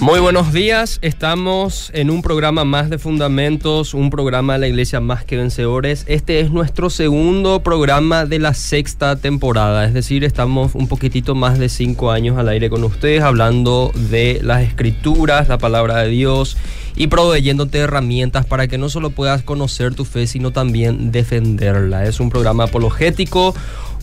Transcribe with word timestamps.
Muy 0.00 0.18
buenos 0.18 0.52
días, 0.52 0.98
estamos 1.02 1.90
en 1.94 2.10
un 2.10 2.20
programa 2.20 2.64
más 2.64 2.90
de 2.90 2.98
Fundamentos, 2.98 3.94
un 3.94 4.10
programa 4.10 4.54
de 4.54 4.58
la 4.58 4.66
Iglesia 4.66 5.00
Más 5.00 5.24
que 5.24 5.36
Vencedores. 5.36 6.04
Este 6.08 6.40
es 6.40 6.50
nuestro 6.50 6.90
segundo 6.90 7.60
programa 7.60 8.26
de 8.26 8.40
la 8.40 8.54
sexta 8.54 9.16
temporada, 9.16 9.86
es 9.86 9.94
decir, 9.94 10.24
estamos 10.24 10.74
un 10.74 10.88
poquitito 10.88 11.36
más 11.36 11.60
de 11.60 11.68
cinco 11.68 12.10
años 12.10 12.36
al 12.36 12.48
aire 12.48 12.68
con 12.70 12.82
ustedes 12.82 13.22
hablando 13.22 13.92
de 13.94 14.40
las 14.42 14.62
escrituras, 14.62 15.48
la 15.48 15.58
palabra 15.58 15.98
de 15.98 16.08
Dios 16.08 16.56
y 16.96 17.06
proveyéndote 17.06 17.78
herramientas 17.78 18.46
para 18.46 18.66
que 18.68 18.78
no 18.78 18.88
solo 18.88 19.10
puedas 19.10 19.42
conocer 19.42 19.94
tu 19.94 20.04
fe, 20.04 20.26
sino 20.26 20.50
también 20.50 21.12
defenderla. 21.12 22.04
Es 22.04 22.20
un 22.20 22.30
programa 22.30 22.64
apologético. 22.64 23.54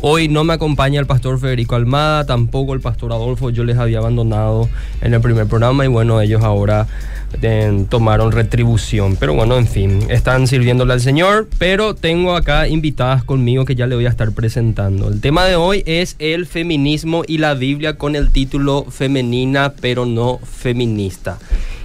Hoy 0.03 0.27
no 0.27 0.43
me 0.43 0.53
acompaña 0.53 0.99
el 0.99 1.05
pastor 1.05 1.39
Federico 1.39 1.75
Almada, 1.75 2.25
tampoco 2.25 2.73
el 2.73 2.79
pastor 2.79 3.13
Adolfo, 3.13 3.51
yo 3.51 3.63
les 3.63 3.77
había 3.77 3.99
abandonado 3.99 4.67
en 4.99 5.13
el 5.13 5.21
primer 5.21 5.45
programa 5.45 5.85
y 5.85 5.89
bueno, 5.89 6.19
ellos 6.21 6.41
ahora 6.41 6.87
tomaron 7.89 8.31
retribución. 8.31 9.15
Pero 9.15 9.33
bueno, 9.33 9.57
en 9.57 9.67
fin, 9.67 9.99
están 10.09 10.47
sirviéndole 10.47 10.93
al 10.93 11.01
Señor, 11.01 11.47
pero 11.57 11.95
tengo 11.95 12.35
acá 12.35 12.67
invitadas 12.67 13.23
conmigo 13.23 13.65
que 13.65 13.75
ya 13.75 13.87
le 13.87 13.95
voy 13.95 14.05
a 14.05 14.09
estar 14.09 14.31
presentando. 14.31 15.07
El 15.07 15.21
tema 15.21 15.45
de 15.45 15.55
hoy 15.55 15.83
es 15.85 16.15
el 16.19 16.45
feminismo 16.45 17.23
y 17.27 17.37
la 17.37 17.53
Biblia 17.53 17.97
con 17.97 18.15
el 18.15 18.31
título 18.31 18.85
Femenina 18.89 19.73
pero 19.81 20.05
no 20.05 20.39
feminista. 20.39 21.39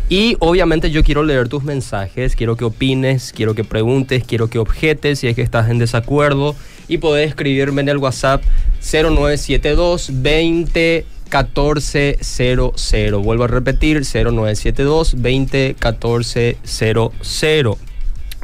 Y 0.09 0.37
obviamente 0.39 0.91
yo 0.93 1.03
quiero 1.03 1.25
leer 1.25 1.49
tus 1.49 1.65
mensajes, 1.65 2.37
quiero 2.37 2.57
que 2.57 2.65
opines, 2.65 3.33
quiero 3.35 3.55
que 3.55 3.65
preguntes, 3.65 4.23
quiero 4.25 4.49
que 4.49 4.61
objetes 4.61 5.19
si 5.19 5.27
es 5.27 5.35
que 5.35 5.43
estás 5.43 5.69
en 5.69 5.79
desacuerdo 5.79 6.55
y 6.87 6.99
podés 6.99 7.29
escribirme 7.29 7.83
en 7.83 7.89
el 7.89 7.97
WhatsApp 7.97 8.43
0972 8.81 10.11
20 10.13 11.16
1400. 11.31 13.23
Vuelvo 13.23 13.45
a 13.45 13.49
repetir 13.49 14.03
0972 14.05 15.21
20 15.21 15.77
1400. 15.81 17.79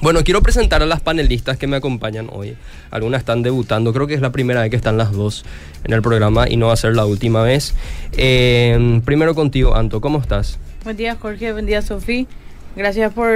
Bueno, 0.02 0.24
quiero 0.24 0.42
presentar 0.42 0.82
a 0.82 0.86
las 0.86 1.00
panelistas 1.00 1.56
que 1.56 1.68
me 1.68 1.76
acompañan 1.76 2.28
hoy. 2.32 2.56
Algunas 2.90 3.20
están 3.20 3.42
debutando, 3.42 3.92
creo 3.92 4.08
que 4.08 4.14
es 4.14 4.20
la 4.20 4.32
primera 4.32 4.62
vez 4.62 4.70
que 4.70 4.76
están 4.76 4.98
las 4.98 5.12
dos 5.12 5.44
en 5.84 5.92
el 5.92 6.02
programa 6.02 6.48
y 6.48 6.56
no 6.56 6.66
va 6.66 6.72
a 6.72 6.76
ser 6.76 6.96
la 6.96 7.06
última 7.06 7.44
vez. 7.44 7.74
Eh, 8.16 9.00
primero 9.04 9.36
contigo, 9.36 9.76
Anto, 9.76 10.00
¿cómo 10.00 10.18
estás? 10.18 10.58
Buen 10.82 10.96
día, 10.96 11.16
Jorge. 11.20 11.52
Buen 11.52 11.66
día, 11.66 11.82
Sofía. 11.82 12.26
Gracias 12.74 13.12
por 13.12 13.30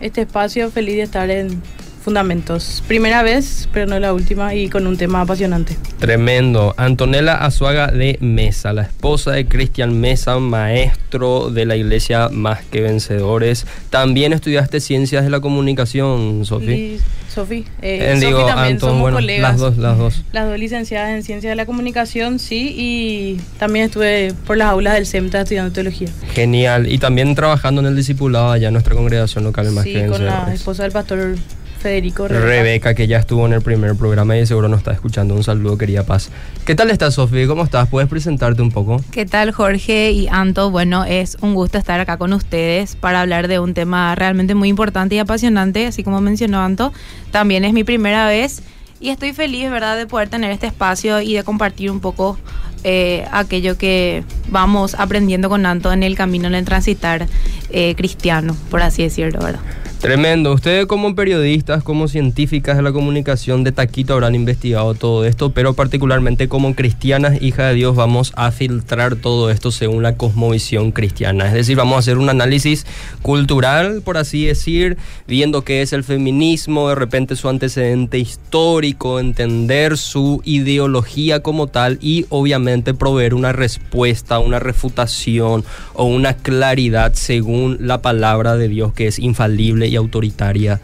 este 0.00 0.22
espacio. 0.22 0.72
Feliz 0.72 0.96
de 0.96 1.02
estar 1.02 1.30
en 1.30 1.62
Fundamentos. 2.02 2.82
Primera 2.86 3.22
vez, 3.22 3.68
pero 3.72 3.86
no 3.86 3.98
la 3.98 4.12
última, 4.12 4.54
y 4.54 4.68
con 4.68 4.86
un 4.86 4.96
tema 4.96 5.20
apasionante. 5.20 5.76
Tremendo. 5.98 6.74
Antonella 6.76 7.34
Azuaga 7.34 7.88
de 7.88 8.18
Mesa, 8.20 8.72
la 8.72 8.82
esposa 8.82 9.32
de 9.32 9.46
Cristian 9.46 10.00
Mesa, 10.00 10.38
maestro 10.38 11.50
de 11.50 11.66
la 11.66 11.76
iglesia 11.76 12.28
Más 12.30 12.62
que 12.64 12.80
Vencedores. 12.80 13.66
También 13.90 14.32
estudiaste 14.32 14.80
Ciencias 14.80 15.24
de 15.24 15.30
la 15.30 15.40
Comunicación, 15.40 16.44
Sofía. 16.44 16.98
Sofía. 17.28 17.64
Eh, 17.82 18.16
digo, 18.18 18.46
también 18.46 18.80
somos 18.80 19.00
bueno, 19.00 19.18
colegas. 19.18 19.52
Las 19.52 19.60
dos, 19.60 19.78
las 19.78 19.98
dos. 19.98 20.24
Las 20.32 20.48
dos 20.48 20.58
licenciadas 20.58 21.10
en 21.10 21.22
Ciencias 21.22 21.50
de 21.50 21.56
la 21.56 21.66
Comunicación, 21.66 22.38
sí, 22.38 22.74
y 22.76 23.40
también 23.58 23.86
estuve 23.86 24.32
por 24.46 24.56
las 24.56 24.68
aulas 24.68 24.94
del 24.94 25.06
CEMTA 25.06 25.42
estudiando 25.42 25.72
teología. 25.72 26.08
Genial. 26.32 26.90
Y 26.90 26.98
también 26.98 27.34
trabajando 27.34 27.80
en 27.80 27.88
el 27.88 27.96
discipulado 27.96 28.50
allá 28.52 28.68
en 28.68 28.74
nuestra 28.74 28.94
congregación 28.94 29.44
local 29.44 29.66
en 29.66 29.74
Más 29.74 29.84
que 29.84 29.94
Vencedores. 29.94 30.34
con 30.34 30.46
la 30.46 30.54
esposa 30.54 30.82
del 30.84 30.92
pastor 30.92 31.36
Federico 31.78 32.28
Rebeca. 32.28 32.94
que 32.94 33.06
ya 33.06 33.18
estuvo 33.18 33.46
en 33.46 33.52
el 33.52 33.62
primer 33.62 33.94
programa 33.94 34.36
y 34.36 34.46
seguro 34.46 34.68
nos 34.68 34.78
está 34.78 34.92
escuchando. 34.92 35.34
Un 35.34 35.44
saludo, 35.44 35.78
querida 35.78 36.04
Paz. 36.04 36.30
¿Qué 36.64 36.74
tal 36.74 36.90
estás, 36.90 37.14
Sofía? 37.14 37.46
¿Cómo 37.46 37.64
estás? 37.64 37.88
¿Puedes 37.88 38.08
presentarte 38.08 38.60
un 38.62 38.70
poco? 38.70 39.02
¿Qué 39.10 39.24
tal, 39.26 39.52
Jorge 39.52 40.10
y 40.10 40.28
Anto? 40.28 40.70
Bueno, 40.70 41.04
es 41.04 41.36
un 41.40 41.54
gusto 41.54 41.78
estar 41.78 42.00
acá 42.00 42.16
con 42.16 42.32
ustedes 42.32 42.96
para 42.96 43.20
hablar 43.20 43.48
de 43.48 43.60
un 43.60 43.74
tema 43.74 44.14
realmente 44.14 44.54
muy 44.54 44.68
importante 44.68 45.14
y 45.14 45.18
apasionante, 45.18 45.86
así 45.86 46.02
como 46.02 46.20
mencionó 46.20 46.60
Anto. 46.60 46.92
También 47.30 47.64
es 47.64 47.72
mi 47.72 47.84
primera 47.84 48.26
vez 48.26 48.62
y 49.00 49.10
estoy 49.10 49.32
feliz, 49.32 49.70
¿verdad?, 49.70 49.96
de 49.96 50.06
poder 50.06 50.28
tener 50.28 50.50
este 50.50 50.66
espacio 50.66 51.20
y 51.20 51.34
de 51.34 51.44
compartir 51.44 51.90
un 51.90 52.00
poco 52.00 52.36
eh, 52.84 53.26
aquello 53.32 53.78
que 53.78 54.24
vamos 54.48 54.94
aprendiendo 54.94 55.48
con 55.48 55.66
Anto 55.66 55.92
en 55.92 56.02
el 56.02 56.16
camino 56.16 56.48
en 56.48 56.54
el 56.54 56.64
transitar 56.64 57.26
eh, 57.70 57.94
cristiano, 57.96 58.56
por 58.70 58.82
así 58.82 59.02
decirlo, 59.02 59.40
¿verdad? 59.40 59.60
Tremendo. 60.00 60.52
Ustedes 60.52 60.86
como 60.86 61.16
periodistas, 61.16 61.82
como 61.82 62.06
científicas 62.06 62.76
de 62.76 62.84
la 62.84 62.92
comunicación 62.92 63.64
de 63.64 63.72
Taquito 63.72 64.14
habrán 64.14 64.36
investigado 64.36 64.94
todo 64.94 65.24
esto, 65.24 65.50
pero 65.50 65.74
particularmente 65.74 66.48
como 66.48 66.76
cristianas, 66.76 67.42
hija 67.42 67.66
de 67.66 67.74
Dios, 67.74 67.96
vamos 67.96 68.32
a 68.36 68.52
filtrar 68.52 69.16
todo 69.16 69.50
esto 69.50 69.72
según 69.72 70.04
la 70.04 70.16
cosmovisión 70.16 70.92
cristiana. 70.92 71.48
Es 71.48 71.52
decir, 71.52 71.76
vamos 71.76 71.96
a 71.96 71.98
hacer 71.98 72.16
un 72.16 72.30
análisis 72.30 72.86
cultural, 73.22 74.00
por 74.04 74.18
así 74.18 74.44
decir, 74.46 74.98
viendo 75.26 75.62
qué 75.62 75.82
es 75.82 75.92
el 75.92 76.04
feminismo, 76.04 76.88
de 76.88 76.94
repente 76.94 77.34
su 77.34 77.48
antecedente 77.48 78.20
histórico, 78.20 79.18
entender 79.18 79.98
su 79.98 80.42
ideología 80.44 81.42
como 81.42 81.66
tal 81.66 81.98
y 82.00 82.24
obviamente 82.28 82.94
proveer 82.94 83.34
una 83.34 83.50
respuesta, 83.50 84.38
una 84.38 84.60
refutación 84.60 85.64
o 85.94 86.04
una 86.04 86.34
claridad 86.34 87.14
según 87.14 87.78
la 87.80 88.00
palabra 88.00 88.54
de 88.54 88.68
Dios 88.68 88.92
que 88.92 89.08
es 89.08 89.18
infalible 89.18 89.87
y 89.88 89.96
autoritaria 89.96 90.80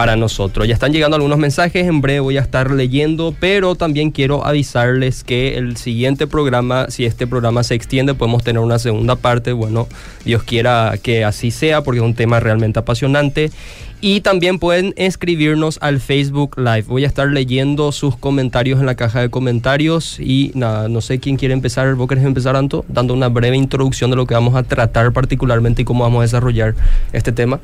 para 0.00 0.16
nosotros. 0.16 0.66
Ya 0.66 0.72
están 0.72 0.92
llegando 0.92 1.16
algunos 1.16 1.38
mensajes, 1.38 1.86
en 1.86 2.00
breve 2.00 2.20
voy 2.20 2.38
a 2.38 2.40
estar 2.40 2.70
leyendo, 2.70 3.34
pero 3.38 3.74
también 3.74 4.10
quiero 4.10 4.46
avisarles 4.46 5.24
que 5.24 5.58
el 5.58 5.76
siguiente 5.76 6.26
programa, 6.26 6.86
si 6.88 7.04
este 7.04 7.26
programa 7.26 7.62
se 7.64 7.74
extiende, 7.74 8.14
podemos 8.14 8.42
tener 8.42 8.60
una 8.60 8.78
segunda 8.78 9.16
parte. 9.16 9.52
Bueno, 9.52 9.88
Dios 10.24 10.42
quiera 10.42 10.94
que 11.02 11.22
así 11.22 11.50
sea, 11.50 11.82
porque 11.82 11.98
es 11.98 12.04
un 12.04 12.14
tema 12.14 12.40
realmente 12.40 12.78
apasionante. 12.78 13.50
Y 14.02 14.22
también 14.22 14.58
pueden 14.58 14.94
escribirnos 14.96 15.78
al 15.82 16.00
Facebook 16.00 16.56
Live. 16.56 16.84
Voy 16.88 17.04
a 17.04 17.06
estar 17.06 17.28
leyendo 17.28 17.92
sus 17.92 18.16
comentarios 18.16 18.80
en 18.80 18.86
la 18.86 18.94
caja 18.94 19.20
de 19.20 19.28
comentarios. 19.28 20.18
Y 20.18 20.52
nada, 20.54 20.88
no 20.88 21.02
sé 21.02 21.18
quién 21.18 21.36
quiere 21.36 21.52
empezar. 21.52 21.94
¿Vos 21.96 22.08
querés 22.08 22.24
empezar, 22.24 22.56
Anto? 22.56 22.86
Dando 22.88 23.12
una 23.12 23.28
breve 23.28 23.58
introducción 23.58 24.08
de 24.08 24.16
lo 24.16 24.26
que 24.26 24.32
vamos 24.32 24.54
a 24.54 24.62
tratar 24.62 25.12
particularmente 25.12 25.82
y 25.82 25.84
cómo 25.84 26.04
vamos 26.04 26.20
a 26.20 26.22
desarrollar 26.22 26.74
este 27.12 27.32
tema 27.32 27.60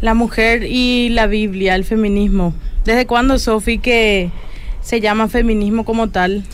la 0.00 0.14
mujer 0.14 0.64
y 0.64 1.08
la 1.10 1.26
Biblia, 1.26 1.74
el 1.74 1.84
feminismo. 1.84 2.54
¿Desde 2.84 3.06
cuándo, 3.06 3.38
Sofi, 3.38 3.78
que 3.78 4.30
se 4.80 5.00
llama 5.00 5.28
feminismo 5.28 5.84
como 5.84 6.08
tal? 6.08 6.44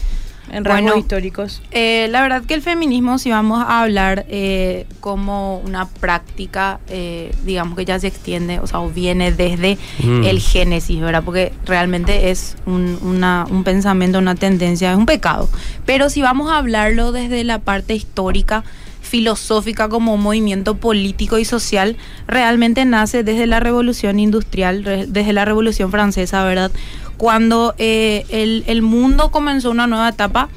En 0.50 0.64
rangos 0.64 0.98
históricos. 0.98 1.62
Eh, 1.70 2.08
la 2.10 2.20
verdad 2.20 2.42
que 2.44 2.52
el 2.52 2.62
feminismo, 2.62 3.18
si 3.18 3.30
vamos 3.30 3.64
a 3.66 3.82
hablar 3.82 4.26
eh, 4.28 4.86
como 5.00 5.58
una 5.60 5.86
práctica, 5.86 6.78
eh, 6.88 7.34
digamos 7.44 7.76
que 7.76 7.86
ya 7.86 7.98
se 7.98 8.08
extiende, 8.08 8.58
o 8.58 8.66
sea, 8.66 8.80
o 8.80 8.90
viene 8.90 9.32
desde 9.32 9.78
mm. 10.02 10.24
el 10.24 10.40
Génesis, 10.40 11.00
¿verdad? 11.00 11.22
Porque 11.24 11.52
realmente 11.64 12.30
es 12.30 12.56
un, 12.66 12.98
un 13.02 13.64
pensamiento, 13.64 14.18
una 14.18 14.34
tendencia, 14.34 14.90
es 14.92 14.98
un 14.98 15.06
pecado. 15.06 15.48
Pero 15.86 16.10
si 16.10 16.20
vamos 16.20 16.50
a 16.50 16.58
hablarlo 16.58 17.12
desde 17.12 17.44
la 17.44 17.60
parte 17.60 17.94
histórica, 17.94 18.62
filosófica 19.02 19.88
como 19.88 20.16
movimiento 20.16 20.76
político 20.76 21.38
y 21.38 21.44
social 21.44 21.96
realmente 22.26 22.84
nace 22.84 23.24
desde 23.24 23.46
la 23.46 23.60
revolución 23.60 24.18
industrial, 24.18 24.84
desde 25.08 25.32
la 25.32 25.44
revolución 25.44 25.90
francesa, 25.90 26.44
¿verdad? 26.44 26.70
Cuando 27.18 27.74
eh, 27.78 28.24
el, 28.66 28.82
mundo 28.82 29.30
comenzó 29.30 29.70
una 29.70 29.86
nueva 29.86 30.08
etapa 30.08 30.48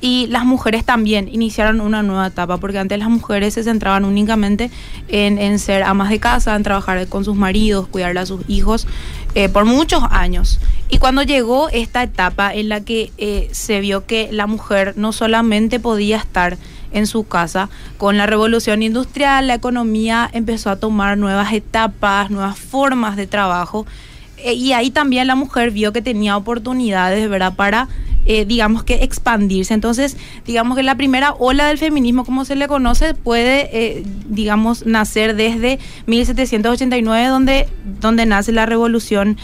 y 0.00 0.26
las 0.28 0.44
mujeres 0.44 0.84
también 0.84 1.28
iniciaron 1.28 1.80
una 1.80 2.02
nueva 2.02 2.26
etapa, 2.26 2.56
porque 2.56 2.78
antes 2.78 2.98
las 2.98 3.10
mujeres 3.10 3.54
se 3.54 3.62
centraban 3.62 4.04
únicamente 4.04 4.70
en, 5.08 5.58
ser 5.58 5.82
amas 5.82 6.08
de 6.08 6.18
casa, 6.18 6.56
en 6.56 6.62
trabajar 6.62 7.06
con 7.06 7.24
sus 7.24 7.36
maridos, 7.36 7.86
cuidarle 7.86 8.20
a 8.20 8.26
sus 8.26 8.42
hijos 8.48 8.86
eh, 9.34 9.48
por 9.48 9.66
muchos 9.66 10.02
años. 10.10 10.58
Y 10.88 10.98
cuando 10.98 11.22
llegó 11.22 11.68
esta 11.68 12.02
etapa 12.02 12.52
en 12.52 12.70
la 12.70 12.80
que 12.80 13.12
eh, 13.18 13.48
se 13.52 13.80
vio 13.80 14.06
que 14.06 14.30
la 14.32 14.46
mujer 14.46 14.94
no 14.96 15.12
solamente 15.12 15.80
podía 15.80 16.16
estar 16.16 16.56
en 16.92 17.06
su 17.06 17.24
casa. 17.24 17.68
Con 17.98 18.16
la 18.16 18.26
revolución 18.26 18.82
industrial, 18.82 19.46
la 19.46 19.54
economía 19.54 20.28
empezó 20.32 20.70
a 20.70 20.76
tomar 20.76 21.18
nuevas 21.18 21.52
etapas, 21.52 22.30
nuevas 22.30 22.58
formas 22.58 23.16
de 23.16 23.26
trabajo. 23.26 23.86
Eh, 24.38 24.54
y 24.54 24.72
ahí 24.72 24.90
también 24.90 25.26
la 25.26 25.34
mujer 25.34 25.70
vio 25.70 25.92
que 25.92 26.02
tenía 26.02 26.36
oportunidades, 26.36 27.28
¿verdad?, 27.28 27.54
para, 27.54 27.88
eh, 28.26 28.44
digamos 28.44 28.84
que, 28.84 29.04
expandirse. 29.04 29.74
Entonces, 29.74 30.16
digamos 30.46 30.76
que 30.76 30.82
la 30.82 30.94
primera 30.94 31.32
ola 31.32 31.66
del 31.66 31.78
feminismo, 31.78 32.24
como 32.24 32.44
se 32.44 32.56
le 32.56 32.68
conoce, 32.68 33.14
puede, 33.14 33.68
eh, 33.72 34.02
digamos, 34.28 34.86
nacer 34.86 35.36
desde 35.36 35.78
1789, 36.06 37.28
donde, 37.28 37.68
donde 38.00 38.26
nace 38.26 38.52
la 38.52 38.66
revolución 38.66 39.36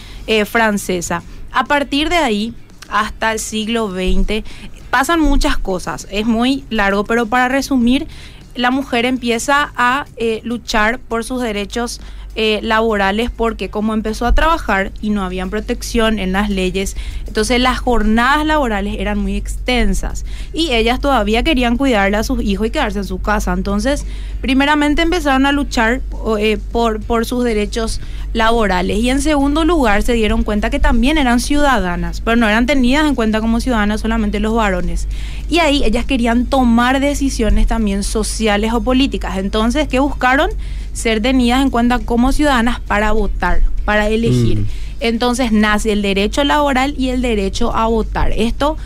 francesa. 0.46 1.22
A 1.52 1.64
partir 1.64 2.08
de 2.08 2.16
ahí, 2.16 2.52
hasta 2.88 3.33
el 3.33 3.38
siglo 3.38 3.91
XX, 3.91 4.44
pasan 4.91 5.21
muchas 5.21 5.59
cosas, 5.59 6.06
es 6.11 6.27
muy 6.27 6.65
largo, 6.71 7.05
pero 7.05 7.27
para 7.27 7.49
resumir, 7.49 8.06
la 8.55 8.71
mujer 8.71 9.05
empieza 9.05 9.73
a 9.77 10.06
eh, 10.17 10.41
luchar 10.44 10.99
por 10.99 11.25
sus 11.25 11.43
derechos 11.43 12.00
eh, 12.38 12.61
laborales 12.62 13.31
porque 13.31 13.71
como 13.71 13.94
empezó 13.94 14.27
a 14.27 14.35
trabajar 14.35 14.93
y 15.00 15.11
no 15.11 15.25
había 15.25 15.47
protección 15.47 16.19
en 16.19 16.33
las 16.33 16.50
leyes, 16.50 16.94
entonces 17.27 17.59
las 17.61 17.79
jornadas 17.79 18.44
laborales 18.44 18.97
eran 18.99 19.19
muy 19.19 19.37
extensas 19.37 20.25
y 20.53 20.73
ellas 20.73 21.00
todavía 21.00 21.43
querían 21.43 21.77
cuidarle 21.79 22.19
a 22.19 22.23
sus 22.23 22.43
hijos 22.43 22.67
y 22.67 22.71
quedarse 22.71 22.99
en 22.99 23.05
su 23.05 23.21
casa. 23.21 23.53
Entonces, 23.53 24.05
primeramente 24.41 25.03
empezaron 25.03 25.47
a 25.47 25.53
luchar 25.53 26.03
eh, 26.38 26.59
por, 26.73 27.00
por 27.00 27.25
sus 27.25 27.43
derechos 27.43 28.00
laborales 28.33 28.99
y 28.99 29.09
en 29.09 29.23
segundo 29.23 29.65
lugar 29.65 30.03
se 30.03 30.12
dieron 30.12 30.43
cuenta 30.43 30.69
que 30.69 30.79
también 30.79 31.19
eran 31.19 31.41
ciudadanas, 31.41 32.21
pero 32.21 32.37
no 32.37 32.47
eran 32.47 32.67
tenidas 32.67 33.06
en 33.06 33.15
cuenta 33.15 33.41
como 33.41 33.61
ciudadanas 33.61 34.03
solamente 34.03 34.41
los 34.41 34.55
varones. 34.55 35.09
Y 35.49 35.61
ahí 35.61 35.83
ellas 35.85 36.05
querían 36.05 36.44
tomar 36.44 37.00
decisiones 37.00 37.67
también 37.67 38.03
sociales 38.03 38.73
o 38.75 38.83
políticas. 38.83 39.38
Entonces, 39.38 39.88
¿qué 39.88 40.00
buscaron? 40.00 40.50
Ser 40.96 41.20
tenidas 41.20 41.62
en 41.62 41.69
cuenta 41.69 41.98
como 41.98 42.32
ciudadanas 42.32 42.81
para 42.81 43.12
votar, 43.12 43.60
para 43.84 44.08
elegir. 44.08 44.60
Mm. 44.60 44.66
Entonces 45.00 45.52
nace 45.52 45.93
el 45.93 46.00
derecho 46.00 46.43
laboral 46.43 46.94
y 46.96 47.10
el 47.10 47.20
derecho 47.20 47.76
a 47.76 47.87
votar. 47.87 48.32
Esto 48.32 48.78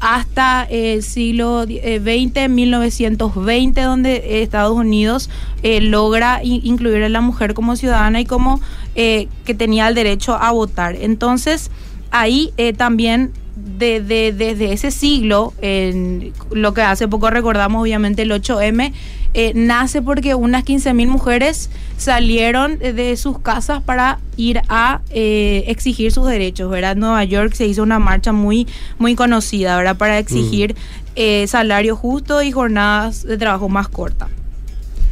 hasta 0.00 0.66
el 0.68 1.04
siglo 1.04 1.62
XX, 1.62 2.36
eh, 2.36 2.48
1920, 2.48 3.80
donde 3.82 4.42
Estados 4.42 4.76
Unidos 4.76 5.30
eh, 5.62 5.80
logra 5.80 6.40
incluir 6.42 7.04
a 7.04 7.08
la 7.08 7.20
mujer 7.20 7.54
como 7.54 7.76
ciudadana 7.76 8.20
y 8.20 8.24
como 8.24 8.60
eh, 8.96 9.28
que 9.44 9.54
tenía 9.54 9.86
el 9.86 9.94
derecho 9.94 10.34
a 10.34 10.50
votar. 10.50 10.96
Entonces, 10.96 11.70
ahí 12.10 12.52
también 12.76 13.30
desde 13.54 14.72
ese 14.72 14.90
siglo, 14.90 15.52
en 15.62 16.32
lo 16.50 16.74
que 16.74 16.82
hace 16.82 17.06
poco 17.06 17.30
recordamos 17.30 17.82
obviamente 17.82 18.22
el 18.22 18.32
8M, 18.32 18.92
eh, 19.34 19.52
nace 19.54 20.02
porque 20.02 20.34
unas 20.34 20.64
15.000 20.64 21.08
mujeres 21.08 21.70
salieron 21.96 22.78
de 22.78 23.16
sus 23.16 23.38
casas 23.38 23.82
para 23.82 24.18
ir 24.36 24.60
a 24.68 25.00
eh, 25.10 25.64
exigir 25.68 26.12
sus 26.12 26.26
derechos, 26.26 26.70
¿verdad? 26.70 26.92
En 26.92 27.00
Nueva 27.00 27.24
York 27.24 27.54
se 27.54 27.66
hizo 27.66 27.82
una 27.82 27.98
marcha 27.98 28.32
muy, 28.32 28.66
muy 28.98 29.14
conocida, 29.14 29.76
¿verdad? 29.76 29.96
Para 29.96 30.18
exigir 30.18 30.74
mm. 30.74 30.78
eh, 31.16 31.46
salario 31.46 31.96
justo 31.96 32.42
y 32.42 32.52
jornadas 32.52 33.22
de 33.22 33.38
trabajo 33.38 33.68
más 33.68 33.88
cortas. 33.88 34.28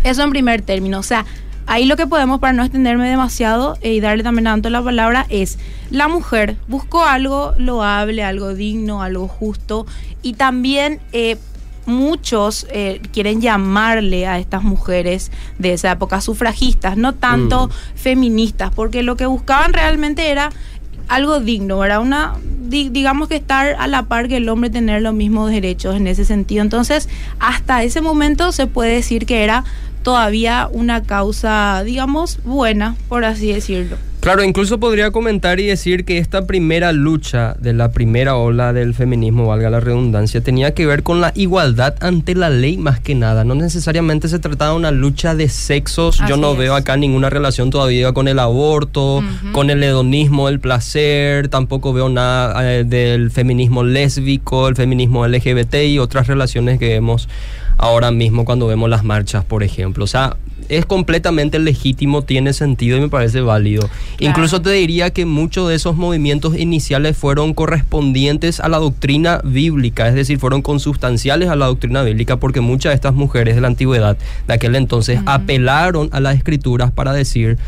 Eso 0.05 0.23
en 0.23 0.31
primer 0.31 0.63
término, 0.63 0.99
o 0.99 1.03
sea, 1.03 1.25
ahí 1.67 1.87
lo 1.87 1.97
que 1.97 2.07
podemos, 2.07 2.41
para 2.41 2.53
no 2.53 2.63
extenderme 2.63 3.09
demasiado 3.09 3.79
y 3.83 4.01
darle 4.01 4.23
también 4.23 4.45
tanto 4.45 4.69
la 4.71 4.83
palabra, 4.83 5.27
es 5.31 5.59
la 5.91 6.09
mujer 6.09 6.57
buscó 6.69 7.05
algo 7.05 7.55
loable, 7.59 8.23
algo 8.23 8.55
digno, 8.55 9.03
algo 9.03 9.29
justo 9.29 9.87
y 10.23 10.35
también 10.35 11.01
muchos 11.87 12.67
eh, 12.71 13.01
quieren 13.13 13.41
llamarle 13.41 14.27
a 14.27 14.39
estas 14.39 14.63
mujeres 14.63 15.31
de 15.59 15.73
esa 15.73 15.93
época 15.93 16.21
sufragistas, 16.21 16.97
no 16.97 17.15
tanto 17.15 17.69
mm. 17.69 17.71
feministas, 17.97 18.71
porque 18.75 19.03
lo 19.03 19.17
que 19.17 19.27
buscaban 19.27 19.73
realmente 19.73 20.31
era 20.31 20.51
algo 21.09 21.41
digno, 21.41 21.85
era 21.85 21.99
una 22.01 22.35
digamos 22.71 23.27
que 23.27 23.35
estar 23.35 23.75
a 23.81 23.89
la 23.89 24.05
par 24.05 24.29
que 24.29 24.37
el 24.37 24.49
hombre 24.49 24.71
tener 24.71 25.03
los 25.03 25.13
mismos 25.13 25.51
derechos 25.51 25.97
en 25.97 26.07
ese 26.07 26.25
sentido. 26.25 26.63
Entonces, 26.63 27.09
hasta 27.41 27.83
ese 27.83 28.01
momento 28.01 28.53
se 28.53 28.69
puede 28.69 28.95
decir 28.95 29.27
que 29.27 29.43
era 29.43 29.65
todavía 30.05 30.69
una 30.73 31.03
causa, 31.03 31.83
digamos, 31.85 32.39
buena, 32.45 32.95
por 33.09 33.25
así 33.25 33.53
decirlo. 33.53 33.97
Claro, 34.21 34.45
incluso 34.45 34.79
podría 34.79 35.13
comentar 35.13 35.61
y 35.61 35.67
decir 35.67 36.05
que 36.05 36.19
esta 36.19 36.47
primera 36.47 36.93
lucha 36.93 37.57
de 37.59 37.73
la 37.73 37.91
primera 37.91 38.37
ola 38.37 38.75
del 38.75 38.93
feminismo, 38.93 39.47
valga 39.47 39.71
la 39.71 39.81
redundancia, 39.81 40.43
tenía 40.43 40.75
que 40.75 40.85
ver 40.85 41.03
con 41.03 41.23
la 41.23 41.33
igualdad 41.35 41.95
ante 42.01 42.35
la 42.35 42.51
ley 42.51 42.77
más 42.77 43.01
que 43.01 43.15
nada. 43.15 43.45
No 43.45 43.55
necesariamente 43.55 44.29
se 44.29 44.39
trataba 44.39 44.73
de 44.73 44.77
una 44.77 44.91
lucha 44.91 45.35
de 45.35 45.49
sexos. 45.49 46.21
Yo 46.29 46.37
no 46.37 46.55
veo 46.55 46.75
acá 46.75 46.99
ninguna 46.99 47.31
relación 47.31 47.71
todavía 47.71 48.13
con 48.13 48.29
el 48.29 48.39
aborto, 48.41 49.25
con 49.53 49.71
el 49.71 49.83
hedonismo, 49.83 50.51
el 50.51 50.61
placer. 50.61 51.49
Tampoco 51.49 51.95
veo 51.95 52.11
nada 52.11 52.75
eh, 52.75 52.85
del 52.85 53.31
feminismo 53.31 53.85
lésbico, 53.85 54.69
el 54.69 54.77
feminismo 54.77 55.27
LGBT 55.27 55.77
y 55.87 55.99
otras 55.99 56.27
relaciones 56.27 56.79
que 56.79 56.89
vemos 56.91 57.27
ahora 57.79 58.11
mismo 58.11 58.45
cuando 58.45 58.67
vemos 58.67 58.91
las 58.91 59.03
marchas, 59.03 59.47
por 59.47 59.63
ejemplo. 59.63 60.05
O 60.05 60.09
sea, 60.09 60.37
es 60.71 60.87
completamente 60.87 61.59
legítimo, 61.59 62.23
tiene 62.23 62.53
sentido 62.53 62.97
y 62.97 63.01
me 63.01 63.09
parece 63.09 63.41
válido. 63.41 63.91
Incluso 64.19 64.63
te 64.63 64.71
diría 64.71 65.11
que 65.11 65.27
muchos 65.27 65.69
de 65.69 65.75
esos 65.75 65.97
movimientos 65.97 66.57
iniciales 66.57 67.17
fueron 67.17 67.55
correspondientes 67.55 68.61
a 68.61 68.69
la 68.69 68.79
doctrina 68.79 69.41
bíblica, 69.45 70.09
es 70.09 70.15
decir, 70.15 70.39
fueron 70.39 70.63
consustanciales 70.63 71.49
a 71.49 71.57
la 71.57 71.67
doctrina 71.67 72.03
bíblica 72.03 72.39
porque 72.39 72.61
muchas 72.61 72.91
de 72.91 72.95
estas 72.95 73.15
mujeres 73.15 73.57
de 73.57 73.61
la 73.61 73.69
antigüedad 73.69 74.17
de 74.47 74.55
aquel 74.55 74.77
entonces 74.77 75.21
apelaron 75.27 76.09
a 76.13 76.21
las 76.21 76.37
escrituras 76.37 76.93
para 76.93 77.13
decir 77.13 77.59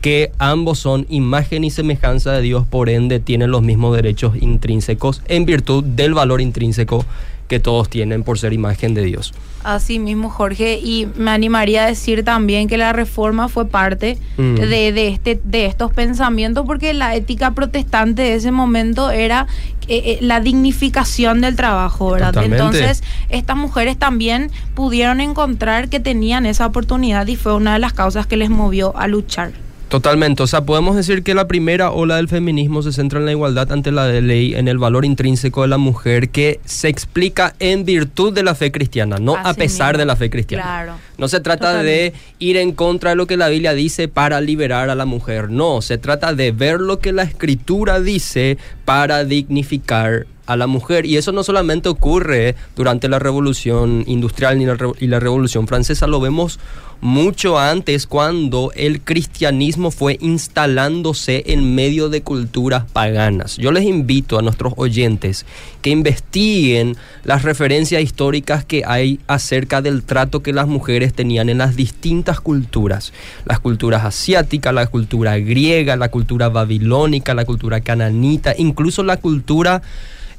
que 0.00 0.30
ambos 0.38 0.78
son 0.78 1.06
imagen 1.08 1.64
y 1.64 1.70
semejanza 1.70 2.32
de 2.32 2.42
Dios, 2.42 2.66
por 2.66 2.88
ende 2.88 3.18
tienen 3.18 3.50
los 3.50 3.62
mismos 3.62 3.94
derechos 3.94 4.36
intrínsecos 4.40 5.22
en 5.26 5.44
virtud 5.46 5.84
del 5.84 6.14
valor 6.14 6.40
intrínseco 6.40 7.04
que 7.48 7.60
todos 7.60 7.88
tienen 7.88 8.22
por 8.22 8.38
ser 8.38 8.52
imagen 8.52 8.94
de 8.94 9.02
Dios. 9.02 9.32
Así 9.64 9.98
mismo, 9.98 10.30
Jorge, 10.30 10.78
y 10.80 11.08
me 11.16 11.32
animaría 11.32 11.84
a 11.84 11.86
decir 11.88 12.24
también 12.24 12.68
que 12.68 12.76
la 12.76 12.92
reforma 12.92 13.48
fue 13.48 13.66
parte 13.66 14.16
mm. 14.36 14.54
de, 14.54 15.08
este, 15.08 15.40
de 15.42 15.66
estos 15.66 15.92
pensamientos, 15.92 16.64
porque 16.66 16.94
la 16.94 17.16
ética 17.16 17.50
protestante 17.50 18.22
de 18.22 18.34
ese 18.34 18.52
momento 18.52 19.10
era 19.10 19.48
eh, 19.88 20.02
eh, 20.04 20.18
la 20.20 20.40
dignificación 20.40 21.40
del 21.40 21.56
trabajo, 21.56 22.12
¿verdad? 22.12 22.44
Entonces, 22.44 23.02
estas 23.28 23.56
mujeres 23.56 23.96
también 23.96 24.52
pudieron 24.74 25.20
encontrar 25.20 25.88
que 25.88 25.98
tenían 25.98 26.46
esa 26.46 26.66
oportunidad 26.66 27.26
y 27.26 27.34
fue 27.34 27.54
una 27.54 27.72
de 27.72 27.80
las 27.80 27.92
causas 27.92 28.26
que 28.28 28.36
les 28.36 28.50
movió 28.50 28.96
a 28.96 29.08
luchar. 29.08 29.65
Totalmente, 29.88 30.42
o 30.42 30.48
sea, 30.48 30.62
podemos 30.62 30.96
decir 30.96 31.22
que 31.22 31.32
la 31.32 31.46
primera 31.46 31.92
ola 31.92 32.16
del 32.16 32.26
feminismo 32.26 32.82
se 32.82 32.92
centra 32.92 33.20
en 33.20 33.24
la 33.24 33.30
igualdad 33.30 33.70
ante 33.70 33.92
la 33.92 34.08
ley, 34.08 34.54
en 34.54 34.66
el 34.66 34.78
valor 34.78 35.04
intrínseco 35.04 35.62
de 35.62 35.68
la 35.68 35.78
mujer 35.78 36.30
que 36.30 36.58
se 36.64 36.88
explica 36.88 37.54
en 37.60 37.84
virtud 37.84 38.32
de 38.32 38.42
la 38.42 38.56
fe 38.56 38.72
cristiana, 38.72 39.18
no 39.18 39.36
a 39.36 39.54
pesar 39.54 39.96
de 39.96 40.04
la 40.04 40.16
fe 40.16 40.28
cristiana. 40.28 40.98
No 41.18 41.28
se 41.28 41.40
trata 41.40 41.84
de 41.84 42.12
ir 42.40 42.56
en 42.56 42.72
contra 42.72 43.10
de 43.10 43.16
lo 43.16 43.28
que 43.28 43.36
la 43.36 43.48
Biblia 43.48 43.74
dice 43.74 44.08
para 44.08 44.40
liberar 44.40 44.90
a 44.90 44.96
la 44.96 45.04
mujer, 45.04 45.50
no, 45.50 45.80
se 45.82 45.98
trata 45.98 46.34
de 46.34 46.50
ver 46.50 46.80
lo 46.80 46.98
que 46.98 47.12
la 47.12 47.22
escritura 47.22 48.00
dice 48.00 48.58
para 48.84 49.24
dignificar 49.24 50.26
a 50.46 50.56
la 50.56 50.66
mujer. 50.66 51.06
Y 51.06 51.16
eso 51.16 51.32
no 51.32 51.42
solamente 51.42 51.88
ocurre 51.88 52.54
durante 52.74 53.08
la 53.08 53.18
revolución 53.18 54.04
industrial 54.06 54.60
y 54.98 55.06
la 55.06 55.20
revolución 55.20 55.66
francesa, 55.66 56.06
lo 56.06 56.20
vemos 56.20 56.58
mucho 57.00 57.58
antes 57.58 58.06
cuando 58.06 58.72
el 58.74 59.00
cristianismo 59.00 59.90
fue 59.90 60.18
instalándose 60.20 61.44
en 61.46 61.74
medio 61.74 62.08
de 62.08 62.22
culturas 62.22 62.84
paganas. 62.90 63.56
Yo 63.58 63.70
les 63.70 63.84
invito 63.84 64.38
a 64.38 64.42
nuestros 64.42 64.72
oyentes 64.76 65.44
que 65.82 65.90
investiguen 65.90 66.96
las 67.24 67.42
referencias 67.42 68.02
históricas 68.02 68.64
que 68.64 68.82
hay 68.86 69.20
acerca 69.26 69.82
del 69.82 70.02
trato 70.02 70.42
que 70.42 70.52
las 70.52 70.66
mujeres 70.66 71.12
tenían 71.12 71.48
en 71.48 71.58
las 71.58 71.76
distintas 71.76 72.40
culturas. 72.40 73.12
Las 73.44 73.60
culturas 73.60 74.04
asiáticas, 74.04 74.72
la 74.72 74.86
cultura 74.86 75.38
griega, 75.38 75.96
la 75.96 76.10
cultura 76.10 76.48
babilónica, 76.48 77.34
la 77.34 77.44
cultura 77.44 77.80
cananita, 77.80 78.54
incluso 78.56 79.02
la 79.02 79.18
cultura 79.18 79.82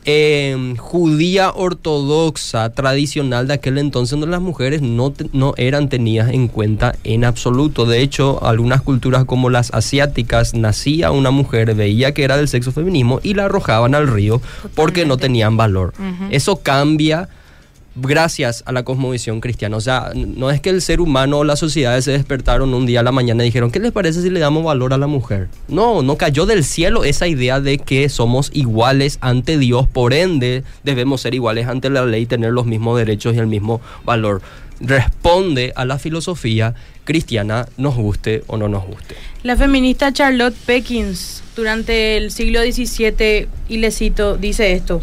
Em, 0.10 0.78
judía 0.78 1.52
ortodoxa 1.54 2.70
tradicional 2.70 3.46
de 3.46 3.56
aquel 3.56 3.78
entonces 3.78 4.12
donde 4.12 4.28
las 4.28 4.40
mujeres 4.40 4.82
no, 4.82 5.14
no 5.34 5.54
eran 5.58 5.90
tenidas 5.90 6.30
en 6.32 6.48
cuenta 6.48 6.96
en 7.04 7.26
absoluto. 7.26 7.86
De 7.86 8.02
hecho, 8.02 8.42
algunas 8.42 8.82
culturas 8.82 9.26
como 9.26 9.50
las 9.50 9.74
asiáticas 9.74 10.54
nacía 10.54 11.12
una 11.12 11.30
mujer, 11.32 11.76
veía 11.76 12.14
que 12.14 12.24
era 12.24 12.38
del 12.38 12.48
sexo 12.48 12.72
feminismo 12.72 13.20
y 13.22 13.34
la 13.34 13.46
arrojaban 13.46 13.96
al 13.96 14.08
río 14.08 14.42
porque 14.76 15.06
no 15.06 15.18
tenían 15.18 15.58
valor. 15.58 15.92
Eso 16.32 16.62
cambia 16.62 17.28
gracias 18.02 18.64
a 18.66 18.72
la 18.72 18.84
cosmovisión 18.84 19.42
cristiana. 19.42 19.78
O 19.78 19.82
sea, 19.82 20.12
no 20.16 20.52
es 20.52 20.62
que 20.62 20.70
el 20.70 20.82
ser 20.82 21.02
humano 21.02 21.40
o 21.40 21.44
las 21.44 21.60
sociedades 21.60 22.06
se 22.06 22.12
despertaron 22.12 22.74
un 22.74 22.86
día 22.86 23.00
a 23.00 23.04
la 23.04 23.12
mañana 23.12 23.44
y 23.44 23.48
dijeron, 23.48 23.72
¿qué 23.72 23.80
les 23.80 23.92
parece 23.92 24.22
si 24.22 24.30
le 24.30 24.40
damos 24.40 24.64
valor 24.64 24.94
a 24.94 24.98
la 24.98 25.08
mujer? 25.08 25.50
No, 25.68 26.02
no 26.02 26.18
cayó 26.18 26.46
del 26.46 26.64
cielo 26.64 27.04
esa 27.04 27.28
idea 27.28 27.60
de 27.60 27.78
que 27.78 28.10
somos 28.10 28.52
iguales 28.54 29.18
ante 29.22 29.58
Dios, 29.58 29.88
por 29.88 30.14
ende 30.14 30.64
debemos 30.84 31.22
ser 31.22 31.34
iguales 31.34 31.68
ante 31.68 31.90
la 31.90 32.06
ley, 32.06 32.26
tener 32.26 32.52
los 32.52 32.66
mismos 32.66 32.98
derechos 32.98 33.36
y 33.36 33.40
el 33.40 33.48
mismo 33.48 33.82
valor. 34.06 34.42
Responde 34.80 35.74
a 35.76 35.86
la 35.86 35.98
filosofía 35.98 36.76
cristiana, 37.04 37.68
nos 37.78 37.96
guste 37.96 38.44
o 38.48 38.58
no 38.58 38.68
nos 38.68 38.86
guste. 38.86 39.16
La 39.42 39.56
feminista 39.56 40.14
Charlotte 40.14 40.56
Perkins, 40.66 41.42
durante 41.56 42.18
el 42.18 42.32
siglo 42.32 42.62
XVII, 42.62 43.48
y 43.70 43.78
le 43.78 43.92
cito, 43.92 44.38
dice 44.38 44.74
esto. 44.74 45.02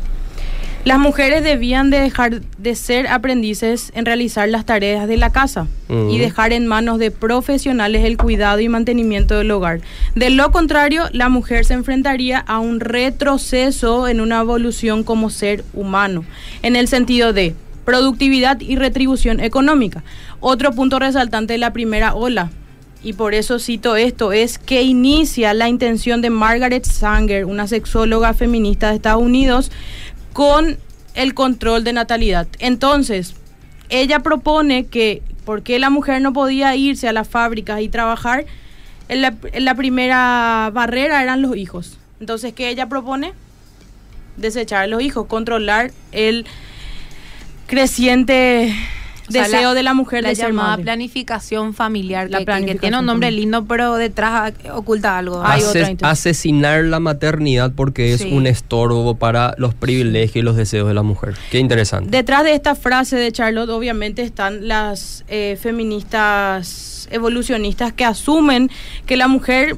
Las 0.84 0.98
mujeres 0.98 1.42
debían 1.42 1.88
de 1.88 1.98
dejar 1.98 2.42
de 2.42 2.74
ser 2.74 3.06
aprendices 3.06 3.90
en 3.94 4.04
realizar 4.04 4.46
las 4.50 4.66
tareas 4.66 5.08
de 5.08 5.16
la 5.16 5.30
casa 5.30 5.66
y 5.88 6.18
dejar 6.18 6.52
en 6.52 6.66
manos 6.66 6.98
de 6.98 7.10
profesionales 7.10 8.04
el 8.04 8.18
cuidado 8.18 8.60
y 8.60 8.68
mantenimiento 8.68 9.38
del 9.38 9.50
hogar. 9.50 9.80
De 10.14 10.28
lo 10.28 10.52
contrario, 10.52 11.04
la 11.12 11.30
mujer 11.30 11.64
se 11.64 11.72
enfrentaría 11.72 12.38
a 12.38 12.58
un 12.58 12.80
retroceso 12.80 14.08
en 14.08 14.20
una 14.20 14.40
evolución 14.40 15.04
como 15.04 15.30
ser 15.30 15.64
humano, 15.72 16.22
en 16.60 16.76
el 16.76 16.86
sentido 16.86 17.32
de 17.32 17.54
productividad 17.86 18.60
y 18.60 18.76
retribución 18.76 19.40
económica. 19.40 20.04
Otro 20.40 20.72
punto 20.72 20.98
resaltante 20.98 21.54
de 21.54 21.58
la 21.58 21.72
primera 21.72 22.14
ola, 22.14 22.50
y 23.02 23.12
por 23.12 23.34
eso 23.34 23.58
cito 23.58 23.96
esto, 23.96 24.32
es 24.32 24.58
que 24.58 24.82
inicia 24.82 25.52
la 25.52 25.68
intención 25.68 26.22
de 26.22 26.30
Margaret 26.30 26.86
Sanger, 26.86 27.44
una 27.44 27.68
sexóloga 27.68 28.32
feminista 28.32 28.88
de 28.88 28.96
Estados 28.96 29.22
Unidos, 29.22 29.70
con 30.34 30.76
el 31.14 31.32
control 31.32 31.84
de 31.84 31.94
natalidad. 31.94 32.46
Entonces, 32.58 33.34
ella 33.88 34.18
propone 34.20 34.86
que, 34.86 35.22
porque 35.46 35.78
la 35.78 35.88
mujer 35.88 36.20
no 36.20 36.34
podía 36.34 36.76
irse 36.76 37.08
a 37.08 37.12
las 37.12 37.28
fábricas 37.28 37.80
y 37.80 37.88
trabajar? 37.88 38.44
En 39.08 39.22
la, 39.22 39.34
la 39.54 39.74
primera 39.74 40.70
barrera 40.74 41.22
eran 41.22 41.40
los 41.40 41.56
hijos. 41.56 41.98
Entonces, 42.20 42.52
¿qué 42.52 42.68
ella 42.68 42.88
propone? 42.88 43.32
Desechar 44.36 44.82
a 44.82 44.86
los 44.88 45.02
hijos, 45.02 45.26
controlar 45.26 45.92
el 46.10 46.46
creciente 47.66 48.74
deseo 49.28 49.74
de 49.74 49.82
la 49.82 49.94
mujer 49.94 50.22
la 50.22 50.28
de 50.30 50.36
ser 50.36 50.48
llamada 50.48 50.68
madre. 50.70 50.82
planificación 50.84 51.74
familiar, 51.74 52.30
La 52.30 52.38
que- 52.38 52.42
que, 52.42 52.46
planificación 52.46 52.80
tiene 52.80 52.98
un 52.98 53.06
nombre 53.06 53.30
lindo, 53.30 53.64
pero 53.64 53.94
detrás 53.96 54.52
oculta 54.72 55.18
algo. 55.18 55.42
Hay 55.44 55.60
Ases- 55.60 55.68
otra 55.68 55.80
intención. 55.90 56.10
asesinar 56.10 56.84
la 56.84 57.00
maternidad 57.00 57.72
porque 57.74 58.12
es 58.14 58.20
Sí. 58.22 58.32
un 58.32 58.46
estorbo 58.46 59.14
para 59.16 59.54
los 59.58 59.74
privilegios 59.74 60.36
y 60.36 60.42
los 60.42 60.56
deseos 60.56 60.86
de 60.88 60.94
la 60.94 61.02
mujer. 61.02 61.34
Qué 61.50 61.58
interesante. 61.58 62.10
Detrás 62.10 62.44
de 62.44 62.54
esta 62.54 62.74
frase 62.74 63.16
de 63.16 63.32
Charlotte, 63.32 63.70
obviamente, 63.70 64.22
están 64.22 64.68
las 64.68 65.24
eh, 65.28 65.58
feministas 65.60 67.08
evolucionistas 67.10 67.92
que 67.92 68.04
asumen 68.04 68.70
que 69.06 69.16
la 69.16 69.28
mujer 69.28 69.76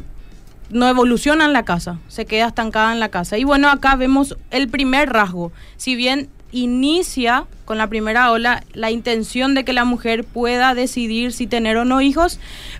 no 0.70 0.88
evoluciona 0.88 1.44
en 1.44 1.52
la 1.52 1.64
casa, 1.64 1.98
se 2.08 2.26
queda 2.26 2.48
estancada 2.48 2.92
en 2.92 2.98
la 3.00 3.08
casa. 3.08 3.38
Y 3.38 3.44
bueno, 3.44 3.68
acá 3.70 3.94
vemos 3.96 4.36
el 4.50 4.68
primer 4.68 5.10
rasgo. 5.10 5.52
Si 5.76 5.94
bien 5.94 6.28
inicia 6.52 7.44
con 7.64 7.78
la 7.78 7.88
primera 7.88 8.30
ola 8.30 8.62
la 8.72 8.90
intención 8.90 9.54
de 9.54 9.64
que 9.64 9.72
la 9.72 9.84
mujer 9.84 10.24
pueda 10.24 10.74
decidir 10.74 11.32
si 11.32 11.46
tener 11.46 11.76
o 11.76 11.84
no 11.84 12.00
hijos, 12.00 12.38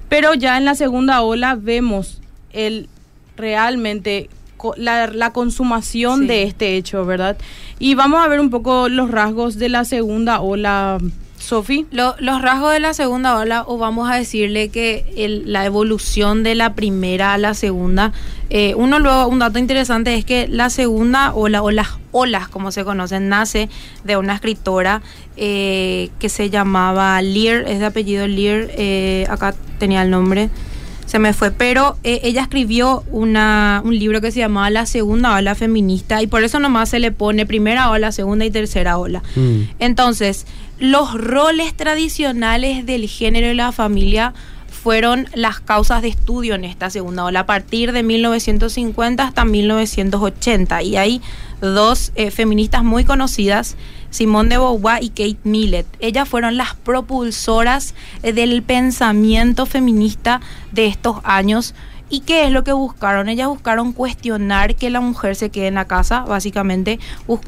pero 0.09 0.35
ya 0.35 0.57
en 0.57 0.65
la 0.65 0.75
segunda 0.75 1.23
ola 1.23 1.57
vemos 1.61 2.21
el 2.53 2.89
realmente 3.37 4.31
la, 4.77 5.09
la 5.09 5.33
consumación 5.33 6.21
Sí. 6.21 6.27
de 6.29 6.43
este 6.45 6.77
hecho, 6.77 7.05
¿verdad? 7.05 7.37
Y 7.79 7.95
vamos 7.95 8.25
a 8.25 8.29
ver 8.29 8.41
un 8.41 8.51
poco 8.51 8.89
los 8.89 9.11
rasgos 9.11 9.57
de 9.59 9.69
la 9.69 9.85
segunda 9.85 10.41
ola, 10.41 10.99
Sofi. 11.39 11.87
Lo- 11.91 12.15
los 12.19 12.43
rasgos 12.43 12.73
de 12.73 12.81
la 12.81 12.95
segunda 12.95 13.37
ola, 13.39 13.65
o 13.67 13.79
vamos 13.79 14.11
a 14.11 14.17
decirle 14.17 14.69
que 14.71 15.05
el- 15.17 15.53
la 15.53 15.65
evolución 15.65 16.43
de 16.43 16.55
la 16.55 16.75
primera 16.75 17.33
a 17.35 17.39
la 17.39 17.55
segunda, 17.55 18.13
eh, 18.51 18.75
uno 18.77 18.99
luego, 18.99 19.27
un 19.29 19.39
dato 19.39 19.59
interesante 19.59 20.15
es 20.15 20.25
que 20.25 20.49
la 20.49 20.71
segunda 20.71 21.33
ola, 21.35 21.63
o 21.63 21.71
las 21.71 21.89
olas 22.13 22.49
como 22.49 22.73
se 22.73 22.85
conocen, 22.85 23.29
nace 23.29 23.69
de 24.05 24.17
una 24.17 24.35
escritora 24.35 25.03
eh, 25.37 26.09
que 26.19 26.29
se 26.31 26.49
llamaba 26.49 27.21
Lear, 27.21 27.65
es 27.69 27.79
de 27.81 27.85
apellido 27.87 28.27
Lear, 28.27 28.69
eh, 28.71 29.27
acá 29.29 29.55
tenía 29.79 30.01
el 30.03 30.11
nombre, 30.11 30.49
se 31.07 31.19
me 31.19 31.33
fue, 31.33 31.53
pero 31.53 31.97
eh, 32.05 32.21
ella 32.25 32.43
escribió 32.43 33.05
una, 33.11 33.81
un 33.85 33.97
libro 33.97 34.21
que 34.21 34.33
se 34.33 34.41
llamaba 34.41 34.71
La 34.71 34.87
segunda 34.87 35.35
ola 35.35 35.55
feminista 35.55 36.21
y 36.21 36.27
por 36.27 36.43
eso 36.43 36.59
nomás 36.59 36.89
se 36.91 36.99
le 36.99 37.13
pone 37.13 37.47
primera 37.47 37.91
ola, 37.91 38.13
segunda 38.13 38.45
y 38.45 38.51
tercera 38.51 38.99
ola. 38.99 39.23
Mm. 39.37 39.61
Entonces, 39.79 40.47
los 40.79 41.15
roles 41.15 41.75
tradicionales 41.75 42.85
del 42.85 43.09
género 43.09 43.51
y 43.51 43.55
la 43.55 43.73
familia 43.73 44.35
fueron 44.69 45.29
las 45.35 45.61
causas 45.61 46.03
de 46.03 46.09
estudio 46.09 46.55
en 46.55 46.65
esta 46.65 46.91
segunda 46.91 47.25
ola 47.25 47.41
a 47.41 47.47
partir 47.47 47.93
de 47.93 48.03
1950 48.03 49.25
hasta 49.25 49.45
1980 49.45 50.83
y 50.83 50.97
hay 50.97 51.21
dos 51.61 52.13
eh, 52.15 52.31
feministas 52.31 52.85
muy 52.85 53.05
conocidas 53.05 53.77
Simone 54.17 54.49
de 54.49 54.57
Beauvoir 54.57 55.03
y 55.03 55.11
Kate 55.11 55.37
Millett. 55.45 55.87
Ellas 56.01 56.27
fueron 56.27 56.57
las 56.57 56.75
propulsoras 56.75 57.95
eh, 58.23 58.33
del 58.33 58.63
pensamiento 58.63 59.67
feminista 59.67 60.41
de 60.73 60.87
estos 60.87 61.19
años. 61.23 61.75
¿Y 62.09 62.21
qué 62.21 62.45
es 62.45 62.53
lo 62.53 62.63
que 62.63 62.73
buscaron? 62.73 63.29
Ellas 63.29 63.49
buscaron 63.49 63.93
cuestionar 63.93 64.77
que 64.77 64.91
la 64.91 65.01
mujer 65.01 65.35
se 65.35 65.51
quede 65.51 65.67
en 65.67 65.75
la 65.75 65.87
casa, 65.87 66.21
básicamente. 66.21 67.01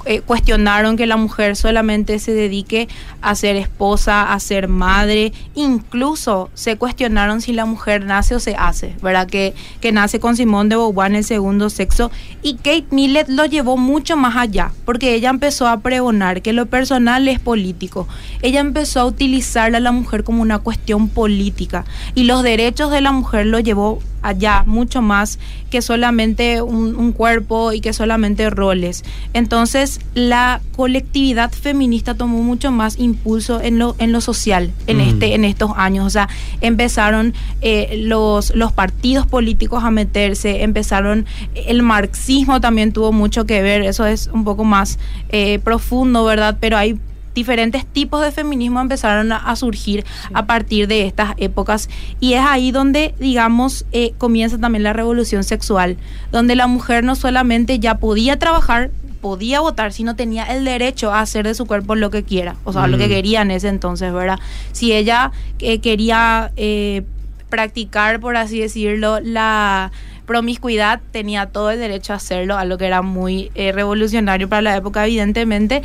Eh, 0.04 0.20
cuestionaron 0.22 0.96
que 0.96 1.06
la 1.06 1.16
mujer 1.16 1.54
solamente 1.54 2.18
se 2.18 2.32
dedique 2.32 2.88
a 3.22 3.36
ser 3.36 3.54
esposa, 3.54 4.32
a 4.32 4.40
ser 4.40 4.66
madre. 4.66 5.32
Incluso 5.54 6.50
se 6.54 6.76
cuestionaron 6.76 7.40
si 7.40 7.52
la 7.52 7.66
mujer 7.66 8.04
nace 8.04 8.34
o 8.34 8.40
se 8.40 8.56
hace, 8.56 8.96
¿verdad? 9.00 9.28
Que, 9.28 9.54
que 9.80 9.92
nace 9.92 10.18
con 10.18 10.36
Simone 10.36 10.70
de 10.70 10.76
Beauvoir 10.76 11.12
en 11.12 11.18
el 11.18 11.24
segundo 11.24 11.70
sexo. 11.70 12.10
Y 12.42 12.54
Kate 12.54 12.86
Millett 12.90 13.28
lo 13.28 13.44
llevó 13.44 13.76
mucho 13.76 14.16
más 14.16 14.36
allá, 14.36 14.72
porque 14.84 15.14
ella 15.14 15.30
empezó 15.30 15.68
a 15.68 15.78
pregonar 15.80 16.42
que 16.42 16.52
lo 16.52 16.66
personal 16.66 17.28
es 17.28 17.38
político. 17.38 18.08
Ella 18.42 18.58
empezó 18.58 19.00
a 19.00 19.04
utilizar 19.04 19.76
a 19.76 19.80
la 19.80 19.92
mujer 19.92 20.24
como 20.24 20.42
una 20.42 20.58
cuestión 20.58 21.08
política. 21.08 21.84
Y 22.16 22.24
los 22.24 22.42
derechos 22.42 22.90
de 22.90 23.00
la 23.00 23.12
mujer 23.12 23.46
lo 23.46 23.60
llevó 23.60 24.00
allá, 24.22 24.64
mucho 24.66 25.02
más 25.02 25.38
que 25.70 25.82
solamente 25.82 26.62
un, 26.62 26.96
un 26.96 27.12
cuerpo 27.12 27.72
y 27.72 27.80
que 27.80 27.92
solamente 27.92 28.50
roles. 28.50 29.04
Entonces, 29.34 30.00
la 30.14 30.60
colectividad 30.76 31.50
feminista 31.52 32.14
tomó 32.14 32.42
mucho 32.42 32.70
más 32.72 32.98
impulso 32.98 33.60
en 33.60 33.78
lo, 33.78 33.94
en 33.98 34.12
lo 34.12 34.20
social 34.20 34.72
en, 34.87 34.98
Mm. 34.98 35.00
este, 35.00 35.34
en 35.34 35.44
estos 35.44 35.70
años. 35.76 36.06
O 36.06 36.10
sea, 36.10 36.28
empezaron 36.60 37.34
eh, 37.60 38.00
los, 38.04 38.54
los 38.54 38.72
partidos 38.72 39.26
políticos 39.26 39.84
a 39.84 39.90
meterse, 39.90 40.62
empezaron, 40.62 41.26
el 41.54 41.82
marxismo 41.82 42.60
también 42.60 42.92
tuvo 42.92 43.12
mucho 43.12 43.44
que 43.46 43.62
ver, 43.62 43.82
eso 43.82 44.06
es 44.06 44.28
un 44.32 44.44
poco 44.44 44.64
más 44.64 44.98
eh, 45.28 45.58
profundo, 45.60 46.25
¿verdad? 46.25 46.56
Pero 46.60 46.76
hay 46.76 46.98
diferentes 47.38 47.87
tipos 47.87 48.23
de 48.23 48.33
feminismo 48.33 48.80
empezaron 48.80 49.33
a, 49.33 49.37
a 49.37 49.57
surgir 49.57 50.04
a 50.35 50.47
partir 50.47 50.88
de 50.88 51.07
estas 51.07 51.35
épocas. 51.38 51.88
Y 52.21 52.35
es 52.35 52.45
ahí 52.45 52.71
donde 52.71 53.14
digamos 53.18 53.85
eh, 53.92 54.12
comienza 54.18 54.59
también 54.59 54.83
la 54.83 54.92
revolución 54.92 55.45
sexual 55.45 55.97
donde 56.33 56.57
la 56.57 56.66
mujer 56.66 57.04
no 57.04 57.14
solamente 57.16 57.78
ya 57.78 57.99
podía 57.99 58.38
trabajar 58.38 58.90
podía 59.21 59.61
votar 59.61 59.92
sino 59.92 60.14
tenía 60.14 60.45
el 60.45 60.64
derecho 60.64 61.12
a 61.12 61.21
hacer 61.21 61.47
de 61.47 61.54
su 61.54 61.66
cuerpo 61.66 61.95
lo 61.95 62.11
que 62.11 62.23
quiera 62.23 62.57
o 62.64 62.73
sea 62.73 62.87
lo 62.87 62.99
que 62.99 63.09
quería 63.09 63.42
en 63.42 63.50
ese 63.50 63.68
entonces 63.68 64.12
verdad 64.12 64.38
si 64.73 64.92
ella 64.92 65.33
eh, 65.59 65.80
quería 65.80 66.52
eh, 66.57 67.02
practicar 67.49 68.21
por 68.21 68.37
así 68.37 68.61
decirlo 68.61 69.18
la 69.21 69.90
promiscuidad 70.28 71.00
tenía 71.11 71.47
todo 71.47 71.73
el 71.73 71.80
derecho 71.80 72.12
a 72.12 72.16
hacerlo, 72.16 72.56
algo 72.56 72.78
que 72.78 72.87
era 72.87 73.02
muy 73.02 73.50
eh, 73.56 73.73
revolucionario 73.73 74.49
para 74.49 74.62
la 74.62 74.76
época 74.76 75.04
evidentemente, 75.04 75.82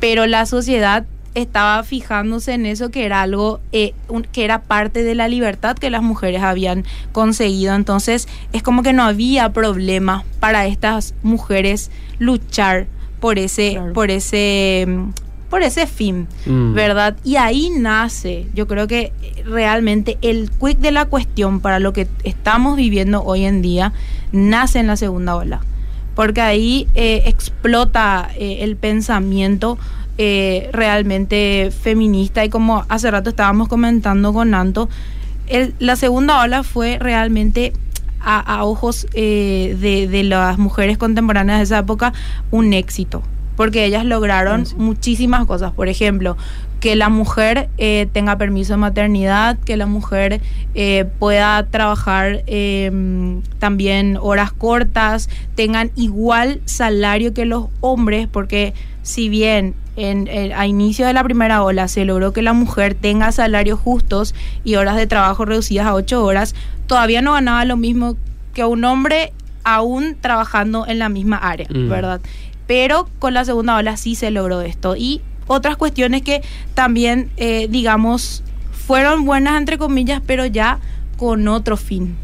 pero 0.00 0.26
la 0.26 0.46
sociedad 0.46 1.04
estaba 1.34 1.82
fijándose 1.84 2.52
en 2.54 2.66
eso 2.66 2.90
que 2.90 3.04
era 3.06 3.22
algo 3.22 3.60
eh, 3.72 3.94
un- 4.08 4.22
que 4.24 4.44
era 4.44 4.62
parte 4.62 5.02
de 5.04 5.14
la 5.14 5.28
libertad 5.28 5.76
que 5.76 5.88
las 5.88 6.02
mujeres 6.02 6.42
habían 6.42 6.84
conseguido 7.12 7.74
entonces 7.74 8.28
es 8.52 8.62
como 8.62 8.82
que 8.82 8.92
no 8.92 9.02
había 9.04 9.48
problema 9.50 10.24
para 10.40 10.66
estas 10.66 11.14
mujeres 11.22 11.90
luchar 12.18 12.86
por 13.18 13.38
ese 13.38 13.72
Claro. 13.74 13.92
por 13.94 14.10
ese 14.10 14.84
mm, 14.86 15.08
por 15.52 15.62
ese 15.62 15.86
fin 15.86 16.26
Mm. 16.46 16.72
¿verdad? 16.72 17.14
Y 17.24 17.36
ahí 17.36 17.68
nace, 17.78 18.46
yo 18.54 18.66
creo 18.66 18.86
que 18.86 19.12
eh, 19.22 19.42
realmente 19.44 20.16
el 20.22 20.50
quick 20.50 20.78
de 20.78 20.92
la 20.92 21.04
cuestión 21.04 21.60
para 21.60 21.78
lo 21.78 21.92
que 21.92 22.08
estamos 22.24 22.74
viviendo 22.76 23.22
hoy 23.22 23.44
en 23.44 23.60
día 23.60 23.92
nace 24.32 24.78
en 24.80 24.86
la 24.86 24.96
segunda 24.96 25.36
ola, 25.36 25.60
porque 26.14 26.40
ahí 26.40 26.88
eh, 26.94 27.24
explota 27.26 28.30
eh, 28.36 28.58
el 28.62 28.76
pensamiento 28.76 29.76
eh, 30.18 30.70
realmente 30.72 31.70
feminista 31.70 32.44
y 32.44 32.48
como 32.48 32.84
hace 32.88 33.10
rato 33.10 33.28
estábamos 33.30 33.68
comentando 33.68 34.32
con 34.32 34.50
Nanto, 34.50 34.88
el- 35.48 35.74
la 35.78 35.96
segunda 35.96 36.40
ola 36.42 36.62
fue 36.62 36.98
realmente 36.98 37.72
a, 38.20 38.38
a 38.40 38.64
ojos 38.64 39.06
eh, 39.14 39.76
de, 39.80 40.06
de 40.08 40.22
las 40.22 40.56
mujeres 40.58 40.96
contemporáneas 40.96 41.58
de 41.58 41.64
esa 41.64 41.78
época 41.78 42.12
un 42.50 42.72
éxito, 42.72 43.22
porque 43.56 43.84
ellas 43.84 44.04
lograron 44.04 44.66
Sí. 44.66 44.74
muchísimas 44.76 45.44
cosas. 45.46 45.72
Por 45.72 45.88
ejemplo, 45.88 46.36
que 46.80 46.96
la 46.96 47.08
mujer 47.08 47.68
eh, 47.78 48.08
tenga 48.12 48.36
permiso 48.38 48.72
de 48.72 48.76
maternidad, 48.78 49.56
que 49.58 49.76
la 49.76 49.86
mujer 49.86 50.40
eh, 50.74 51.04
pueda 51.18 51.64
trabajar 51.66 52.42
eh, 52.48 52.90
también 53.58 54.18
horas 54.20 54.52
cortas, 54.52 55.28
tengan 55.54 55.90
igual 55.94 56.60
salario 56.64 57.34
que 57.34 57.44
los 57.44 57.66
hombres, 57.80 58.26
porque 58.26 58.74
si 59.02 59.28
bien 59.28 59.74
en, 59.96 60.26
a 60.56 60.66
inicio 60.66 61.06
de 61.06 61.12
la 61.12 61.22
primera 61.22 61.62
ola 61.62 61.86
se 61.86 62.04
logró 62.04 62.32
que 62.32 62.42
la 62.42 62.52
mujer 62.54 62.94
tenga 62.94 63.30
salarios 63.30 63.78
justos 63.78 64.34
y 64.64 64.74
horas 64.76 64.96
de 64.96 65.06
trabajo 65.06 65.44
reducidas 65.44 65.86
a 65.86 65.94
8 65.94 66.24
horas, 66.24 66.54
todavía 66.86 67.20
no 67.22 67.34
ganaba 67.34 67.64
lo 67.64 67.76
mismo 67.76 68.16
que 68.54 68.64
un 68.64 68.84
hombre 68.84 69.32
aún 69.64 70.16
trabajando 70.20 70.86
en 70.88 70.98
la 70.98 71.08
misma 71.08 71.36
área, 71.36 71.66
Mm. 71.70 71.88
¿verdad? 71.88 72.20
Pero 72.72 73.06
con 73.18 73.34
la 73.34 73.44
segunda 73.44 73.76
ola 73.76 73.98
sí 73.98 74.14
se 74.14 74.30
logró 74.30 74.62
esto. 74.62 74.96
Y 74.96 75.20
otras 75.46 75.76
cuestiones 75.76 76.22
que 76.22 76.40
también, 76.72 77.28
eh, 77.36 77.66
digamos, 77.68 78.42
fueron 78.86 79.26
buenas 79.26 79.60
entre 79.60 79.76
comillas, 79.76 80.22
pero 80.26 80.46
ya 80.46 80.78
con 81.18 81.48
otro 81.48 81.76
fin. 81.76 82.16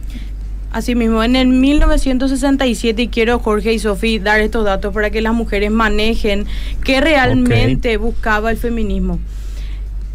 Asimismo, 0.73 1.23
en 1.23 1.37
el 1.37 1.49
1967, 1.49 3.02
y 3.02 3.09
quiero 3.09 3.40
Jorge 3.40 3.75
y 3.75 3.78
Sofía 3.78 4.21
dar 4.23 4.40
estos 4.40 4.64
datos 4.64 4.95
para 4.95 5.11
que 5.11 5.21
las 5.21 5.35
mujeres 5.35 5.71
manejen 5.71 6.47
qué 6.83 7.02
realmente 7.02 7.99
buscaba 7.99 8.50
el 8.50 8.57
feminismo. 8.57 9.19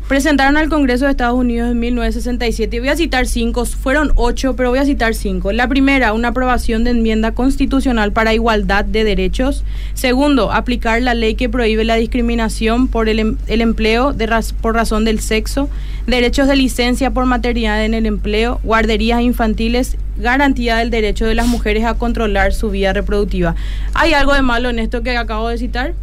Presentaron 0.07 0.57
al 0.57 0.67
Congreso 0.67 1.05
de 1.05 1.11
Estados 1.11 1.39
Unidos 1.39 1.71
en 1.71 1.79
1967. 1.79 2.81
Voy 2.81 2.89
a 2.89 2.97
citar 2.97 3.25
cinco, 3.25 3.63
fueron 3.65 4.11
ocho, 4.15 4.53
pero 4.53 4.69
voy 4.69 4.79
a 4.79 4.85
citar 4.85 5.15
cinco. 5.15 5.53
La 5.53 5.69
primera, 5.69 6.11
una 6.11 6.27
aprobación 6.27 6.83
de 6.83 6.91
enmienda 6.91 7.31
constitucional 7.31 8.11
para 8.11 8.33
igualdad 8.33 8.83
de 8.83 9.05
derechos. 9.05 9.63
Segundo, 9.93 10.51
aplicar 10.51 11.01
la 11.01 11.13
ley 11.13 11.35
que 11.35 11.47
prohíbe 11.47 11.85
la 11.85 11.95
discriminación 11.95 12.89
por 12.89 13.07
el, 13.07 13.19
em, 13.19 13.37
empleo 13.47 14.11
de 14.11 14.27
por 14.61 14.75
razón 14.75 15.05
del 15.05 15.21
sexo. 15.21 15.69
Derechos 16.05 16.49
de 16.49 16.57
licencia 16.57 17.11
por 17.11 17.25
maternidad 17.25 17.83
en 17.85 17.93
el 17.93 18.05
empleo. 18.05 18.59
Guarderías 18.63 19.21
infantiles. 19.21 19.97
Garantía 20.17 20.75
del 20.77 20.89
derecho 20.89 21.25
de 21.25 21.33
las 21.33 21.47
mujeres 21.47 21.85
a 21.85 21.93
controlar 21.93 22.53
su 22.53 22.69
vida 22.69 22.91
reproductiva. 22.91 23.55
¿Hay 23.93 24.13
algo 24.13 24.33
de 24.33 24.41
malo 24.41 24.69
en 24.69 24.79
esto 24.79 25.01
que 25.01 25.15
acabo 25.15 25.47
de 25.47 25.57
citar? 25.57 25.93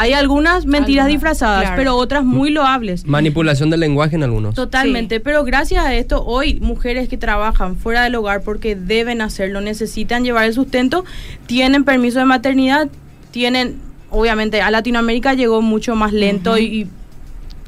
Hay 0.00 0.12
algunas 0.12 0.64
mentiras 0.64 1.08
disfrazadas, 1.08 1.72
pero 1.74 1.96
otras 1.96 2.24
muy 2.24 2.50
loables. 2.50 3.04
Manipulación 3.04 3.68
del 3.68 3.80
lenguaje 3.80 4.14
en 4.14 4.22
algunos. 4.22 4.54
Totalmente, 4.54 5.18
pero 5.18 5.42
gracias 5.42 5.84
a 5.84 5.92
esto, 5.92 6.24
hoy 6.24 6.60
mujeres 6.60 7.08
que 7.08 7.16
trabajan 7.16 7.74
fuera 7.74 8.04
del 8.04 8.14
hogar 8.14 8.42
porque 8.42 8.76
deben 8.76 9.20
hacerlo, 9.20 9.60
necesitan 9.60 10.22
llevar 10.22 10.44
el 10.44 10.54
sustento, 10.54 11.04
tienen 11.46 11.82
permiso 11.82 12.20
de 12.20 12.26
maternidad, 12.26 12.88
tienen, 13.32 13.80
obviamente, 14.10 14.62
a 14.62 14.70
Latinoamérica 14.70 15.34
llegó 15.34 15.62
mucho 15.62 15.96
más 15.96 16.12
lento 16.12 16.56
y, 16.58 16.86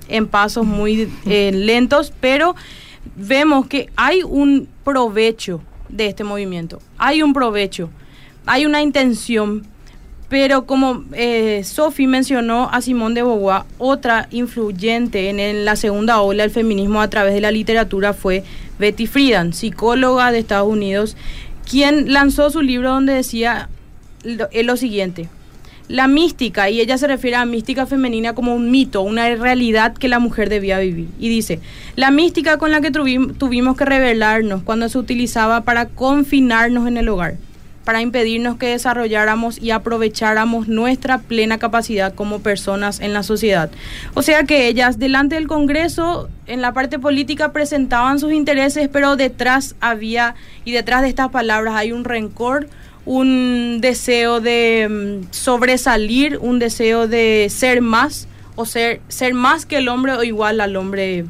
en 0.06 0.28
pasos 0.28 0.64
muy 0.64 1.10
eh, 1.26 1.50
lentos, 1.52 2.12
pero 2.20 2.54
vemos 3.16 3.66
que 3.66 3.88
hay 3.96 4.22
un 4.22 4.68
provecho 4.84 5.62
de 5.88 6.06
este 6.06 6.22
movimiento, 6.22 6.80
hay 6.96 7.24
un 7.24 7.32
provecho, 7.32 7.90
hay 8.46 8.66
una 8.66 8.82
intención 8.82 9.66
pero 10.30 10.64
como 10.64 11.02
eh, 11.12 11.62
Sophie 11.64 12.06
mencionó 12.06 12.70
a 12.70 12.80
Simón 12.80 13.14
de 13.14 13.24
Beauvoir, 13.24 13.64
otra 13.78 14.28
influyente 14.30 15.28
en, 15.28 15.64
la 15.64 15.74
segunda 15.74 16.20
ola 16.20 16.44
del 16.44 16.52
feminismo 16.52 17.02
a 17.02 17.10
través 17.10 17.34
de 17.34 17.40
la 17.40 17.50
literatura 17.50 18.14
fue 18.14 18.44
Betty 18.78 19.08
Friedan, 19.08 19.52
psicóloga 19.52 20.30
de 20.30 20.38
Estados 20.38 20.68
Unidos, 20.68 21.16
quien 21.68 22.12
lanzó 22.12 22.48
su 22.50 22.62
libro 22.62 22.90
donde 22.90 23.12
decía 23.12 23.68
lo, 24.22 24.48
eh, 24.52 24.62
lo 24.62 24.76
siguiente. 24.76 25.28
La 25.88 26.06
mística, 26.06 26.70
y 26.70 26.80
ella 26.80 26.96
se 26.96 27.08
refiere 27.08 27.34
a 27.34 27.44
mística 27.44 27.84
femenina 27.84 28.32
como 28.32 28.54
un 28.54 28.70
mito, 28.70 29.02
una 29.02 29.34
realidad 29.34 29.94
que 29.94 30.06
la 30.06 30.20
mujer 30.20 30.48
debía 30.48 30.78
vivir. 30.78 31.08
Y 31.18 31.28
dice, 31.28 31.58
la 31.96 32.12
mística 32.12 32.56
con 32.58 32.70
la 32.70 32.80
que 32.80 32.92
tuvimos 32.92 33.76
que 33.76 33.84
revelarnos 33.84 34.62
cuando 34.62 34.88
se 34.88 34.96
utilizaba 34.96 35.62
para 35.62 35.86
confinarnos 35.86 36.86
en 36.86 36.98
el 36.98 37.08
hogar 37.08 37.34
para 37.84 38.02
impedirnos 38.02 38.56
que 38.56 38.68
desarrolláramos 38.68 39.60
y 39.60 39.70
aprovecháramos 39.70 40.68
nuestra 40.68 41.18
plena 41.18 41.58
capacidad 41.58 42.14
como 42.14 42.40
personas 42.40 43.00
en 43.00 43.12
la 43.12 43.22
sociedad. 43.22 43.70
O 44.14 44.22
sea 44.22 44.44
que 44.44 44.68
ellas 44.68 44.98
delante 44.98 45.36
del 45.36 45.48
Congreso, 45.48 46.28
en 46.46 46.60
la 46.60 46.72
parte 46.72 46.98
política, 46.98 47.52
presentaban 47.52 48.18
sus 48.18 48.32
intereses, 48.32 48.88
pero 48.92 49.16
detrás 49.16 49.74
había, 49.80 50.34
y 50.64 50.72
detrás 50.72 51.02
de 51.02 51.08
estas 51.08 51.30
palabras 51.30 51.74
hay 51.74 51.92
un 51.92 52.04
rencor, 52.04 52.68
un 53.06 53.78
deseo 53.80 54.40
de 54.40 55.20
mm, 55.22 55.32
sobresalir, 55.32 56.38
un 56.38 56.58
deseo 56.58 57.08
de 57.08 57.48
ser 57.50 57.80
más, 57.80 58.28
o 58.56 58.66
ser, 58.66 59.00
ser 59.08 59.32
más 59.32 59.64
que 59.64 59.78
el 59.78 59.88
hombre 59.88 60.12
o 60.12 60.22
igual 60.22 60.60
al 60.60 60.76
hombre 60.76 61.24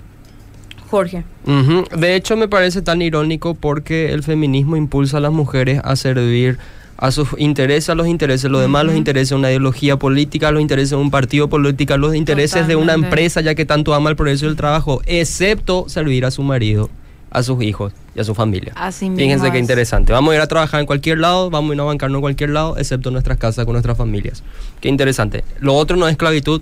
Jorge. 0.91 1.25
De 1.45 2.17
hecho, 2.17 2.37
me 2.37 2.49
parece 2.49 2.83
tan 2.83 3.03
irónico 3.03 3.55
porque 3.55 4.13
el 4.13 4.23
feminismo 4.23 4.77
impulsa 4.77 5.17
a 5.17 5.21
las 5.21 5.33
mujeres 5.33 5.81
a 5.85 5.97
servir 5.97 6.59
a 7.01 7.11
sus 7.13 7.29
intereses, 7.39 7.89
a 7.89 7.95
los 7.95 8.07
intereses, 8.07 8.51
los 8.51 8.61
demás, 8.61 8.85
los 8.85 8.95
intereses 8.95 9.31
de 9.31 9.37
una 9.37 9.49
ideología 9.49 9.97
política, 9.97 10.51
los 10.51 10.61
intereses 10.61 10.91
de 10.91 10.97
un 10.97 11.11
partido 11.11 11.49
político, 11.49 11.97
los 11.97 12.15
intereses 12.15 12.69
de 12.69 12.77
una 12.77 12.93
empresa, 12.93 13.41
ya 13.41 13.55
que 13.55 13.65
tanto 13.65 13.95
ama 13.95 14.11
el 14.11 14.17
progreso 14.17 14.45
del 14.45 14.57
trabajo, 14.57 15.01
excepto 15.07 15.89
servir 15.89 16.27
a 16.27 16.31
su 16.31 16.43
marido, 16.43 16.91
a 17.31 17.43
sus 17.43 17.63
hijos 17.63 17.95
y 18.15 18.21
a 18.21 18.25
su 18.25 18.35
familia. 18.35 18.75
Así 18.77 19.11
Fíjense 19.17 19.51
qué 19.51 19.59
interesante. 19.59 20.13
Vamos 20.13 20.33
a 20.33 20.37
ir 20.37 20.43
a 20.43 20.47
trabajar 20.47 20.81
en 20.81 20.87
cualquier 20.87 21.19
lado, 21.19 21.49
vamos 21.49 21.71
a 21.71 21.75
ir 21.75 21.81
a 21.81 21.85
bancarnos 21.85 22.19
en 22.19 22.21
cualquier 22.21 22.51
lado, 22.51 22.77
excepto 22.77 23.11
nuestras 23.11 23.39
casas 23.39 23.65
con 23.65 23.73
nuestras 23.73 23.97
familias. 23.97 24.43
Qué 24.83 24.91
interesante. 24.91 25.43
Lo 25.59 25.77
otro 25.77 25.97
no 25.97 26.07
es 26.07 26.13
esclavitud. 26.13 26.61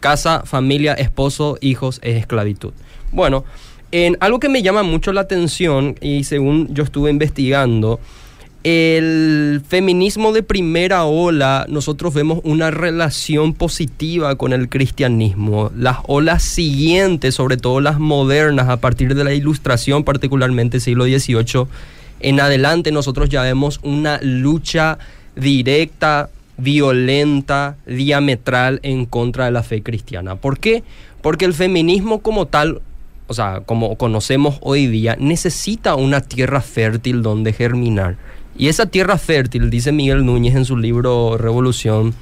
Casa, 0.00 0.44
familia, 0.46 0.94
esposo, 0.94 1.58
hijos 1.60 2.00
es 2.02 2.16
esclavitud. 2.16 2.72
Bueno, 3.12 3.44
en 3.94 4.16
algo 4.18 4.40
que 4.40 4.48
me 4.48 4.60
llama 4.60 4.82
mucho 4.82 5.12
la 5.12 5.20
atención 5.20 5.94
y 6.00 6.24
según 6.24 6.66
yo 6.74 6.82
estuve 6.82 7.10
investigando, 7.10 8.00
el 8.64 9.62
feminismo 9.68 10.32
de 10.32 10.42
primera 10.42 11.04
ola, 11.04 11.64
nosotros 11.68 12.12
vemos 12.12 12.40
una 12.42 12.72
relación 12.72 13.52
positiva 13.52 14.34
con 14.34 14.52
el 14.52 14.68
cristianismo. 14.68 15.70
Las 15.76 15.98
olas 16.08 16.42
siguientes, 16.42 17.36
sobre 17.36 17.56
todo 17.56 17.80
las 17.80 18.00
modernas, 18.00 18.68
a 18.68 18.78
partir 18.78 19.14
de 19.14 19.22
la 19.22 19.32
ilustración, 19.32 20.02
particularmente 20.02 20.80
siglo 20.80 21.04
XVIII, 21.04 21.66
en 22.18 22.40
adelante 22.40 22.90
nosotros 22.90 23.28
ya 23.28 23.42
vemos 23.42 23.78
una 23.84 24.18
lucha 24.22 24.98
directa, 25.36 26.30
violenta, 26.56 27.76
diametral 27.86 28.80
en 28.82 29.06
contra 29.06 29.44
de 29.44 29.52
la 29.52 29.62
fe 29.62 29.84
cristiana. 29.84 30.34
¿Por 30.34 30.58
qué? 30.58 30.82
Porque 31.22 31.44
el 31.44 31.54
feminismo 31.54 32.18
como 32.22 32.46
tal 32.46 32.80
o 33.26 33.34
sea, 33.34 33.62
como 33.64 33.96
conocemos 33.96 34.58
hoy 34.60 34.86
día, 34.86 35.16
necesita 35.18 35.94
una 35.94 36.20
tierra 36.20 36.60
fértil 36.60 37.22
donde 37.22 37.52
germinar. 37.52 38.16
Y 38.56 38.68
esa 38.68 38.86
tierra 38.86 39.18
fértil, 39.18 39.70
dice 39.70 39.92
Miguel 39.92 40.24
Núñez 40.24 40.54
en 40.54 40.64
su 40.64 40.76
libro 40.76 41.36
Revolución 41.38 42.14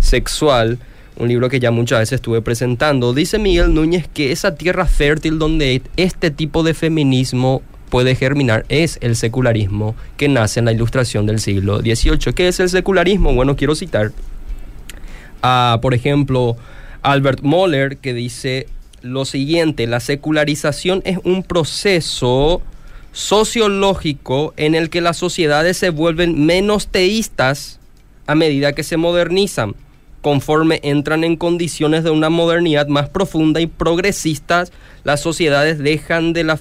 Sexual, 0.00 0.78
un 1.16 1.28
libro 1.28 1.48
que 1.48 1.60
ya 1.60 1.70
muchas 1.70 2.00
veces 2.00 2.14
estuve 2.14 2.42
presentando, 2.42 3.12
dice 3.12 3.38
Miguel 3.38 3.74
Núñez 3.74 4.08
que 4.08 4.32
esa 4.32 4.54
tierra 4.54 4.86
fértil 4.86 5.38
donde 5.38 5.82
este 5.96 6.30
tipo 6.30 6.62
de 6.62 6.74
feminismo 6.74 7.62
puede 7.90 8.14
germinar 8.14 8.64
es 8.68 8.98
el 9.02 9.16
secularismo 9.16 9.96
que 10.16 10.28
nace 10.28 10.60
en 10.60 10.66
la 10.66 10.72
ilustración 10.72 11.26
del 11.26 11.40
siglo 11.40 11.80
XVIII. 11.80 12.32
¿Qué 12.34 12.48
es 12.48 12.60
el 12.60 12.70
secularismo? 12.70 13.34
Bueno, 13.34 13.56
quiero 13.56 13.74
citar 13.74 14.12
a, 15.42 15.78
por 15.82 15.92
ejemplo, 15.92 16.56
Albert 17.02 17.42
Moller, 17.42 17.96
que 17.96 18.14
dice 18.14 18.68
lo 19.02 19.24
siguiente, 19.24 19.86
la 19.86 20.00
secularización 20.00 21.02
es 21.04 21.18
un 21.24 21.42
proceso 21.42 22.62
sociológico 23.12 24.54
en 24.56 24.74
el 24.74 24.90
que 24.90 25.00
las 25.00 25.16
sociedades 25.16 25.76
se 25.76 25.90
vuelven 25.90 26.46
menos 26.46 26.88
teístas 26.88 27.80
a 28.26 28.34
medida 28.34 28.72
que 28.72 28.84
se 28.84 28.96
modernizan, 28.96 29.74
conforme 30.22 30.80
entran 30.82 31.24
en 31.24 31.36
condiciones 31.36 32.04
de 32.04 32.10
una 32.10 32.30
modernidad 32.30 32.86
más 32.86 33.08
profunda 33.08 33.60
y 33.60 33.66
progresista, 33.66 34.64
las 35.02 35.20
sociedades 35.20 35.78
dejan 35.78 36.32
de 36.32 36.44
la 36.44 36.60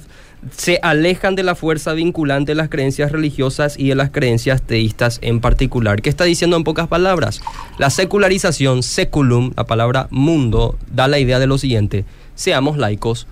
se 0.55 0.79
alejan 0.81 1.35
de 1.35 1.43
la 1.43 1.53
fuerza 1.53 1.91
vinculante 1.91 2.53
de 2.53 2.55
las 2.55 2.69
creencias 2.69 3.11
religiosas 3.11 3.77
y 3.77 3.89
de 3.89 3.95
las 3.95 4.09
creencias 4.09 4.61
teístas 4.61 5.19
en 5.21 5.41
particular. 5.41 6.01
¿Qué 6.01 6.09
está 6.09 6.23
diciendo 6.23 6.55
en 6.55 6.63
pocas 6.63 6.87
palabras? 6.87 7.41
La 7.77 7.89
secularización, 7.89 8.81
seculum, 8.81 9.51
la 9.57 9.65
palabra 9.65 10.07
mundo, 10.11 10.77
da 10.93 11.09
la 11.09 11.19
idea 11.19 11.39
de 11.39 11.47
lo 11.47 11.57
siguiente 11.57 12.05
seamos 12.39 12.77
laicos, 12.77 13.27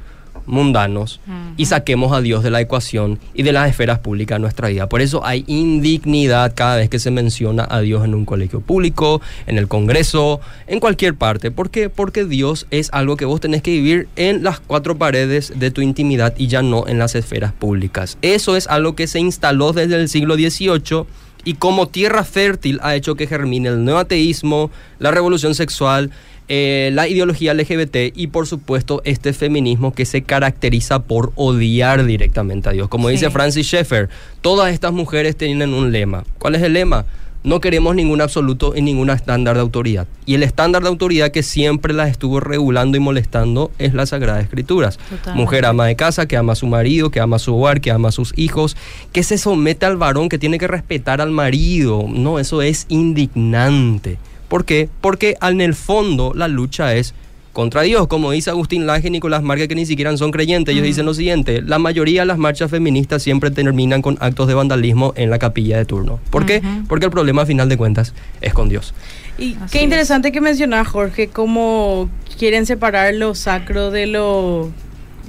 mundanos 0.46 1.22
y 1.56 1.66
saquemos 1.66 2.14
a 2.14 2.22
Dios 2.22 2.44
de 2.44 2.52
la 2.52 2.62
ecuación 2.62 3.20
y 3.34 3.44
de 3.44 3.52
las 3.52 3.70
esferas 3.70 4.00
públicas 4.00 4.38
de 4.38 4.42
nuestra 4.42 4.68
vida. 4.70 4.90
Por 4.90 5.02
eso 5.02 5.26
hay 5.26 5.44
indignidad 5.48 6.54
cada 6.56 6.76
vez 6.76 6.90
que 6.90 7.00
se 7.00 7.10
menciona 7.10 7.66
a 7.70 7.80
Dios 7.82 8.04
en 8.04 8.14
un 8.14 8.26
colegio 8.26 8.62
público, 8.62 9.22
en 9.46 9.58
el 9.58 9.68
Congreso, 9.68 10.40
en 10.68 10.80
cualquier 10.80 11.16
parte. 11.16 11.52
¿Por 11.52 11.70
qué? 11.70 11.90
Porque 11.90 12.26
Dios 12.26 12.68
es 12.70 12.90
algo 12.92 13.18
que 13.18 13.26
vos 13.26 13.40
tenés 13.40 13.62
que 13.62 13.72
vivir 13.72 14.08
en 14.18 14.44
las 14.44 14.60
cuatro 14.60 14.98
paredes 14.98 15.54
de 15.58 15.72
tu 15.72 15.82
intimidad 15.82 16.34
y 16.38 16.48
ya 16.48 16.62
no 16.62 16.88
en 16.88 17.00
las 17.00 17.16
esferas 17.16 17.54
públicas. 17.54 18.18
Eso 18.22 18.56
es 18.56 18.68
algo 18.68 18.96
que 18.96 19.08
se 19.08 19.20
instaló 19.20 19.74
desde 19.74 19.96
el 19.96 20.10
siglo 20.10 20.36
XVIII 20.36 21.06
y 21.48 21.54
como 21.54 21.88
tierra 21.88 22.26
fértil 22.26 22.80
ha 22.84 22.96
hecho 22.96 23.16
que 23.16 23.26
germine 23.26 23.70
el 23.70 23.86
neoateísmo, 23.86 24.70
la 25.00 25.12
revolución 25.12 25.56
sexual, 25.56 26.12
eh, 26.50 26.92
la 26.94 27.08
ideología 27.08 27.54
LGBT 27.54 28.16
y 28.16 28.28
por 28.28 28.48
supuesto 28.48 29.02
este 29.04 29.34
feminismo 29.34 29.94
que 29.94 30.06
se 30.06 30.22
caracteriza 30.22 31.00
por 31.00 31.34
odiar 31.36 32.06
directamente 32.06 32.70
a 32.70 32.72
Dios. 32.72 32.88
Como 32.88 33.10
dice 33.10 33.30
Francis 33.30 33.68
Schaeffer, 33.68 34.10
todas 34.42 34.74
estas 34.74 34.94
mujeres 34.94 35.36
tienen 35.36 35.74
un 35.74 35.92
lema. 35.92 36.24
¿Cuál 36.40 36.56
es 36.56 36.62
el 36.62 36.74
lema? 36.74 37.06
No 37.44 37.62
queremos 37.62 37.96
ningún 37.96 38.20
absoluto 38.20 38.74
y 38.76 38.82
ningún 38.82 39.10
estándar 39.10 39.56
de 39.56 39.62
autoridad. 39.62 40.08
Y 40.26 40.36
el 40.36 40.44
estándar 40.44 40.82
de 40.82 40.90
autoridad 40.90 41.32
que 41.32 41.44
siempre 41.44 41.94
las 41.94 42.10
estuvo 42.10 42.40
regulando 42.40 42.98
y 42.98 43.00
molestando 43.00 43.72
es 43.78 43.94
la 43.94 44.06
Sagrada 44.06 44.42
Escrituras. 44.42 45.00
Mujer 45.34 45.66
ama 45.66 45.86
de 45.86 45.96
casa, 45.96 46.28
que 46.28 46.36
ama 46.36 46.54
a 46.54 46.58
su 46.58 46.68
marido, 46.68 47.10
que 47.10 47.22
ama 47.22 47.38
a 47.38 47.40
su 47.40 47.56
hogar, 47.56 47.80
que 47.80 47.92
ama 47.92 48.10
a 48.10 48.12
sus 48.12 48.34
hijos, 48.38 48.76
que 49.14 49.24
se 49.24 49.38
somete 49.38 49.86
al 49.86 49.96
varón, 49.96 50.28
que 50.28 50.40
tiene 50.40 50.60
que 50.60 50.68
respetar 50.68 51.22
al 51.22 51.32
marido. 51.32 52.06
No, 52.10 52.40
eso 52.40 52.62
es 52.62 52.86
indignante. 52.90 54.18
¿Por 54.48 54.66
qué? 54.66 54.90
Porque 55.02 55.36
en 55.42 55.62
el 55.62 55.74
fondo 55.74 56.34
la 56.36 56.48
lucha 56.48 56.96
es 56.96 57.14
contra 57.58 57.82
Dios. 57.82 58.08
Como 58.08 58.30
dice 58.30 58.52
Agustín 58.52 58.86
Laje 58.86 59.08
y 59.08 59.10
Nicolás 59.10 59.42
Marque, 59.42 59.68
que 59.68 59.74
ni 59.74 59.88
siquiera 59.88 60.16
son 60.16 60.30
creyentes, 60.30 60.74
ellos 60.74 60.86
dicen 60.86 61.06
lo 61.06 61.16
siguiente, 61.16 61.64
la 61.64 61.80
mayoría 61.80 62.22
de 62.22 62.28
las 62.28 62.38
marchas 62.38 62.70
feministas 62.70 63.24
siempre 63.24 63.50
terminan 63.50 64.04
con 64.04 64.16
actos 64.20 64.48
de 64.48 64.54
vandalismo 64.54 65.12
en 65.16 65.32
la 65.32 65.40
capilla 65.40 65.78
de 65.78 65.86
turno. 65.86 66.20
¿Por 66.30 66.46
qué? 66.46 66.62
Porque 66.88 67.06
el 67.06 67.12
problema, 67.12 67.42
a 67.42 67.46
final 67.48 67.68
de 67.68 67.76
cuentas, 67.76 68.14
es 68.42 68.54
con 68.54 68.70
Dios. 68.70 68.94
Y 69.40 69.56
qué 69.72 69.82
interesante 69.82 70.32
que 70.32 70.40
mencionas, 70.40 70.88
Jorge, 70.88 71.30
cómo 71.30 72.10
quieren 72.38 72.68
separar 72.68 73.14
lo 73.16 73.34
sacro 73.34 73.90
de 73.90 74.06
lo, 74.06 74.70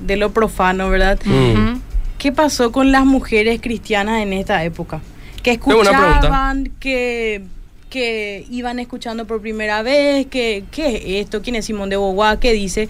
de 0.06 0.16
lo 0.18 0.30
profano, 0.32 0.90
¿verdad? 0.90 1.18
Mm. 1.24 1.78
¿Qué 2.18 2.30
pasó 2.30 2.72
con 2.72 2.92
las 2.92 3.06
mujeres 3.06 3.60
cristianas 3.62 4.22
en 4.22 4.34
esta 4.34 4.64
época? 4.64 5.00
Que 5.42 5.52
escuchaban, 5.52 6.70
que, 6.78 7.42
que 7.88 8.46
iban 8.50 8.78
escuchando 8.78 9.26
por 9.26 9.40
primera 9.40 9.82
vez, 9.82 10.26
que, 10.26 10.64
¿qué 10.70 10.96
es 10.96 11.24
esto? 11.24 11.42
¿Quién 11.42 11.56
es 11.56 11.66
Simón 11.66 11.90
de 11.90 11.96
Beauvoir? 11.96 12.38
¿Qué 12.38 12.52
dice? 12.52 12.88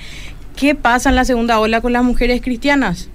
¿Qué 0.56 0.74
pasa 0.74 1.08
en 1.08 1.16
la 1.16 1.24
segunda 1.24 1.60
ola 1.60 1.80
con 1.80 1.92
las 1.92 2.02
mujeres 2.02 2.40
cristianas? 2.42 3.08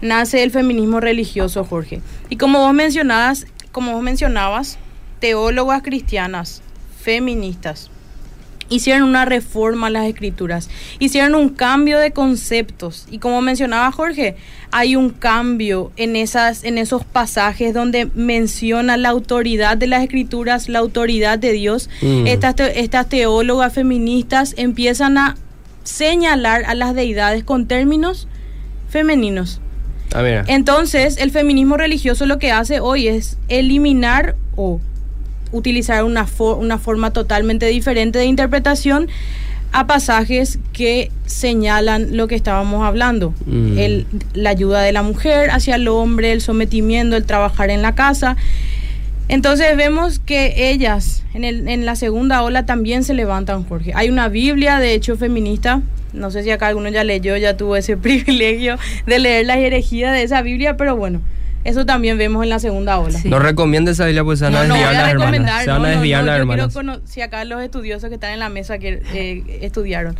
Nace 0.00 0.42
el 0.42 0.50
feminismo 0.50 1.00
religioso, 1.00 1.64
Jorge. 1.64 2.00
Y 2.30 2.36
como 2.36 2.60
vos 2.60 2.72
mencionabas, 2.72 3.46
como 3.72 3.92
vos 3.92 4.02
mencionabas, 4.02 4.78
teólogas 5.20 5.82
cristianas, 5.82 6.62
feministas, 7.00 7.90
hicieron 8.68 9.08
una 9.08 9.24
reforma 9.24 9.88
a 9.88 9.90
las 9.90 10.06
escrituras, 10.06 10.68
hicieron 10.98 11.34
un 11.34 11.50
cambio 11.50 11.98
de 11.98 12.12
conceptos 12.12 13.06
y 13.10 13.18
como 13.18 13.40
mencionaba 13.40 13.90
Jorge, 13.92 14.36
hay 14.70 14.96
un 14.96 15.10
cambio 15.10 15.92
en 15.96 16.16
esas 16.16 16.64
en 16.64 16.78
esos 16.78 17.04
pasajes 17.04 17.72
donde 17.72 18.10
menciona 18.14 18.96
la 18.96 19.08
autoridad 19.08 19.76
de 19.76 19.86
las 19.86 20.02
escrituras, 20.02 20.68
la 20.68 20.80
autoridad 20.80 21.38
de 21.38 21.52
Dios. 21.52 21.88
Mm. 22.02 22.26
Estas 22.26 22.54
estas 22.74 23.08
teólogas 23.08 23.72
feministas 23.72 24.54
empiezan 24.56 25.18
a 25.18 25.36
señalar 25.84 26.64
a 26.66 26.74
las 26.74 26.94
deidades 26.94 27.44
con 27.44 27.66
términos 27.66 28.28
femeninos. 28.88 29.60
Ah. 30.14 30.44
Entonces, 30.46 31.18
el 31.18 31.30
feminismo 31.30 31.76
religioso 31.76 32.26
lo 32.26 32.38
que 32.38 32.50
hace 32.50 32.80
hoy 32.80 33.08
es 33.08 33.38
eliminar 33.48 34.36
o 34.56 34.80
utilizar 35.52 36.04
una, 36.04 36.26
una 36.58 36.78
forma 36.78 37.12
totalmente 37.12 37.66
diferente 37.66 38.18
de 38.18 38.26
interpretación 38.26 39.08
a 39.72 39.86
pasajes 39.86 40.58
que 40.72 41.10
señalan 41.26 42.16
lo 42.16 42.26
que 42.26 42.34
estábamos 42.34 42.84
hablando. 42.84 43.34
Mm. 43.44 43.78
El, 43.78 44.06
la 44.32 44.50
ayuda 44.50 44.82
de 44.82 44.92
la 44.92 45.02
mujer 45.02 45.50
hacia 45.50 45.76
el 45.76 45.88
hombre, 45.88 46.32
el 46.32 46.40
sometimiento, 46.40 47.16
el 47.16 47.24
trabajar 47.24 47.70
en 47.70 47.82
la 47.82 47.94
casa. 47.94 48.36
Entonces 49.28 49.76
vemos 49.76 50.20
que 50.20 50.70
ellas 50.70 51.22
en, 51.34 51.44
el, 51.44 51.68
en 51.68 51.84
la 51.84 51.96
segunda 51.96 52.42
ola 52.42 52.64
también 52.64 53.04
se 53.04 53.12
levantan, 53.12 53.64
Jorge. 53.64 53.92
Hay 53.94 54.08
una 54.08 54.28
Biblia, 54.28 54.78
de 54.78 54.94
hecho, 54.94 55.16
feminista. 55.16 55.82
No 56.14 56.30
sé 56.30 56.42
si 56.42 56.50
acá 56.50 56.68
alguno 56.68 56.88
ya 56.88 57.04
leyó, 57.04 57.36
ya 57.36 57.56
tuvo 57.56 57.76
ese 57.76 57.96
privilegio 57.98 58.78
de 59.06 59.18
leer 59.18 59.46
las 59.46 59.58
herejías 59.58 60.12
de 60.12 60.22
esa 60.22 60.40
Biblia, 60.40 60.78
pero 60.78 60.96
bueno, 60.96 61.20
eso 61.68 61.86
también 61.86 62.18
vemos 62.18 62.42
en 62.42 62.48
la 62.50 62.58
segunda 62.58 62.98
ola. 62.98 63.18
No 63.24 63.38
recomienda 63.38 63.90
esa 63.92 64.04
Biblia, 64.06 64.24
pues 64.24 64.38
se 64.38 64.46
van 64.46 64.54
a 64.56 64.62
desviar 64.62 64.88
a 64.88 64.92
las 64.92 65.10
hermanas. 65.10 65.30
recomendar, 65.32 65.64
Se 65.64 65.70
van 65.70 65.82
no, 65.82 65.84
a 65.84 65.90
no, 65.90 65.94
desviar 65.94 66.20
no, 66.20 66.26
las 66.26 66.38
yo 66.38 66.46
quiero 66.46 66.62
hermanas. 66.64 67.00
si 67.04 67.20
acá 67.20 67.44
los 67.44 67.62
estudiosos 67.62 68.08
que 68.08 68.14
están 68.14 68.32
en 68.32 68.38
la 68.40 68.48
mesa 68.48 68.78
que 68.78 69.02
eh, 69.12 69.58
estudiaron. 69.62 70.16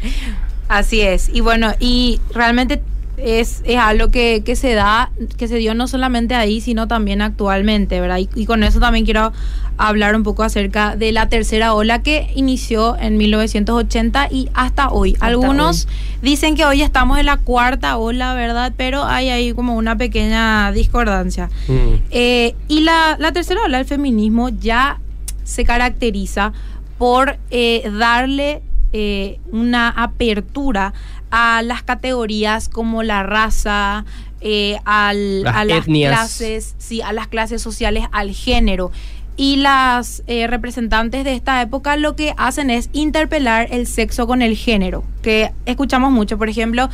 Así 0.68 1.00
es. 1.00 1.28
Y 1.30 1.40
bueno, 1.40 1.72
y 1.80 2.20
realmente 2.34 2.82
es, 3.22 3.62
es 3.64 3.76
algo 3.76 4.08
que, 4.08 4.42
que 4.44 4.56
se 4.56 4.74
da, 4.74 5.10
que 5.36 5.48
se 5.48 5.56
dio 5.56 5.74
no 5.74 5.88
solamente 5.88 6.34
ahí, 6.34 6.60
sino 6.60 6.88
también 6.88 7.22
actualmente, 7.22 8.00
¿verdad? 8.00 8.18
Y, 8.18 8.28
y 8.34 8.46
con 8.46 8.62
eso 8.62 8.80
también 8.80 9.04
quiero 9.04 9.32
hablar 9.78 10.16
un 10.16 10.24
poco 10.24 10.42
acerca 10.42 10.96
de 10.96 11.12
la 11.12 11.28
tercera 11.28 11.72
ola 11.72 12.02
que 12.02 12.30
inició 12.34 12.96
en 12.98 13.16
1980 13.16 14.28
y 14.30 14.48
hasta 14.52 14.90
hoy. 14.90 15.16
Algunos 15.20 15.86
dicen 16.20 16.56
que 16.56 16.64
hoy 16.64 16.82
estamos 16.82 17.18
en 17.18 17.26
la 17.26 17.36
cuarta 17.36 17.96
ola, 17.96 18.34
¿verdad? 18.34 18.72
Pero 18.76 19.04
hay 19.04 19.30
ahí 19.30 19.52
como 19.52 19.76
una 19.76 19.96
pequeña 19.96 20.72
discordancia. 20.72 21.48
Mm. 21.68 21.94
Eh, 22.10 22.54
y 22.66 22.80
la, 22.80 23.16
la 23.18 23.32
tercera 23.32 23.60
ola 23.64 23.78
del 23.78 23.86
feminismo 23.86 24.48
ya 24.48 25.00
se 25.44 25.64
caracteriza 25.64 26.52
por 26.98 27.38
eh, 27.50 27.88
darle 27.96 28.62
eh, 28.92 29.38
una 29.52 29.90
apertura 29.90 30.92
a 31.30 31.62
las 31.62 31.82
categorías 31.82 32.68
como 32.68 33.02
la 33.02 33.22
raza, 33.22 34.04
eh, 34.40 34.78
al- 34.84 35.42
Las 35.42 35.56
a 35.56 35.64
las 35.64 35.78
etnias. 35.78 36.12
clases, 36.12 36.74
sí, 36.78 37.02
a 37.02 37.12
las 37.12 37.26
clases 37.28 37.60
sociales, 37.62 38.04
al 38.12 38.30
género. 38.32 38.90
Y 39.36 39.56
las 39.56 40.22
eh, 40.26 40.46
representantes 40.48 41.24
de 41.24 41.34
esta 41.34 41.62
época 41.62 41.96
lo 41.96 42.16
que 42.16 42.34
hacen 42.36 42.70
es 42.70 42.90
interpelar 42.92 43.68
el 43.70 43.86
sexo 43.86 44.26
con 44.26 44.42
el 44.42 44.56
género, 44.56 45.04
que 45.22 45.52
escuchamos 45.64 46.10
mucho, 46.10 46.38
por 46.38 46.48
ejemplo, 46.48 46.88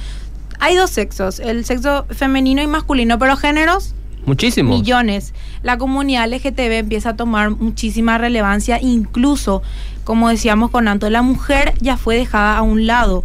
hay 0.61 0.77
dos 0.77 0.91
sexos, 0.91 1.41
el 1.41 1.65
sexo 1.65 2.05
femenino 2.11 2.61
y 2.63 2.67
masculino, 2.67 3.19
pero 3.19 3.37
géneros 3.37 3.95
Muchísimos. 4.27 4.79
millones. 4.79 5.33
La 5.63 5.79
comunidad 5.79 6.27
LGTB 6.29 6.79
empieza 6.81 7.11
a 7.11 7.17
tomar 7.17 7.51
muchísima 7.51 8.19
relevancia, 8.19 8.79
incluso, 8.81 9.63
como 10.05 10.29
decíamos 10.29 10.71
con 10.71 10.87
Anto, 10.87 11.09
la 11.11 11.23
mujer 11.23 11.75
ya 11.81 11.97
fue 11.97 12.17
dejada 12.17 12.59
a 12.59 12.63
un 12.63 12.87
lado. 12.87 13.25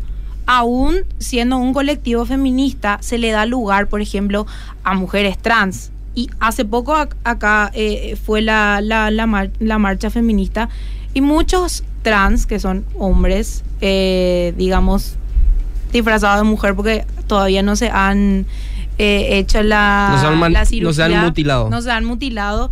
Aún 0.51 0.95
siendo 1.19 1.57
un 1.57 1.73
colectivo 1.73 2.25
feminista, 2.25 2.97
se 3.01 3.19
le 3.19 3.29
da 3.29 3.45
lugar, 3.45 3.85
por 3.87 4.01
ejemplo, 4.01 4.47
a 4.83 4.95
mujeres 4.95 5.37
trans. 5.37 5.91
Y 6.15 6.27
hace 6.39 6.65
poco 6.65 6.95
ac- 6.95 7.13
acá 7.23 7.69
eh, 7.75 8.17
fue 8.25 8.41
la, 8.41 8.81
la, 8.81 9.11
la 9.11 9.27
mar- 9.27 9.51
la 9.59 9.77
marcha 9.77 10.09
feminista 10.09 10.67
y 11.13 11.21
muchos 11.21 11.83
trans, 12.01 12.47
que 12.47 12.59
son 12.59 12.83
hombres, 12.97 13.63
eh, 13.81 14.55
digamos, 14.57 15.17
disfrazados 15.93 16.39
de 16.43 16.49
mujer 16.49 16.73
porque 16.73 17.05
todavía 17.27 17.61
no 17.61 17.75
se 17.75 17.89
han 17.91 18.47
eh, 18.97 19.37
hecho 19.37 19.61
la, 19.61 20.09
No 20.15 20.19
se 20.21 20.25
han 20.27 20.39
man- 20.39 20.53
la 20.53 20.59
no 20.61 20.65
se 20.65 20.69
cirugía, 20.71 21.19
han 21.19 21.25
mutilado. 21.27 21.69
No 21.69 21.81
se 21.83 21.91
han 21.91 22.05
mutilado. 22.05 22.71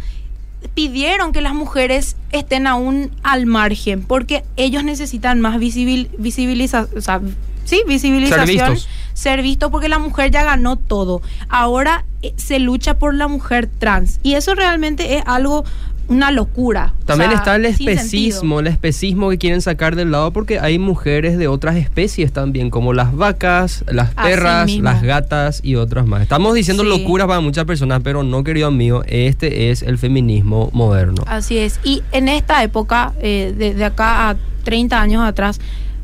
Pidieron 0.73 1.31
que 1.31 1.41
las 1.41 1.53
mujeres 1.53 2.17
estén 2.31 2.65
aún 2.65 3.11
al 3.21 3.45
margen 3.45 4.01
porque 4.01 4.43
ellos 4.55 4.83
necesitan 4.83 5.39
más 5.41 5.59
visibil, 5.59 6.09
visibiliza- 6.17 6.87
o 6.97 7.01
sea, 7.01 7.21
sí, 7.67 7.81
visibilización. 7.87 8.47
Ser 8.47 8.69
vistos. 8.71 8.87
Ser 9.13 9.41
visto 9.41 9.71
porque 9.71 9.89
la 9.89 9.99
mujer 9.99 10.31
ya 10.31 10.43
ganó 10.43 10.75
todo. 10.75 11.21
Ahora 11.49 12.05
eh, 12.21 12.33
se 12.37 12.59
lucha 12.59 12.99
por 12.99 13.13
la 13.13 13.27
mujer 13.27 13.67
trans. 13.79 14.19
Y 14.23 14.33
eso 14.35 14.53
realmente 14.55 15.15
es 15.17 15.23
algo, 15.25 15.65
una 16.07 16.29
locura. 16.31 16.93
O 17.01 17.05
También 17.05 17.31
sea, 17.31 17.39
está 17.39 17.55
el 17.55 17.65
especismo, 17.65 18.59
el 18.59 18.67
especismo 18.67 19.29
que 19.31 19.39
quieren 19.39 19.61
sacar 19.61 19.95
del 19.95 20.11
lado 20.11 20.31
porque 20.31 20.59
hay 20.59 20.77
mujeres 20.77 21.37
de 21.39 21.47
otras 21.47 21.77
especies 21.77 22.31
también, 22.31 22.69
como 22.69 22.93
las 22.93 23.15
vacas, 23.15 23.83
las 23.87 24.13
perras, 24.13 24.71
las 24.77 25.01
gatas 25.01 25.61
y 25.63 25.75
otras 25.75 26.05
más. 26.05 26.21
Estamos 26.21 26.53
diciendo 26.53 26.83
Sí. 26.83 26.89
locuras 26.89 27.25
para 27.27 27.39
muchas 27.41 27.65
personas, 27.65 28.01
pero 28.03 28.21
no, 28.21 28.43
querido 28.43 28.67
amigo, 28.67 29.03
este 29.07 29.71
es 29.71 29.81
el 29.81 29.97
feminismo 29.97 30.69
moderno. 30.73 31.23
Así 31.25 31.57
es. 31.57 31.79
Y 31.83 32.03
en 32.11 32.29
esta 32.29 32.61
época, 32.63 33.13
eh, 33.19 33.53
de, 33.57 33.73
de 33.73 33.83
acá 33.83 34.29
a 34.29 34.35
30 34.63 35.01
años 35.01 35.23
atrás, 35.23 35.59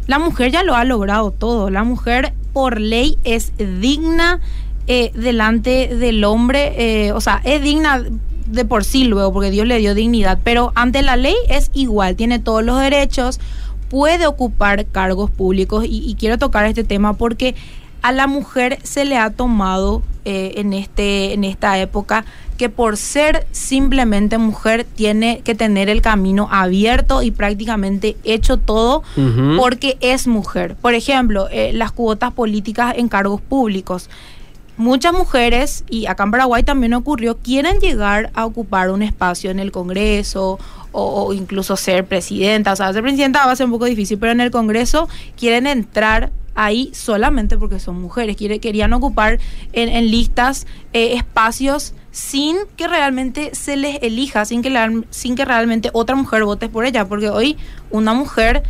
la 0.08 0.20
mujer 0.20 0.52
ya 0.52 0.64
lo 0.64 0.76
ha 0.76 0.84
logrado 0.84 1.32
todo. 1.32 1.70
La 1.70 1.84
mujer 1.84 2.34
por 2.52 2.80
ley 2.80 3.18
es 3.24 3.54
digna 3.58 4.40
eh, 4.88 5.12
delante 5.16 5.96
del 5.96 6.24
hombre, 6.24 6.74
eh, 7.08 7.12
o 7.14 7.22
sea, 7.22 7.42
es 7.44 7.62
digna 7.62 8.04
de 8.46 8.66
por 8.66 8.84
sí 8.84 9.06
luego, 9.06 9.32
porque 9.32 9.50
Dios 9.50 9.66
le 9.66 9.78
dio 9.78 9.96
dignidad, 9.96 10.40
pero 10.44 10.74
ante 10.76 11.02
la 11.02 11.16
ley 11.16 11.36
es 11.48 11.72
igual, 11.74 12.16
tiene 12.18 12.40
todos 12.40 12.64
los 12.64 12.80
derechos, 12.80 13.40
puede 13.90 14.28
ocupar 14.28 14.86
cargos 14.88 15.32
públicos 15.32 15.86
y, 15.86 16.04
y 16.06 16.16
quiero 16.16 16.38
tocar 16.38 16.66
este 16.66 16.84
tema 16.84 17.14
porque 17.14 17.56
a 18.04 18.12
la 18.12 18.28
mujer 18.28 18.80
se 18.84 19.06
le 19.06 19.18
ha 19.18 19.32
tomado 19.32 20.04
eh, 20.26 20.54
en, 20.58 20.74
este, 20.74 21.34
en 21.34 21.46
esta 21.46 21.80
época 21.80 22.26
que 22.58 22.70
por 22.70 22.98
ser 22.98 23.48
simplemente 23.52 24.38
mujer 24.38 24.86
tiene 24.86 25.42
que 25.44 25.56
tener 25.56 25.90
el 25.90 26.02
camino 26.02 26.48
abierto 26.52 27.24
y 27.24 27.32
prácticamente 27.32 28.16
hecho 28.24 28.58
todo 28.58 29.04
porque 29.58 29.98
es 30.02 30.28
mujer. 30.28 30.76
Por 30.76 30.94
ejemplo, 30.94 31.48
eh, 31.50 31.72
las 31.74 31.92
cuotas 31.92 32.34
políticas 32.34 32.94
en 32.98 33.08
cargos 33.08 33.42
públicos. 33.42 34.10
Muchas 34.76 35.14
mujeres, 35.14 35.84
y 35.90 36.06
acá 36.08 36.24
en 36.24 36.32
Paraguay 36.32 36.64
también 36.64 36.94
ocurrió, 36.94 37.38
quieren 37.38 37.80
llegar 37.80 38.32
a 38.34 38.46
ocupar 38.46 38.92
un 38.92 39.02
espacio 39.02 39.50
en 39.50 39.60
el 39.60 39.72
Congreso 39.72 40.60
o, 40.92 41.24
o 41.26 41.34
incluso 41.34 41.76
ser 41.76 42.06
presidenta. 42.06 42.74
O 42.74 42.76
sea, 42.76 42.92
ser 42.92 43.02
presidenta 43.02 43.46
va 43.46 43.52
a 43.52 43.56
ser 43.56 43.68
un 43.68 43.72
poco 43.72 43.86
difícil, 43.86 44.18
pero 44.18 44.32
en 44.32 44.42
el 44.42 44.52
Congreso 44.52 45.08
quieren 45.38 45.68
entrar 45.68 46.32
ahí 46.56 46.92
solamente 46.94 47.58
porque 47.58 47.80
son 47.80 48.02
mujeres. 48.02 48.36
Quiere- 48.38 48.60
querían 48.60 48.94
ocupar 48.94 49.40
en, 49.74 49.90
en 49.90 50.12
listas 50.12 50.68
eh, 50.94 51.14
espacios 51.16 51.94
sin 52.12 52.58
que 52.78 52.88
realmente 52.88 53.56
se 53.56 53.76
les 53.76 54.02
elija, 54.04 54.46
sin 54.46 54.62
que, 54.62 54.70
la- 54.70 54.92
sin 55.10 55.36
que 55.36 55.46
realmente 55.46 55.90
otra 55.94 56.16
mujer 56.16 56.44
vote 56.44 56.70
por 56.70 56.86
ella. 56.86 57.06
Porque 57.08 57.30
hoy 57.30 57.58
una 57.90 58.14
mujer 58.14 58.64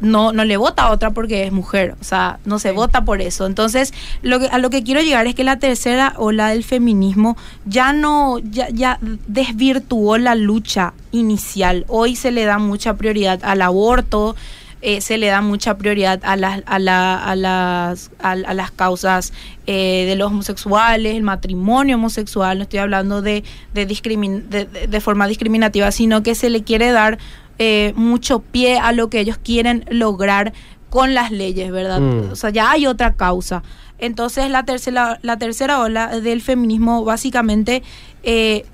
no, 0.00 0.32
no 0.32 0.46
le 0.46 0.56
vota 0.56 0.84
a 0.84 0.92
otra 0.92 1.10
porque 1.10 1.44
es 1.44 1.52
mujer, 1.52 1.94
o 2.00 2.04
sea, 2.04 2.38
no 2.46 2.58
se 2.58 2.70
vota 2.72 3.04
por 3.04 3.20
eso. 3.20 3.44
Entonces, 3.44 3.92
lo 4.22 4.40
que, 4.40 4.46
a 4.46 4.56
lo 4.56 4.70
que 4.70 4.82
quiero 4.82 5.02
llegar 5.02 5.26
es 5.26 5.34
que 5.34 5.44
la 5.44 5.58
tercera 5.58 6.14
ola 6.16 6.48
del 6.48 6.64
feminismo 6.64 7.36
ya 7.66 7.92
no, 7.92 8.38
ya, 8.38 8.70
ya 8.70 8.98
desvirtuó 9.26 10.16
la 10.16 10.34
lucha 10.36 10.94
inicial. 11.12 11.84
Hoy 11.88 12.16
se 12.16 12.30
le 12.30 12.44
da 12.46 12.56
mucha 12.58 12.94
prioridad 12.94 13.40
al 13.42 13.60
aborto, 13.60 14.36
eh, 14.82 15.00
se 15.00 15.18
le 15.18 15.26
da 15.26 15.40
mucha 15.42 15.76
prioridad 15.76 16.20
a 16.22 16.36
las, 16.36 16.62
a 16.66 16.78
la, 16.78 17.22
a 17.22 17.36
las, 17.36 18.10
a, 18.18 18.34
las 18.36 18.70
causas 18.70 19.32
eh, 19.66 20.04
de 20.06 20.16
los 20.16 20.28
homosexuales, 20.28 21.16
el 21.16 21.22
matrimonio 21.22 21.96
homosexual, 21.96 22.58
no 22.58 22.62
estoy 22.64 22.78
hablando 22.78 23.22
de, 23.22 23.44
de, 23.74 23.86
de, 23.86 25.00
forma 25.00 25.26
discriminativa, 25.26 25.90
sino 25.92 26.22
que 26.22 26.34
se 26.34 26.50
le 26.50 26.64
quiere 26.64 26.92
dar 26.92 27.18
eh, 27.58 27.92
mucho 27.96 28.40
pie 28.40 28.78
a 28.78 28.92
lo 28.92 29.10
que 29.10 29.20
ellos 29.20 29.38
quieren 29.42 29.84
lograr 29.90 30.52
con 30.88 31.14
las 31.14 31.30
leyes, 31.30 31.70
¿verdad? 31.70 32.00
Mm. 32.00 32.32
O 32.32 32.36
sea, 32.36 32.50
ya 32.50 32.70
hay 32.70 32.86
otra 32.86 33.14
causa. 33.14 33.62
Entonces 33.98 34.50
la 34.50 34.64
tercera, 34.64 35.18
la 35.22 35.36
tercera 35.36 35.80
ola 35.80 36.20
del 36.20 36.40
feminismo 36.40 37.04
básicamente 37.04 37.82
eh, 38.22 38.64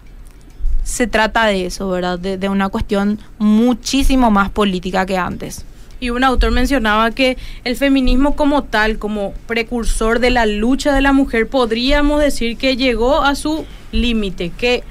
se 0.85 1.09
trata 1.09 1.47
de 1.47 1.67
eso, 1.67 1.89
¿verdad? 1.89 2.19
De, 2.19 2.49
una 2.49 2.69
cuestión 2.69 3.19
muchísimo 3.39 4.31
más 4.31 4.51
política 4.51 5.05
que 5.05 5.19
antes. 5.19 5.65
Y 5.99 6.11
un 6.11 6.25
autor 6.25 6.51
mencionaba 6.51 7.11
que 7.11 7.39
el 7.65 7.77
feminismo 7.77 8.37
como 8.37 8.65
tal, 8.65 8.99
como 8.99 9.33
precursor 9.47 10.19
de 10.21 10.31
la 10.31 10.47
lucha 10.47 10.95
de 10.95 11.01
la 11.01 11.13
mujer, 11.13 11.49
podríamos 11.49 12.21
decir 12.21 12.59
que 12.59 12.77
llegó 12.77 13.23
a 13.23 13.35
su 13.35 13.65
límite, 13.93 14.51
que 14.51 14.85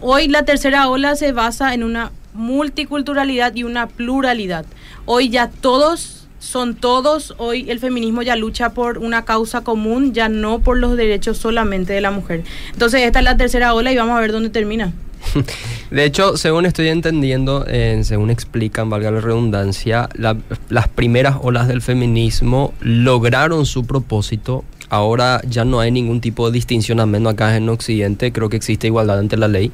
hoy 0.00 0.28
la 0.28 0.44
tercera 0.44 0.88
ola 0.88 1.16
se 1.16 1.32
basa 1.32 1.72
en 1.72 1.82
una 1.82 2.12
multiculturalidad 2.34 3.54
y 3.54 3.64
una 3.64 3.86
pluralidad. 3.86 4.66
Hoy 5.06 5.30
ya 5.30 5.48
todos 5.48 6.20
son 6.40 6.74
todos, 6.74 7.34
hoy 7.36 7.70
el 7.70 7.78
feminismo 7.78 8.22
ya 8.22 8.34
lucha 8.34 8.70
por 8.70 8.98
una 8.98 9.24
causa 9.24 9.62
común, 9.62 10.14
ya 10.14 10.28
no 10.28 10.60
por 10.60 10.78
los 10.78 10.96
derechos 10.96 11.38
solamente 11.38 11.92
de 11.92 12.00
la 12.00 12.10
mujer. 12.10 12.44
Entonces 12.72 13.02
esta 13.02 13.18
es 13.20 13.24
la 13.24 13.36
tercera 13.36 13.74
ola 13.74 13.92
y 13.92 13.96
vamos 13.96 14.16
a 14.16 14.20
ver 14.20 14.32
dónde 14.32 14.50
termina. 14.50 14.92
De 15.90 16.04
hecho, 16.04 16.36
según 16.36 16.66
estoy 16.66 16.88
entendiendo, 16.88 17.64
según 18.02 18.30
explican, 18.30 18.90
valga 18.90 19.10
la 19.10 19.20
redundancia, 19.20 20.08
las 20.14 20.88
primeras 20.88 21.36
olas 21.40 21.68
del 21.68 21.82
feminismo 21.82 22.72
lograron 22.80 23.66
su 23.66 23.84
propósito. 23.84 24.64
Ahora 24.88 25.40
ya 25.48 25.64
no 25.64 25.80
hay 25.80 25.92
ningún 25.92 26.20
tipo 26.20 26.46
de 26.46 26.52
distinción, 26.52 27.00
al 27.00 27.06
menos 27.06 27.34
acá 27.34 27.56
en 27.56 27.68
Occidente, 27.68 28.32
creo 28.32 28.48
que 28.48 28.56
existe 28.56 28.88
igualdad 28.88 29.18
ante 29.18 29.36
la 29.36 29.48
ley. 29.48 29.72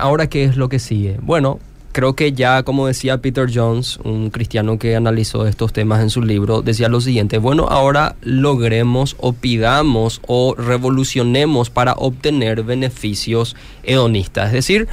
ahora, 0.00 0.28
¿qué 0.28 0.44
es 0.44 0.56
lo 0.56 0.68
que 0.68 0.78
sigue? 0.78 1.16
Bueno, 1.20 1.60
creo 1.98 2.14
que 2.14 2.32
ya, 2.32 2.62
como 2.62 2.86
decía 2.86 3.18
Peter 3.18 3.50
Jones, 3.52 3.98
un 4.04 4.30
cristiano 4.30 4.78
que 4.78 4.94
analizó 4.94 5.48
estos 5.48 5.72
temas 5.72 6.00
en 6.00 6.10
su 6.10 6.22
libro, 6.22 6.62
decía 6.62 6.88
lo 6.88 7.00
siguiente, 7.00 7.38
bueno, 7.38 7.66
ahora 7.68 8.14
logremos 8.22 9.16
o 9.18 9.32
pidamos 9.32 10.20
o 10.28 10.54
revolucionemos 10.56 11.70
para 11.70 11.94
obtener 11.94 12.62
beneficios 12.62 13.56
hedonistas, 13.82 14.46
es 14.46 14.52
decir, 14.52 14.86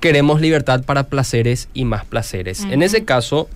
queremos 0.00 0.40
libertad 0.40 0.84
para 0.84 1.08
placeres 1.08 1.68
y 1.74 1.84
más 1.84 2.06
placeres. 2.06 2.64
En 2.70 2.82
ese 2.82 3.04
caso, 3.04 3.50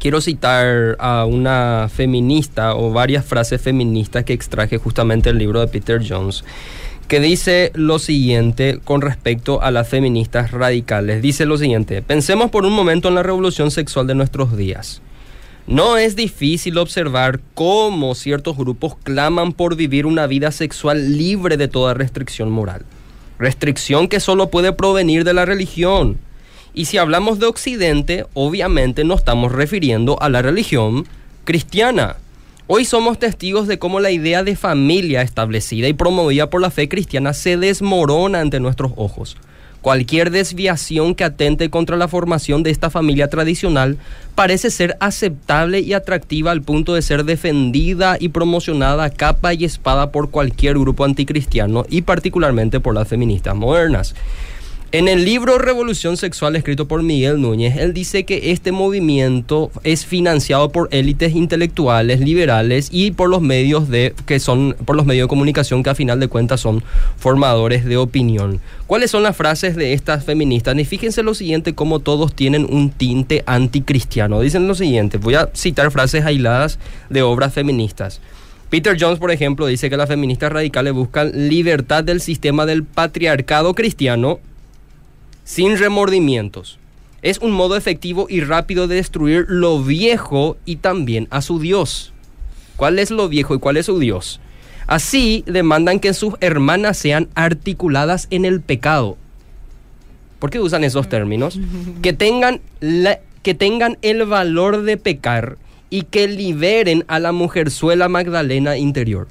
quiero 0.00 0.20
citar 0.20 0.96
a 0.98 1.24
una 1.24 1.88
feminista 1.88 2.74
o 2.74 2.90
varias 2.90 3.24
frases 3.24 3.62
feministas 3.62 4.24
que 4.24 4.32
extraje 4.32 4.78
justamente 4.78 5.28
del 5.28 5.38
libro 5.38 5.60
de 5.60 5.68
Peter 5.68 6.02
Jones 6.04 6.42
que 7.08 7.20
dice 7.20 7.72
lo 7.74 7.98
siguiente 7.98 8.80
con 8.84 9.00
respecto 9.00 9.62
a 9.62 9.70
las 9.70 9.88
feministas 9.88 10.50
radicales. 10.50 11.22
Dice 11.22 11.46
lo 11.46 11.56
siguiente, 11.56 12.02
pensemos 12.02 12.50
por 12.50 12.66
un 12.66 12.74
momento 12.74 13.08
en 13.08 13.14
la 13.14 13.22
revolución 13.22 13.70
sexual 13.70 14.06
de 14.06 14.14
nuestros 14.14 14.56
días. 14.58 15.00
No 15.66 15.96
es 15.96 16.16
difícil 16.16 16.76
observar 16.76 17.40
cómo 17.54 18.14
ciertos 18.14 18.58
grupos 18.58 18.94
claman 19.02 19.54
por 19.54 19.74
vivir 19.74 20.04
una 20.04 20.26
vida 20.26 20.52
sexual 20.52 21.16
libre 21.16 21.56
de 21.56 21.68
toda 21.68 21.94
restricción 21.94 22.50
moral. 22.50 22.84
Restricción 23.38 24.08
que 24.08 24.20
solo 24.20 24.50
puede 24.50 24.74
provenir 24.74 25.24
de 25.24 25.32
la 25.32 25.46
religión. 25.46 26.18
Y 26.74 26.84
si 26.84 26.98
hablamos 26.98 27.38
de 27.38 27.46
Occidente, 27.46 28.26
obviamente 28.34 29.04
no 29.04 29.14
estamos 29.14 29.52
refiriendo 29.52 30.20
a 30.20 30.28
la 30.28 30.42
religión 30.42 31.06
cristiana 31.44 32.16
Hoy 32.70 32.84
somos 32.84 33.18
testigos 33.18 33.66
de 33.66 33.78
cómo 33.78 33.98
la 33.98 34.10
idea 34.10 34.44
de 34.44 34.54
familia 34.54 35.22
establecida 35.22 35.88
y 35.88 35.94
promovida 35.94 36.50
por 36.50 36.60
la 36.60 36.70
fe 36.70 36.86
cristiana 36.86 37.32
se 37.32 37.56
desmorona 37.56 38.42
ante 38.42 38.60
nuestros 38.60 38.92
ojos. 38.96 39.38
Cualquier 39.80 40.30
desviación 40.30 41.14
que 41.14 41.24
atente 41.24 41.70
contra 41.70 41.96
la 41.96 42.08
formación 42.08 42.62
de 42.62 42.70
esta 42.70 42.90
familia 42.90 43.28
tradicional 43.28 43.96
parece 44.34 44.70
ser 44.70 44.98
aceptable 45.00 45.80
y 45.80 45.94
atractiva 45.94 46.50
al 46.50 46.60
punto 46.60 46.92
de 46.92 47.00
ser 47.00 47.24
defendida 47.24 48.18
y 48.20 48.28
promocionada 48.28 49.08
capa 49.08 49.54
y 49.54 49.64
espada 49.64 50.12
por 50.12 50.28
cualquier 50.28 50.78
grupo 50.78 51.06
anticristiano 51.06 51.86
y 51.88 52.02
particularmente 52.02 52.80
por 52.80 52.94
las 52.94 53.08
feministas 53.08 53.56
modernas. 53.56 54.14
En 54.90 55.06
el 55.06 55.26
libro 55.26 55.58
Revolución 55.58 56.16
Sexual 56.16 56.56
escrito 56.56 56.88
por 56.88 57.02
Miguel 57.02 57.42
Núñez, 57.42 57.76
él 57.76 57.92
dice 57.92 58.24
que 58.24 58.52
este 58.52 58.72
movimiento 58.72 59.70
es 59.84 60.06
financiado 60.06 60.72
por 60.72 60.88
élites 60.92 61.36
intelectuales 61.36 62.20
liberales 62.20 62.88
y 62.90 63.10
por 63.10 63.28
los 63.28 63.42
medios 63.42 63.90
de 63.90 64.14
que 64.24 64.40
son 64.40 64.74
por 64.86 64.96
los 64.96 65.04
medios 65.04 65.26
de 65.26 65.28
comunicación 65.28 65.82
que 65.82 65.90
a 65.90 65.94
final 65.94 66.20
de 66.20 66.28
cuentas 66.28 66.62
son 66.62 66.82
formadores 67.18 67.84
de 67.84 67.98
opinión. 67.98 68.60
¿Cuáles 68.86 69.10
son 69.10 69.22
las 69.22 69.36
frases 69.36 69.76
de 69.76 69.92
estas 69.92 70.24
feministas? 70.24 70.74
Y 70.78 70.86
fíjense 70.86 71.22
lo 71.22 71.34
siguiente 71.34 71.74
como 71.74 72.00
todos 72.00 72.34
tienen 72.34 72.66
un 72.70 72.88
tinte 72.88 73.42
anticristiano. 73.44 74.40
Dicen 74.40 74.68
lo 74.68 74.74
siguiente, 74.74 75.18
voy 75.18 75.34
a 75.34 75.50
citar 75.54 75.90
frases 75.90 76.24
aisladas 76.24 76.78
de 77.10 77.20
obras 77.20 77.52
feministas. 77.52 78.22
Peter 78.70 78.96
Jones, 78.98 79.18
por 79.18 79.32
ejemplo, 79.32 79.66
dice 79.66 79.90
que 79.90 79.98
las 79.98 80.08
feministas 80.08 80.50
radicales 80.50 80.94
buscan 80.94 81.30
libertad 81.34 82.04
del 82.04 82.22
sistema 82.22 82.64
del 82.64 82.84
patriarcado 82.84 83.74
cristiano 83.74 84.40
sin 85.48 85.78
remordimientos. 85.78 86.78
Es 87.22 87.38
un 87.38 87.52
modo 87.52 87.74
efectivo 87.74 88.26
y 88.28 88.42
rápido 88.42 88.86
de 88.86 88.96
destruir 88.96 89.46
lo 89.48 89.82
viejo 89.82 90.58
y 90.66 90.76
también 90.76 91.26
a 91.30 91.40
su 91.40 91.58
Dios. 91.58 92.12
¿Cuál 92.76 92.98
es 92.98 93.10
lo 93.10 93.30
viejo 93.30 93.54
y 93.54 93.58
cuál 93.58 93.78
es 93.78 93.86
su 93.86 93.98
Dios? 93.98 94.40
Así 94.86 95.44
demandan 95.46 96.00
que 96.00 96.12
sus 96.12 96.34
hermanas 96.42 96.98
sean 96.98 97.30
articuladas 97.34 98.28
en 98.30 98.44
el 98.44 98.60
pecado. 98.60 99.16
¿Por 100.38 100.50
qué 100.50 100.60
usan 100.60 100.84
esos 100.84 101.08
términos? 101.08 101.58
Que 102.02 102.12
tengan, 102.12 102.60
que 103.42 103.54
tengan 103.54 103.96
el 104.02 104.26
valor 104.26 104.82
de 104.82 104.98
pecar 104.98 105.56
y 105.88 106.02
que 106.02 106.28
liberen 106.28 107.04
a 107.08 107.20
la 107.20 107.32
mujerzuela 107.32 108.10
Magdalena 108.10 108.76
interior. 108.76 109.28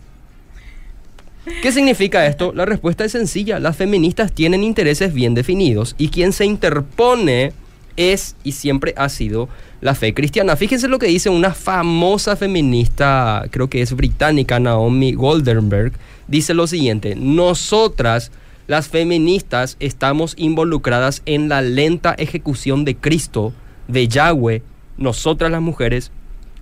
¿Qué 1.61 1.71
significa 1.71 2.25
esto? 2.25 2.51
La 2.53 2.65
respuesta 2.65 3.05
es 3.05 3.13
sencilla. 3.13 3.59
Las 3.59 3.75
feministas 3.75 4.31
tienen 4.31 4.63
intereses 4.63 5.13
bien 5.13 5.33
definidos 5.33 5.95
y 5.97 6.09
quien 6.09 6.33
se 6.33 6.45
interpone 6.45 7.53
es 7.95 8.35
y 8.43 8.51
siempre 8.53 8.93
ha 8.95 9.09
sido 9.09 9.49
la 9.81 9.95
fe 9.95 10.13
cristiana. 10.13 10.55
Fíjense 10.55 10.87
lo 10.87 10.99
que 10.99 11.07
dice 11.07 11.29
una 11.29 11.53
famosa 11.53 12.35
feminista, 12.35 13.45
creo 13.49 13.69
que 13.69 13.81
es 13.81 13.93
británica, 13.93 14.59
Naomi 14.59 15.13
Goldenberg, 15.13 15.93
dice 16.27 16.53
lo 16.53 16.67
siguiente, 16.67 17.15
nosotras 17.15 18.31
las 18.67 18.87
feministas 18.87 19.77
estamos 19.79 20.35
involucradas 20.37 21.21
en 21.25 21.49
la 21.49 21.61
lenta 21.61 22.13
ejecución 22.17 22.85
de 22.85 22.95
Cristo, 22.95 23.53
de 23.87 24.07
Yahweh, 24.07 24.61
nosotras 24.97 25.51
las 25.51 25.61
mujeres 25.61 26.11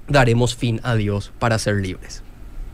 daremos 0.08 0.56
fin 0.56 0.80
a 0.84 0.96
Dios 0.96 1.34
para 1.40 1.60
ser 1.60 1.76
libres. 1.76 2.24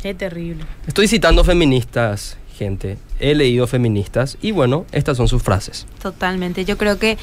Qué 0.02 0.14
terrible. 0.14 0.64
Estoy 0.88 1.08
citando 1.08 1.44
feministas, 1.44 2.38
gente. 2.58 2.98
He 3.20 3.36
leído 3.36 3.68
feministas 3.68 4.38
y 4.42 4.52
bueno, 4.52 4.86
estas 4.92 5.18
son 5.18 5.28
sus 5.28 5.44
frases. 5.44 5.86
Totalmente. 6.02 6.66
Yo 6.66 6.78
creo 6.78 6.98
que 6.98 7.18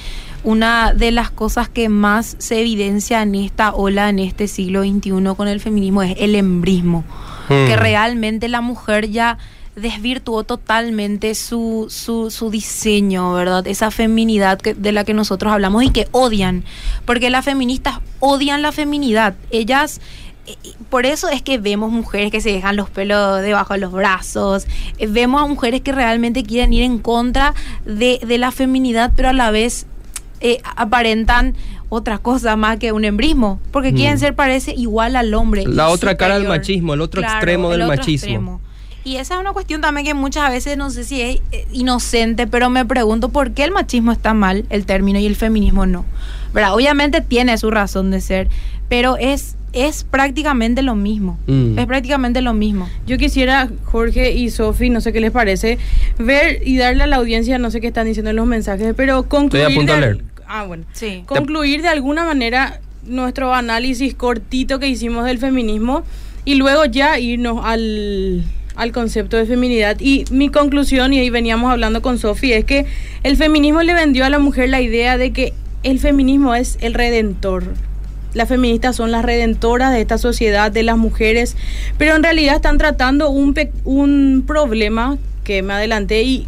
una 0.45 0.95
de 0.95 1.11
las 1.11 1.31
cosas 1.31 1.69
que 1.69 1.88
más 1.88 2.37
se 2.38 2.61
evidencia 2.61 3.23
en 3.23 3.35
esta 3.35 3.75
ola, 3.75 4.09
en 4.09 4.21
este 4.21 4.47
siglo 4.47 4.83
XXI 4.83 5.11
con 5.37 5.49
el 5.49 5.61
feminismo 5.61 6.03
es 6.03 6.17
el 6.19 6.35
embrismo. 6.35 7.05
Que 7.49 7.75
hmm. 7.77 7.81
realmente 7.81 8.49
la 8.49 8.61
mujer 8.61 9.11
ya 9.11 9.38
desvirtuó 9.75 10.45
totalmente 10.45 11.35
su, 11.35 11.87
su, 11.88 12.31
su, 12.31 12.51
diseño, 12.51 13.33
¿verdad? 13.33 13.67
Esa 13.67 13.91
feminidad 13.91 14.59
de 14.59 14.93
la 14.93 15.05
que 15.05 15.14
nosotros 15.14 15.53
hablamos 15.53 15.85
y 15.85 15.91
que 15.91 16.09
odian, 16.11 16.64
porque 17.05 17.31
las 17.31 17.45
feministas 17.45 18.01
odian 18.19 18.61
la 18.61 18.73
feminidad. 18.73 19.35
Ellas 19.51 20.01
por 20.91 21.07
eso 21.07 21.29
es 21.29 21.43
que 21.43 21.59
vemos 21.59 21.91
mujeres 21.91 22.31
que 22.31 22.41
se 22.41 22.51
dejan 22.51 22.77
los 22.77 22.91
pelos 22.91 23.43
debajo 23.43 23.75
de 23.75 23.81
los 23.81 23.93
brazos, 23.93 24.67
eh, 24.99 25.07
vemos 25.07 25.43
a 25.43 25.47
mujeres 25.47 25.81
que 25.81 25.93
realmente 25.93 26.43
quieren 26.43 26.73
ir 26.73 26.83
en 26.83 26.99
contra 26.99 27.55
de, 27.85 28.21
la 28.39 28.51
feminidad, 28.51 29.13
pero 29.17 29.31
a 29.31 29.33
la 29.33 29.51
vez 29.51 29.87
eh, 30.41 30.61
aparentan 30.77 31.55
otra 31.89 32.19
cosa 32.19 32.57
más 32.57 32.79
que 32.79 32.93
un 32.93 33.05
embrismo, 33.05 33.61
porque 33.71 33.93
quieren 33.93 34.17
mm. 34.17 34.21
ser 34.21 34.35
parece 34.35 34.75
igual 34.75 35.17
al 35.17 35.33
hombre. 35.35 35.65
La 35.67 35.89
otra 35.89 36.17
cara 36.17 36.39
del 36.39 36.47
machismo, 36.47 36.95
el 36.95 37.01
otro 37.01 37.23
extremo 37.23 37.71
del 37.71 37.87
machismo. 37.87 38.61
Y 39.05 39.17
esa 39.17 39.35
es 39.35 39.41
una 39.41 39.53
cuestión 39.53 39.81
también 39.81 40.07
que 40.07 40.13
muchas 40.13 40.51
veces 40.51 40.77
no 40.77 40.91
sé 40.91 41.03
si 41.03 41.23
es 41.23 41.41
eh, 41.51 41.67
inocente, 41.73 42.47
pero 42.47 42.69
me 42.69 42.85
pregunto 42.85 43.31
por 43.31 43.53
qué 43.53 43.65
el 43.65 43.71
machismo 43.71 44.13
está 44.13 44.35
mal, 44.35 44.67
el 44.69 44.85
término, 44.85 45.19
y 45.19 45.27
el 45.27 45.35
feminismo 45.35 45.87
no. 45.87 46.05
¿Verdad? 46.53 46.75
Obviamente 46.75 47.23
tiene 47.23 47.57
su 47.57 47.71
razón 47.71 48.11
de 48.11 48.21
ser, 48.21 48.49
pero 48.89 49.17
es 49.17 49.57
es 49.72 50.04
prácticamente 50.04 50.83
lo 50.83 50.94
mismo. 50.94 51.38
Mm. 51.46 51.78
Es 51.78 51.87
prácticamente 51.87 52.40
lo 52.40 52.54
mismo. 52.54 52.88
Yo 53.07 53.18
quisiera, 53.18 53.68
Jorge 53.85 54.33
y 54.33 54.50
Sofi, 54.50 54.90
no 54.90 55.00
sé 55.00 55.12
qué 55.12 55.20
les 55.20 55.31
parece, 55.31 55.78
ver 56.18 56.61
y 56.66 56.76
darle 56.76 57.04
a 57.04 57.07
la 57.07 57.16
audiencia, 57.16 57.59
no 57.59 57.70
sé 57.70 57.81
qué 57.81 57.88
están 57.88 58.07
diciendo 58.07 58.31
en 58.31 58.37
los 58.37 58.46
mensajes, 58.46 58.94
pero 58.96 59.28
concluir. 59.28 59.66
Estoy 59.66 59.74
a 59.74 59.78
punto 59.78 59.92
de 59.94 60.00
leer. 60.00 60.24
Ah, 60.46 60.64
bueno. 60.64 60.85
Sí. 60.92 61.22
Concluir 61.26 61.83
de 61.83 61.88
alguna 61.88 62.24
manera 62.24 62.81
nuestro 63.04 63.54
análisis 63.54 64.14
cortito 64.14 64.78
que 64.78 64.88
hicimos 64.88 65.24
del 65.24 65.38
feminismo 65.38 66.04
y 66.44 66.54
luego 66.54 66.85
ya 66.87 67.18
irnos 67.18 67.64
al, 67.64 68.44
al 68.74 68.92
concepto 68.92 69.37
de 69.37 69.44
feminidad. 69.44 69.98
Y 70.00 70.24
mi 70.31 70.48
conclusión, 70.48 71.12
y 71.12 71.18
ahí 71.18 71.31
veníamos 71.31 71.70
hablando 71.70 72.00
con 72.00 72.18
Sofi, 72.18 72.52
es 72.52 72.64
que 72.64 72.87
el 73.22 73.37
feminismo 73.37 73.83
le 73.83 73.92
vendió 73.92 74.24
a 74.24 74.31
la 74.31 74.38
mujer 74.38 74.70
la 74.70 74.81
idea 74.81 75.18
de 75.18 75.33
que 75.33 75.52
el 75.83 75.98
feminismo 75.98 76.54
es 76.54 76.78
el 76.81 76.94
redentor. 76.94 77.74
Las 78.35 78.49
feministas 78.49 78.97
son 78.97 79.11
las 79.11 79.25
redentoras 79.25 79.93
de 79.93 80.01
esta 80.01 80.19
sociedad, 80.19 80.71
de 80.71 80.83
las 80.83 80.99
mujeres, 80.99 81.57
pero 81.97 82.14
en 82.14 82.23
realidad 82.23 82.57
están 82.57 82.79
tratando 82.79 83.31
un, 83.31 83.55
un 83.85 84.45
problema 84.47 85.17
que 85.45 85.62
me 85.62 85.73
adelanté 85.73 86.23
y 86.23 86.47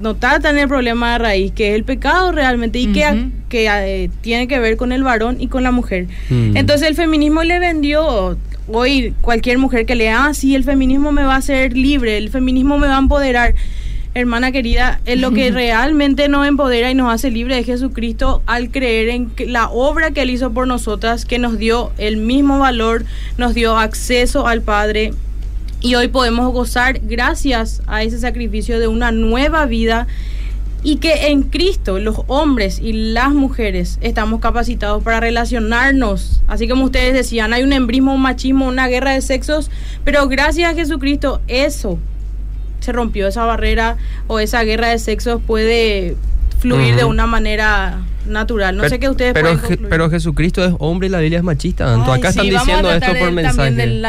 no 0.00 0.14
tratan 0.14 0.58
el 0.58 0.68
problema 0.68 1.12
de 1.12 1.18
raíz, 1.18 1.52
que 1.52 1.70
es 1.70 1.74
el 1.76 1.84
pecado 1.84 2.32
realmente 2.32 2.78
y 2.78 2.92
que, 2.92 3.28
que 3.48 3.68
eh, 3.68 4.10
tiene 4.20 4.48
que 4.48 4.58
ver 4.58 4.76
con 4.76 4.92
el 4.92 5.02
varón 5.02 5.36
y 5.40 5.48
con 5.48 5.62
la 5.62 5.70
mujer. 5.70 6.06
Mm. 6.30 6.56
Entonces 6.56 6.88
el 6.88 6.94
feminismo 6.94 7.42
le 7.42 7.58
vendió, 7.58 8.36
hoy 8.68 9.14
cualquier 9.20 9.58
mujer 9.58 9.86
que 9.86 9.94
lea, 9.94 10.26
ah, 10.26 10.34
sí, 10.34 10.54
el 10.54 10.64
feminismo 10.64 11.12
me 11.12 11.22
va 11.22 11.34
a 11.34 11.38
hacer 11.38 11.76
libre, 11.76 12.16
el 12.16 12.30
feminismo 12.30 12.78
me 12.78 12.86
va 12.86 12.96
a 12.96 13.00
empoderar. 13.00 13.54
Hermana 14.16 14.52
querida, 14.52 15.00
es 15.06 15.18
lo 15.20 15.32
que 15.32 15.50
realmente 15.50 16.28
nos 16.28 16.46
empodera 16.46 16.88
y 16.88 16.94
nos 16.94 17.12
hace 17.12 17.32
libre 17.32 17.56
de 17.56 17.64
Jesucristo 17.64 18.42
al 18.46 18.70
creer 18.70 19.08
en 19.08 19.32
la 19.48 19.68
obra 19.68 20.12
que 20.12 20.22
Él 20.22 20.30
hizo 20.30 20.52
por 20.52 20.68
nosotras, 20.68 21.24
que 21.24 21.40
nos 21.40 21.58
dio 21.58 21.90
el 21.98 22.16
mismo 22.16 22.60
valor, 22.60 23.04
nos 23.38 23.54
dio 23.54 23.76
acceso 23.76 24.46
al 24.46 24.62
Padre 24.62 25.12
y 25.80 25.96
hoy 25.96 26.06
podemos 26.06 26.52
gozar 26.52 27.00
gracias 27.00 27.82
a 27.88 28.04
ese 28.04 28.20
sacrificio 28.20 28.78
de 28.78 28.86
una 28.86 29.10
nueva 29.10 29.66
vida 29.66 30.06
y 30.84 30.98
que 30.98 31.26
en 31.26 31.42
Cristo 31.42 31.98
los 31.98 32.20
hombres 32.28 32.78
y 32.78 32.92
las 32.92 33.34
mujeres 33.34 33.98
estamos 34.00 34.38
capacitados 34.38 35.02
para 35.02 35.18
relacionarnos. 35.18 36.40
Así 36.46 36.68
como 36.68 36.84
ustedes 36.84 37.14
decían, 37.14 37.52
hay 37.52 37.64
un 37.64 37.72
embrismo, 37.72 38.14
un 38.14 38.22
machismo, 38.22 38.68
una 38.68 38.86
guerra 38.86 39.10
de 39.10 39.22
sexos, 39.22 39.72
pero 40.04 40.28
gracias 40.28 40.70
a 40.70 40.76
Jesucristo 40.76 41.40
eso 41.48 41.98
se 42.84 42.92
rompió, 42.92 43.26
esa 43.26 43.44
barrera 43.44 43.96
o 44.26 44.38
esa 44.38 44.62
guerra 44.62 44.88
de 44.88 44.98
sexos 44.98 45.40
puede 45.46 46.16
fluir 46.58 46.96
de 46.96 47.04
una 47.04 47.26
manera 47.26 47.98
natural. 48.26 48.76
No 48.76 48.88
sé 48.88 48.98
qué 48.98 49.10
ustedes 49.10 49.34
pero, 49.34 49.50
pero 49.90 50.08
Jesucristo 50.08 50.64
es 50.64 50.72
hombre 50.78 51.08
y 51.08 51.10
la 51.10 51.20
Biblia 51.20 51.38
es 51.38 51.44
machista. 51.44 51.94
acá 51.94 52.30
están 52.30 52.48
diciendo 52.48 52.90
esto 52.90 53.12
por 53.18 53.32
mensaje. 53.32 54.00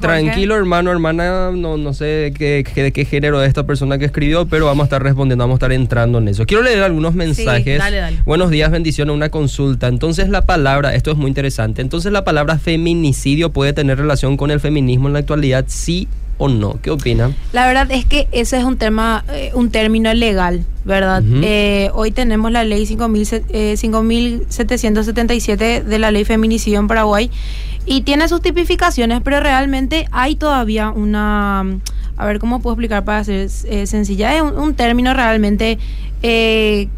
tranquilo, 0.00 0.56
hermano, 0.56 0.92
hermana, 0.92 1.50
no, 1.52 1.76
no 1.76 1.94
sé 1.94 2.32
qué, 2.36 2.64
de 2.74 2.92
qué 2.92 3.04
género 3.04 3.42
es 3.42 3.48
esta 3.48 3.66
persona 3.66 3.98
que 3.98 4.04
escribió, 4.04 4.46
pero 4.46 4.66
vamos 4.66 4.84
a 4.84 4.86
estar 4.86 5.02
respondiendo, 5.02 5.42
vamos 5.42 5.54
a 5.54 5.58
estar 5.58 5.72
entrando 5.72 6.18
en 6.18 6.28
eso. 6.28 6.46
Quiero 6.46 6.62
leer 6.62 6.82
algunos 6.82 7.14
mensajes. 7.14 7.82
Buenos 8.24 8.50
días, 8.50 8.70
bendiciones, 8.70 9.14
una 9.14 9.30
consulta. 9.30 9.88
Entonces 9.88 10.28
la 10.28 10.42
palabra, 10.42 10.94
esto 10.94 11.10
es 11.10 11.16
muy 11.16 11.28
interesante, 11.28 11.82
entonces 11.82 12.12
la 12.12 12.24
palabra 12.24 12.58
feminicidio 12.58 13.50
puede 13.50 13.72
tener 13.72 13.98
relación 13.98 14.36
con 14.36 14.50
el 14.50 14.60
feminismo 14.60 15.08
en 15.08 15.14
la 15.14 15.18
actualidad, 15.20 15.64
sí 15.66 16.08
o 16.38 16.48
no? 16.48 16.80
¿Qué 16.82 16.90
opinan? 16.90 17.36
La 17.52 17.66
verdad 17.66 17.88
es 17.90 18.04
que 18.04 18.28
ese 18.32 18.58
es 18.58 18.64
un 18.64 18.76
tema, 18.76 19.24
eh, 19.32 19.52
un 19.54 19.70
término 19.70 20.12
legal, 20.14 20.64
¿verdad? 20.84 21.22
Eh, 21.42 21.90
hoy 21.94 22.10
tenemos 22.10 22.50
la 22.50 22.64
ley 22.64 22.84
5.777 22.84 25.60
eh, 25.60 25.82
de 25.82 25.98
la 25.98 26.10
ley 26.10 26.24
feminicidio 26.24 26.80
en 26.80 26.88
Paraguay 26.88 27.30
y 27.86 28.02
tiene 28.02 28.28
sus 28.28 28.42
tipificaciones, 28.42 29.20
pero 29.22 29.40
realmente 29.40 30.06
hay 30.10 30.36
todavía 30.36 30.90
una, 30.90 31.64
a 32.16 32.26
ver 32.26 32.38
cómo 32.38 32.60
puedo 32.60 32.74
explicar 32.74 33.04
para 33.04 33.24
ser 33.24 33.48
sencilla, 33.48 34.34
es 34.34 34.42
un, 34.42 34.74
término 34.74 35.14
realmente 35.14 35.78
que 36.20 36.90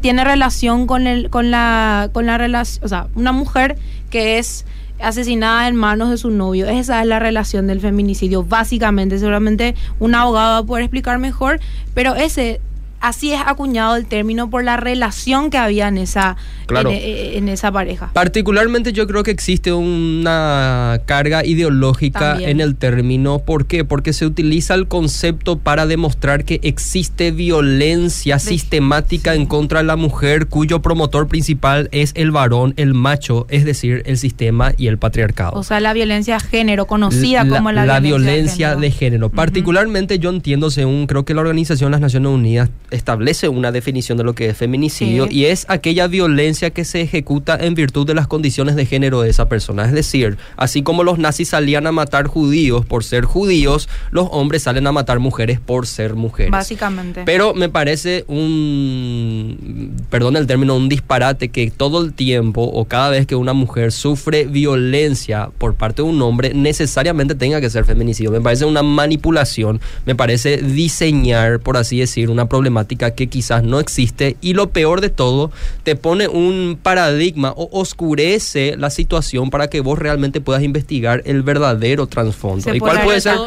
tiene 0.00 0.24
relación 0.24 0.86
con 0.86 1.06
el, 1.06 1.30
con 1.30 1.50
la, 1.50 2.10
con 2.12 2.26
la 2.26 2.36
relación, 2.38 2.84
o 2.84 2.88
sea, 2.88 3.08
una 3.14 3.32
mujer 3.32 3.78
que 4.08 4.38
es 4.38 4.64
asesinada 5.02 5.68
en 5.68 5.76
manos 5.76 6.10
de 6.10 6.16
su 6.16 6.30
novio. 6.30 6.66
Esa 6.66 7.00
es 7.00 7.06
la 7.06 7.18
relación 7.18 7.66
del 7.66 7.80
feminicidio, 7.80 8.42
básicamente. 8.42 9.18
Seguramente 9.18 9.74
un 9.98 10.14
abogado 10.14 10.52
va 10.52 10.58
a 10.58 10.62
poder 10.64 10.84
explicar 10.84 11.18
mejor, 11.18 11.60
pero 11.94 12.14
ese 12.14 12.60
así 13.00 13.32
es 13.32 13.40
acuñado 13.44 13.96
el 13.96 14.06
término 14.06 14.50
por 14.50 14.62
la 14.64 14.76
relación 14.76 15.50
que 15.50 15.58
había 15.58 15.88
en 15.88 15.98
esa, 15.98 16.36
eh, 16.68 17.32
en, 17.34 17.48
esa 17.48 17.72
pareja. 17.72 18.10
Particularmente 18.12 18.92
yo 18.92 19.06
creo 19.06 19.22
que 19.22 19.30
existe 19.30 19.72
una 19.72 21.00
carga 21.06 21.44
ideológica 21.44 22.38
en 22.40 22.60
el 22.60 22.76
término. 22.76 23.40
¿Por 23.40 23.66
qué? 23.66 23.84
Porque 23.84 24.12
se 24.12 24.26
utiliza 24.26 24.74
el 24.74 24.86
concepto 24.86 25.58
para 25.58 25.86
demostrar 25.86 26.44
que 26.44 26.60
existe 26.62 27.30
violencia 27.30 28.38
sistemática 28.38 29.34
en 29.34 29.46
contra 29.46 29.80
de 29.80 29.84
la 29.84 29.96
mujer 29.96 30.46
cuyo 30.46 30.82
promotor 30.82 31.26
principal 31.26 31.88
es 31.92 32.12
el 32.14 32.30
varón, 32.30 32.74
el 32.76 32.94
macho, 32.94 33.46
es 33.48 33.64
decir, 33.64 34.02
el 34.06 34.18
sistema 34.18 34.72
y 34.76 34.86
el 34.86 34.98
patriarcado. 34.98 35.52
O 35.54 35.62
sea, 35.62 35.80
la 35.80 35.92
violencia 35.92 36.34
de 36.34 36.40
género, 36.40 36.86
conocida 36.86 37.48
como 37.48 37.72
la, 37.72 37.86
la 37.86 38.00
violencia, 38.00 38.76
de 38.76 38.90
género. 38.90 39.30
Particularmente 39.30 40.18
yo 40.18 40.30
entiendo, 40.30 40.70
según 40.70 41.06
creo 41.06 41.24
que 41.24 41.34
la 41.34 41.40
Organización 41.40 41.90
de 41.90 41.92
las 41.92 42.00
Naciones 42.00 42.30
Unidas 42.30 42.70
establece 42.90 43.48
una 43.48 43.72
definición 43.72 44.18
de 44.18 44.24
lo 44.24 44.34
que 44.34 44.48
es 44.48 44.56
feminicidio 44.56 45.26
y 45.30 45.46
es 45.46 45.66
aquella 45.68 46.06
violencia 46.06 46.70
que 46.70 46.84
se 46.84 47.00
ejecuta 47.00 47.56
en 47.60 47.74
virtud 47.74 48.06
de 48.06 48.14
las 48.14 48.26
condiciones 48.26 48.76
de 48.76 48.86
género 48.86 49.22
de 49.22 49.30
esa 49.30 49.48
persona. 49.48 49.84
Es 49.84 49.92
decir, 49.92 50.36
así 50.56 50.82
como 50.82 51.04
los 51.04 51.18
nazis 51.18 51.48
salían 51.48 51.86
a 51.86 51.92
matar 51.92 52.26
judíos 52.26 52.84
por 52.86 53.04
ser 53.04 53.24
judíos, 53.24 53.88
los 54.10 54.28
hombres 54.30 54.64
salen 54.64 54.86
a 54.86 54.92
matar 54.92 55.18
mujeres 55.18 55.60
por 55.60 55.86
ser 55.86 56.14
mujeres. 56.14 56.50
Básicamente. 56.50 57.22
Pero 57.24 57.54
me 57.54 57.68
parece 57.68 58.24
un, 58.28 59.94
perdón 60.10 60.36
el 60.36 60.46
término, 60.46 60.76
un 60.76 60.88
disparate 60.88 61.48
que 61.48 61.70
todo 61.70 62.04
el 62.04 62.12
tiempo 62.12 62.62
o 62.62 62.84
cada 62.86 63.10
vez 63.10 63.26
que 63.26 63.36
una 63.36 63.52
mujer 63.52 63.92
sufre 63.92 64.44
violencia 64.44 65.50
por 65.58 65.74
parte 65.74 66.02
de 66.02 66.08
un 66.08 66.20
hombre, 66.22 66.54
necesariamente 66.54 67.34
tenga 67.34 67.60
que 67.60 67.70
ser 67.70 67.84
feminicidio. 67.84 68.30
Me 68.30 68.40
parece 68.40 68.64
una 68.64 68.82
manipulación, 68.82 69.80
me 70.06 70.14
parece 70.14 70.58
diseñar, 70.58 71.60
por 71.60 71.76
así 71.76 71.98
decir, 71.98 72.30
una 72.30 72.48
problemática 72.48 72.79
que 72.86 73.28
quizás 73.28 73.62
no 73.62 73.80
existe 73.80 74.36
y 74.40 74.54
lo 74.54 74.70
peor 74.70 75.00
de 75.00 75.08
todo, 75.08 75.50
te 75.82 75.96
pone 75.96 76.28
un 76.28 76.78
paradigma 76.82 77.52
o 77.56 77.68
oscurece 77.72 78.76
la 78.76 78.90
situación 78.90 79.50
para 79.50 79.68
que 79.68 79.80
vos 79.80 79.98
realmente 79.98 80.40
puedas 80.40 80.62
investigar 80.62 81.22
el 81.24 81.42
verdadero 81.42 82.06
trasfondo. 82.06 82.74
¿Y 82.74 82.78
cuál 82.78 83.02
puede 83.02 83.20
ser? 83.20 83.38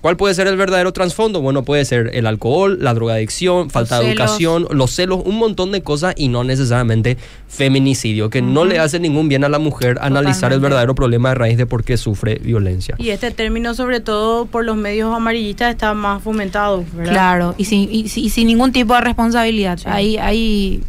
¿Cuál 0.00 0.16
puede 0.16 0.34
ser 0.34 0.46
el 0.46 0.56
verdadero 0.56 0.92
trasfondo? 0.92 1.40
Bueno, 1.40 1.62
puede 1.62 1.84
ser 1.84 2.10
el 2.14 2.26
alcohol, 2.26 2.78
la 2.80 2.94
drogadicción, 2.94 3.70
falta 3.70 4.00
de 4.00 4.10
educación, 4.10 4.66
los 4.70 4.90
celos, 4.90 5.20
un 5.24 5.38
montón 5.38 5.72
de 5.72 5.82
cosas 5.82 6.14
y 6.16 6.28
no 6.28 6.44
necesariamente 6.44 7.16
feminicidio, 7.48 8.30
que 8.30 8.42
no 8.42 8.64
le 8.64 8.78
hace 8.78 8.98
ningún 8.98 9.28
bien 9.28 9.44
a 9.44 9.48
la 9.48 9.58
mujer 9.58 9.98
analizar 10.00 10.52
el 10.52 10.60
verdadero 10.60 10.94
problema 10.94 11.30
de 11.30 11.34
raíz 11.34 11.58
de 11.58 11.66
por 11.66 11.84
qué 11.84 11.96
sufre 11.96 12.36
violencia. 12.36 12.94
Y 12.98 13.10
este 13.10 13.30
término, 13.30 13.74
sobre 13.74 14.00
todo 14.00 14.46
por 14.46 14.64
los 14.64 14.76
medios 14.76 15.14
amarillistas, 15.14 15.72
está 15.72 15.94
más 15.94 16.22
fomentado, 16.22 16.84
Claro, 17.02 17.54
y 17.58 17.64
sin, 17.64 17.88
y, 17.90 18.08
sin 18.08 18.46
ningún 18.46 18.72
tipo 18.72 18.94
de 18.94 19.00
responsabilidad. 19.00 19.78
Ahí, 19.84 20.16
ahí 20.16 20.82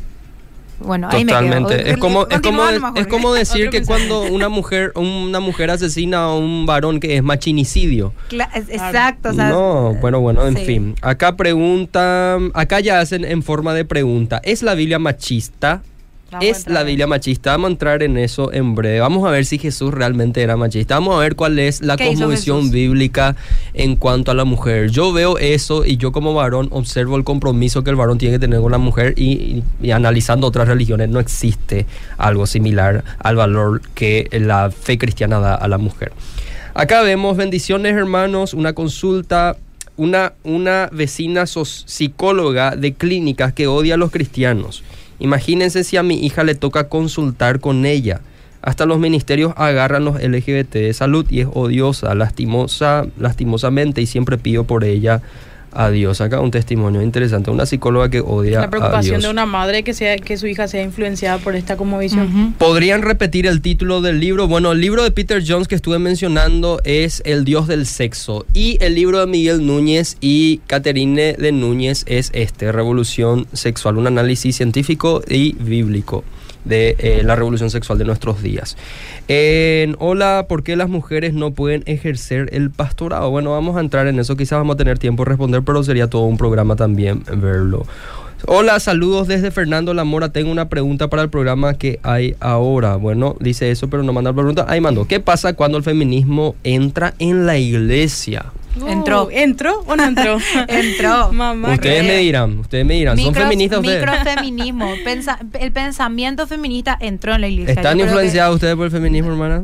bueno, 0.83 1.09
Totalmente. 1.09 1.89
Es 1.89 1.97
como, 1.97 2.27
es 2.27 2.41
como, 2.41 2.63
es 2.95 3.07
como 3.07 3.33
decir 3.33 3.69
que 3.69 3.83
cuando 3.83 4.21
una 4.21 4.49
mujer, 4.49 4.91
una 4.95 5.39
mujer 5.39 5.69
asesina 5.69 6.23
a 6.23 6.35
un 6.35 6.65
varón 6.65 6.99
que 6.99 7.17
es 7.17 7.23
machinicidio. 7.23 8.13
exacto. 8.31 9.33
no, 9.33 9.95
bueno, 9.95 10.19
bueno, 10.19 10.45
en 10.45 10.57
fin. 10.57 10.95
Acá 11.01 11.35
preguntan, 11.35 12.51
acá 12.53 12.79
ya 12.79 12.99
hacen 12.99 13.25
en 13.25 13.43
forma 13.43 13.73
de 13.73 13.85
pregunta, 13.85 14.41
¿es 14.43 14.63
la 14.63 14.75
Biblia 14.75 14.99
machista? 14.99 15.81
Es 16.41 16.67
la 16.67 16.83
Biblia 16.83 17.07
machista. 17.07 17.51
Vamos 17.51 17.69
a 17.69 17.71
entrar 17.71 18.03
en 18.03 18.17
eso 18.17 18.51
en 18.53 18.75
breve. 18.75 18.99
Vamos 18.99 19.27
a 19.27 19.31
ver 19.31 19.45
si 19.45 19.57
Jesús 19.57 19.93
realmente 19.93 20.41
era 20.41 20.57
machista. 20.57 20.95
Vamos 20.95 21.15
a 21.15 21.19
ver 21.19 21.35
cuál 21.35 21.59
es 21.59 21.81
la 21.81 21.97
cosmovisión 21.97 22.71
bíblica 22.71 23.35
en 23.73 23.95
cuanto 23.95 24.31
a 24.31 24.33
la 24.33 24.45
mujer. 24.45 24.89
Yo 24.89 25.13
veo 25.13 25.37
eso 25.37 25.85
y 25.85 25.97
yo 25.97 26.11
como 26.11 26.33
varón 26.33 26.67
observo 26.71 27.17
el 27.17 27.23
compromiso 27.23 27.83
que 27.83 27.89
el 27.89 27.95
varón 27.95 28.17
tiene 28.17 28.35
que 28.35 28.39
tener 28.39 28.61
con 28.61 28.71
la 28.71 28.77
mujer 28.77 29.13
y, 29.17 29.63
analizando 29.91 30.47
otras 30.47 30.67
religiones 30.67 31.09
no 31.09 31.19
existe 31.19 31.85
algo 32.17 32.45
similar 32.45 33.03
al 33.19 33.35
valor 33.35 33.81
que 33.93 34.27
la 34.31 34.71
fe 34.71 34.97
cristiana 34.97 35.39
da 35.39 35.55
a 35.55 35.67
la 35.67 35.77
mujer. 35.77 36.11
Acá 36.73 37.01
vemos 37.01 37.37
bendiciones 37.37 37.93
hermanos, 37.95 38.53
una 38.53 38.73
consulta 38.73 39.57
una, 39.95 40.33
una 40.43 40.89
vecina 40.91 41.45
psicóloga 41.45 42.75
de 42.75 42.93
clínicas 42.93 43.53
que 43.53 43.67
odia 43.67 43.93
a 43.95 43.97
los 43.97 44.11
cristianos. 44.11 44.83
Imagínense 45.19 45.83
si 45.83 45.97
a 45.97 46.03
mi 46.03 46.25
hija 46.25 46.43
le 46.43 46.55
toca 46.55 46.89
consultar 46.89 47.59
con 47.59 47.85
ella. 47.85 48.21
Hasta 48.61 48.85
los 48.85 48.99
ministerios 48.99 49.53
agarran 49.57 50.05
los 50.05 50.21
LGBT 50.21 50.73
de 50.73 50.93
salud 50.93 51.25
y 51.29 51.41
es 51.41 51.47
odiosa, 51.53 52.15
lastimosa, 52.15 53.05
lastimosamente 53.17 54.01
y 54.01 54.05
siempre 54.05 54.37
pido 54.37 54.63
por 54.63 54.85
ella 54.85 55.21
a 55.75 55.89
Dios. 55.89 56.21
Acá 56.21 56.39
un 56.39 56.51
testimonio 56.51 57.01
interesante, 57.01 57.51
una 57.51 57.65
psicóloga 57.65 58.09
que 58.09 58.21
odia 58.21 58.61
La 58.61 58.69
preocupación 58.69 59.21
de 59.21 59.29
una 59.29 59.45
madre 59.45 59.83
que 59.83 59.93
sea 59.93 60.17
que 60.17 60.37
su 60.37 60.47
hija 60.47 60.67
sea 60.67 60.81
influenciada 60.83 61.37
por 61.37 61.55
esta 61.55 61.77
como 61.77 61.99
visión. 61.99 62.53
¿Podrían 62.57 63.01
repetir 63.01 63.47
el 63.47 63.61
título 63.61 64.01
del 64.01 64.19
libro? 64.19 64.47
Bueno, 64.47 64.71
el 64.71 64.81
libro 64.81 65.03
de 65.03 65.11
Peter 65.11 65.43
Jones 65.45 65.67
que 65.67 65.75
estuve 65.75 65.99
mencionando 65.99 66.81
es 66.83 67.21
El 67.25 67.45
Dios 67.45 67.67
del 67.67 67.85
Sexo 67.85 68.45
y 68.53 68.77
el 68.81 68.95
libro 68.95 69.19
de 69.19 69.27
Miguel 69.27 69.65
Núñez 69.65 70.17
y 70.21 70.57
Caterine 70.67 71.33
de 71.33 71.51
Núñez 71.51 72.03
es 72.07 72.31
este, 72.33 72.71
Revolución 72.71 73.47
Sexual, 73.53 73.97
un 73.97 74.07
análisis 74.07 74.55
científico 74.55 75.21
y 75.27 75.53
bíblico. 75.53 76.23
De 76.65 76.95
eh, 76.99 77.21
la 77.23 77.35
revolución 77.35 77.69
sexual 77.69 77.97
de 77.97 78.05
nuestros 78.05 78.41
días. 78.41 78.77
En, 79.27 79.95
hola, 79.99 80.45
¿por 80.47 80.63
qué 80.63 80.75
las 80.75 80.89
mujeres 80.89 81.33
no 81.33 81.51
pueden 81.51 81.83
ejercer 81.85 82.49
el 82.53 82.71
pastorado? 82.71 83.29
Bueno, 83.29 83.51
vamos 83.51 83.77
a 83.77 83.79
entrar 83.79 84.07
en 84.07 84.19
eso, 84.19 84.35
quizás 84.35 84.59
vamos 84.59 84.75
a 84.75 84.77
tener 84.77 84.99
tiempo 84.99 85.23
de 85.23 85.29
responder, 85.29 85.61
pero 85.63 85.83
sería 85.83 86.09
todo 86.09 86.23
un 86.23 86.37
programa 86.37 86.75
también 86.75 87.23
verlo. 87.37 87.85
Hola, 88.45 88.81
saludos 88.81 89.29
desde 89.29 89.51
Fernando 89.51 89.93
Lamora. 89.93 90.33
Tengo 90.33 90.51
una 90.51 90.67
pregunta 90.67 91.09
para 91.09 91.21
el 91.21 91.29
programa 91.29 91.75
que 91.75 92.01
hay 92.03 92.35
ahora. 92.41 92.97
Bueno, 92.97 93.37
dice 93.39 93.71
eso, 93.71 93.89
pero 93.89 94.03
no 94.03 94.11
manda 94.11 94.31
la 94.31 94.35
pregunta. 94.35 94.65
Ahí 94.67 94.81
mando. 94.81 95.07
¿Qué 95.07 95.21
pasa 95.21 95.53
cuando 95.53 95.77
el 95.77 95.83
feminismo 95.85 96.53
entra 96.65 97.13
en 97.19 97.45
la 97.45 97.57
iglesia? 97.57 98.47
Entró. 98.87 99.25
Uh, 99.25 99.29
¿Entró 99.31 99.83
o 99.87 99.95
no 99.95 100.03
entró? 100.03 100.37
Entró. 100.67 101.31
Mamá. 101.31 101.73
ustedes 101.73 102.03
me 102.03 102.17
dirán, 102.17 102.59
ustedes 102.59 102.85
me 102.85 102.95
dirán. 102.95 103.17
¿Son 103.17 103.33
feministas 103.33 103.79
ustedes? 103.79 104.05
Microfeminismo. 104.05 104.93
Pensa- 105.05 105.39
el 105.59 105.71
pensamiento 105.71 106.47
feminista 106.47 106.97
entró 106.99 107.35
en 107.35 107.41
la 107.41 107.47
iglesia. 107.47 107.73
¿Están 107.73 107.99
influenciados 107.99 108.55
ustedes 108.55 108.75
por 108.75 108.85
el 108.85 108.91
feminismo, 108.91 109.31
hermana? 109.31 109.63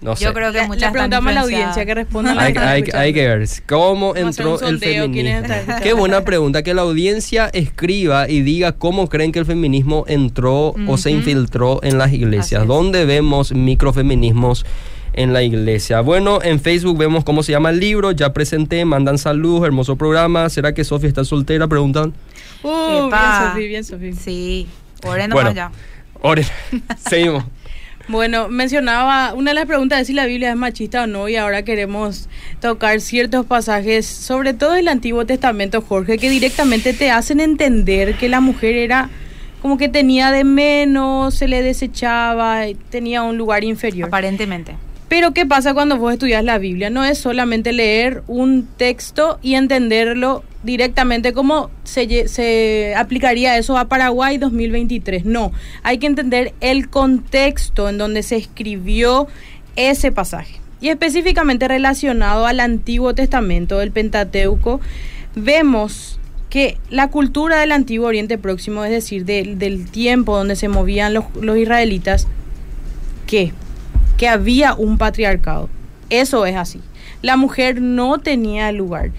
No 0.00 0.16
sé. 0.16 0.24
Yo 0.24 0.34
creo 0.34 0.50
que 0.50 0.62
Le, 0.62 0.66
muchas 0.66 0.82
le 0.82 0.90
preguntamos 0.90 1.30
a 1.30 1.32
la 1.32 1.40
audiencia 1.42 1.86
que 1.86 1.94
responda. 1.94 2.32
hay, 2.36 2.54
hay- 2.56 2.84
hay 2.92 3.12
que 3.14 3.28
ver 3.28 3.46
cómo 3.68 4.16
entró 4.16 4.54
el 4.54 4.58
sondeo, 4.58 5.08
¿quiénes 5.12 5.46
feminismo. 5.46 5.74
Qué 5.80 5.92
buena 5.92 6.24
pregunta, 6.24 6.64
que 6.64 6.74
la 6.74 6.82
audiencia 6.82 7.48
escriba 7.52 8.28
y 8.28 8.40
diga 8.42 8.72
cómo 8.72 9.08
creen 9.08 9.30
que 9.30 9.38
el 9.38 9.46
feminismo 9.46 10.04
entró 10.08 10.74
o 10.88 10.96
se 10.96 11.12
infiltró 11.12 11.78
en 11.84 11.98
las 11.98 12.12
iglesias. 12.12 12.66
¿Dónde 12.66 13.04
vemos 13.04 13.52
microfeminismos 13.52 14.66
en 15.14 15.32
la 15.32 15.42
iglesia? 15.42 16.00
Bueno, 16.00 16.40
en 16.42 16.60
Facebook 16.60 16.98
vemos 16.98 17.24
cómo 17.24 17.42
se 17.42 17.52
llama 17.52 17.70
el 17.70 17.80
libro, 17.80 18.12
ya 18.12 18.32
presenté, 18.32 18.84
mandan 18.84 19.18
saludos, 19.18 19.64
hermoso 19.66 19.96
programa. 19.96 20.48
¿Será 20.48 20.74
que 20.74 20.84
Sofía 20.84 21.08
está 21.08 21.24
soltera? 21.24 21.68
Preguntan. 21.68 22.12
Uh, 22.62 23.08
Epa. 23.08 23.54
bien, 23.56 23.84
Sofi, 23.84 24.00
bien, 24.00 24.12
Sofi. 24.12 24.12
Sí. 24.12 24.66
Oren 25.04 25.30
Bueno. 25.30 25.50
allá. 25.50 25.70
Oren, 26.20 26.46
seguimos. 27.08 27.44
Bueno, 28.08 28.48
mencionaba, 28.48 29.32
una 29.32 29.52
de 29.52 29.54
las 29.54 29.66
preguntas 29.66 30.00
es 30.00 30.06
si 30.08 30.12
la 30.12 30.26
Biblia 30.26 30.50
es 30.50 30.56
machista 30.56 31.04
o 31.04 31.06
no, 31.06 31.28
y 31.28 31.36
ahora 31.36 31.62
queremos 31.62 32.28
tocar 32.60 33.00
ciertos 33.00 33.46
pasajes, 33.46 34.06
sobre 34.06 34.54
todo 34.54 34.72
del 34.72 34.88
Antiguo 34.88 35.24
Testamento, 35.24 35.82
Jorge, 35.82 36.18
que 36.18 36.28
directamente 36.28 36.94
te 36.94 37.10
hacen 37.12 37.38
entender 37.38 38.16
que 38.16 38.28
la 38.28 38.40
mujer 38.40 38.74
era 38.74 39.08
como 39.60 39.78
que 39.78 39.88
tenía 39.88 40.32
de 40.32 40.42
menos, 40.42 41.36
se 41.36 41.46
le 41.46 41.62
desechaba, 41.62 42.62
tenía 42.90 43.22
un 43.22 43.38
lugar 43.38 43.62
inferior. 43.62 44.08
Aparentemente. 44.08 44.74
Pero 45.12 45.34
¿qué 45.34 45.44
pasa 45.44 45.74
cuando 45.74 45.98
vos 45.98 46.14
estudias 46.14 46.42
la 46.42 46.56
Biblia? 46.56 46.88
No 46.88 47.04
es 47.04 47.18
solamente 47.18 47.74
leer 47.74 48.22
un 48.28 48.66
texto 48.78 49.38
y 49.42 49.56
entenderlo 49.56 50.42
directamente 50.62 51.34
como 51.34 51.68
se, 51.84 52.28
se 52.28 52.94
aplicaría 52.96 53.58
eso 53.58 53.76
a 53.76 53.88
Paraguay 53.88 54.38
2023. 54.38 55.26
No, 55.26 55.52
hay 55.82 55.98
que 55.98 56.06
entender 56.06 56.54
el 56.62 56.88
contexto 56.88 57.90
en 57.90 57.98
donde 57.98 58.22
se 58.22 58.36
escribió 58.36 59.26
ese 59.76 60.12
pasaje. 60.12 60.60
Y 60.80 60.88
específicamente 60.88 61.68
relacionado 61.68 62.46
al 62.46 62.58
Antiguo 62.60 63.14
Testamento, 63.14 63.80
del 63.80 63.90
Pentateuco, 63.92 64.80
vemos 65.36 66.18
que 66.48 66.78
la 66.88 67.08
cultura 67.08 67.60
del 67.60 67.72
Antiguo 67.72 68.06
Oriente 68.06 68.38
Próximo, 68.38 68.82
es 68.82 68.90
decir, 68.90 69.26
del- 69.26 69.90
tiempo 69.90 70.38
donde 70.38 70.56
se 70.56 70.68
movían 70.68 71.12
los, 71.12 71.26
los 71.38 71.58
israelitas, 71.58 72.28
¿qué? 73.26 73.52
Que 74.22 74.28
había 74.28 74.74
un 74.74 74.98
patriarcado. 74.98 75.68
Eso 76.08 76.46
es 76.46 76.54
así. 76.54 76.80
La 77.22 77.36
mujer 77.36 77.82
no 77.82 78.20
tenía 78.20 78.70
lugar. 78.70 79.10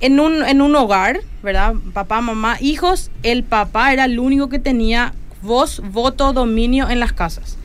En 0.00 0.20
un, 0.20 0.42
en 0.42 0.62
un 0.62 0.74
hogar, 0.74 1.20
¿verdad? 1.42 1.74
Papá, 1.92 2.22
mamá, 2.22 2.56
hijos, 2.58 3.10
el 3.22 3.44
papá 3.44 3.92
era 3.92 4.06
el 4.06 4.18
único 4.18 4.48
que 4.48 4.58
tenía 4.58 5.12
voz, 5.42 5.82
voto, 5.92 6.32
dominio 6.32 6.88
en 6.88 6.98
las 6.98 7.12
casas. 7.12 7.58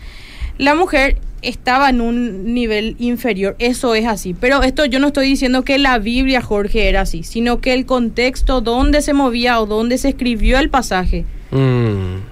La 0.57 0.75
mujer 0.75 1.19
estaba 1.41 1.89
en 1.89 2.01
un 2.01 2.53
nivel 2.53 2.97
inferior, 2.99 3.55
eso 3.59 3.95
es 3.95 4.05
así. 4.05 4.33
Pero 4.33 4.61
esto 4.61 4.83
yo 4.83 4.99
no 4.99 5.07
estoy 5.07 5.29
diciendo 5.29 5.63
que 5.63 5.77
la 5.77 5.99
Biblia, 5.99 6.41
Jorge, 6.41 6.89
era 6.89 6.99
así, 6.99 7.23
sino 7.23 7.61
que 7.61 7.73
el 7.73 7.85
contexto 7.85 8.59
donde 8.59 9.01
se 9.01 9.13
movía 9.13 9.61
o 9.61 9.67
donde 9.67 9.97
se 9.97 10.09
escribió 10.09 10.59
el 10.59 10.69
pasaje 10.69 11.23
Mm, 11.51 12.23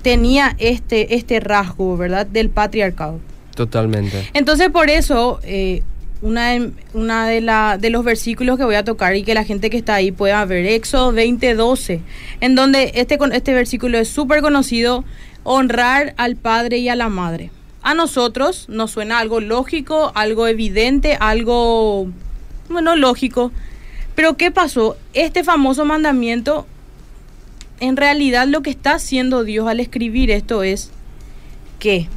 tenía 0.00 0.54
este, 0.58 1.16
este 1.16 1.40
rasgo, 1.40 1.98
¿verdad? 1.98 2.26
Del 2.26 2.48
patriarcado. 2.48 3.20
Totalmente. 3.56 4.28
Entonces, 4.34 4.70
por 4.70 4.88
eso, 4.90 5.40
eh, 5.42 5.82
una, 6.22 6.50
de, 6.50 6.70
una 6.94 7.26
de, 7.26 7.40
la, 7.40 7.78
de 7.78 7.90
los 7.90 8.04
versículos 8.04 8.56
que 8.56 8.64
voy 8.64 8.76
a 8.76 8.84
tocar 8.84 9.16
y 9.16 9.24
que 9.24 9.34
la 9.34 9.44
gente 9.44 9.70
que 9.70 9.76
está 9.76 9.96
ahí 9.96 10.12
pueda 10.12 10.44
ver, 10.44 10.66
Éxodo 10.66 11.12
20:12, 11.12 12.00
en 12.40 12.54
donde 12.54 12.92
este, 12.94 13.18
este 13.32 13.54
versículo 13.54 13.98
es 13.98 14.08
súper 14.08 14.42
conocido, 14.42 15.04
honrar 15.42 16.14
al 16.16 16.36
padre 16.36 16.78
y 16.78 16.88
a 16.88 16.94
la 16.94 17.08
madre. 17.08 17.50
A 17.82 17.94
nosotros 17.94 18.68
nos 18.68 18.90
suena 18.90 19.18
algo 19.18 19.40
lógico, 19.40 20.12
algo 20.14 20.46
evidente, 20.46 21.16
algo, 21.20 22.08
bueno, 22.68 22.96
lógico. 22.96 23.52
Pero 24.14 24.36
¿qué 24.36 24.50
pasó? 24.50 24.96
Este 25.12 25.44
famoso 25.44 25.84
mandamiento, 25.84 26.66
en 27.80 27.96
realidad 27.96 28.46
lo 28.48 28.62
que 28.62 28.70
está 28.70 28.94
haciendo 28.94 29.44
Dios 29.44 29.68
al 29.68 29.80
escribir 29.80 30.30
esto 30.30 30.62
es 30.62 30.90
que 31.78 32.08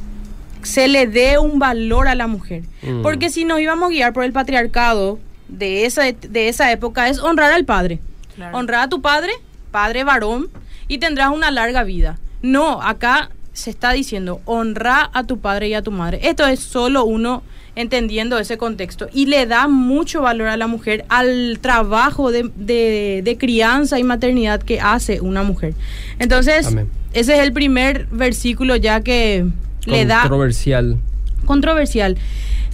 se 0.62 0.88
le 0.88 1.06
dé 1.06 1.38
un 1.38 1.58
valor 1.58 2.08
a 2.08 2.14
la 2.14 2.26
mujer. 2.26 2.62
Mm. 2.82 3.02
Porque 3.02 3.30
si 3.30 3.44
nos 3.44 3.60
íbamos 3.60 3.88
a 3.88 3.92
guiar 3.92 4.12
por 4.12 4.24
el 4.24 4.32
patriarcado 4.32 5.18
de 5.48 5.84
esa, 5.86 6.02
de 6.12 6.48
esa 6.48 6.70
época 6.72 7.08
es 7.08 7.18
honrar 7.18 7.52
al 7.52 7.64
padre. 7.64 7.98
Claro. 8.36 8.56
Honrar 8.56 8.82
a 8.82 8.88
tu 8.88 9.00
padre, 9.02 9.32
padre 9.70 10.04
varón, 10.04 10.48
y 10.88 10.98
tendrás 10.98 11.30
una 11.30 11.50
larga 11.50 11.82
vida. 11.84 12.18
No, 12.42 12.80
acá 12.82 13.30
se 13.52 13.70
está 13.70 13.92
diciendo 13.92 14.40
honra 14.44 15.10
a 15.12 15.24
tu 15.24 15.38
padre 15.40 15.68
y 15.68 15.74
a 15.74 15.82
tu 15.82 15.90
madre. 15.90 16.20
Esto 16.22 16.46
es 16.46 16.60
solo 16.60 17.04
uno 17.04 17.42
entendiendo 17.76 18.38
ese 18.38 18.58
contexto 18.58 19.08
y 19.12 19.26
le 19.26 19.46
da 19.46 19.68
mucho 19.68 20.22
valor 20.22 20.48
a 20.48 20.56
la 20.56 20.66
mujer 20.66 21.04
al 21.08 21.58
trabajo 21.60 22.32
de, 22.32 22.50
de- 22.56 23.20
de 23.24 23.38
crianza 23.38 23.98
y 23.98 24.04
maternidad 24.04 24.60
que 24.62 24.80
hace 24.80 25.20
una 25.20 25.42
mujer. 25.44 25.74
Entonces, 26.18 26.66
Amén. 26.66 26.88
ese 27.12 27.34
es 27.34 27.40
el 27.40 27.52
primer 27.52 28.06
versículo 28.06 28.74
ya 28.76 29.02
que 29.02 29.46
le 29.86 30.06
da 30.06 30.20
Controversial. 30.22 30.98
controversial. 31.46 32.16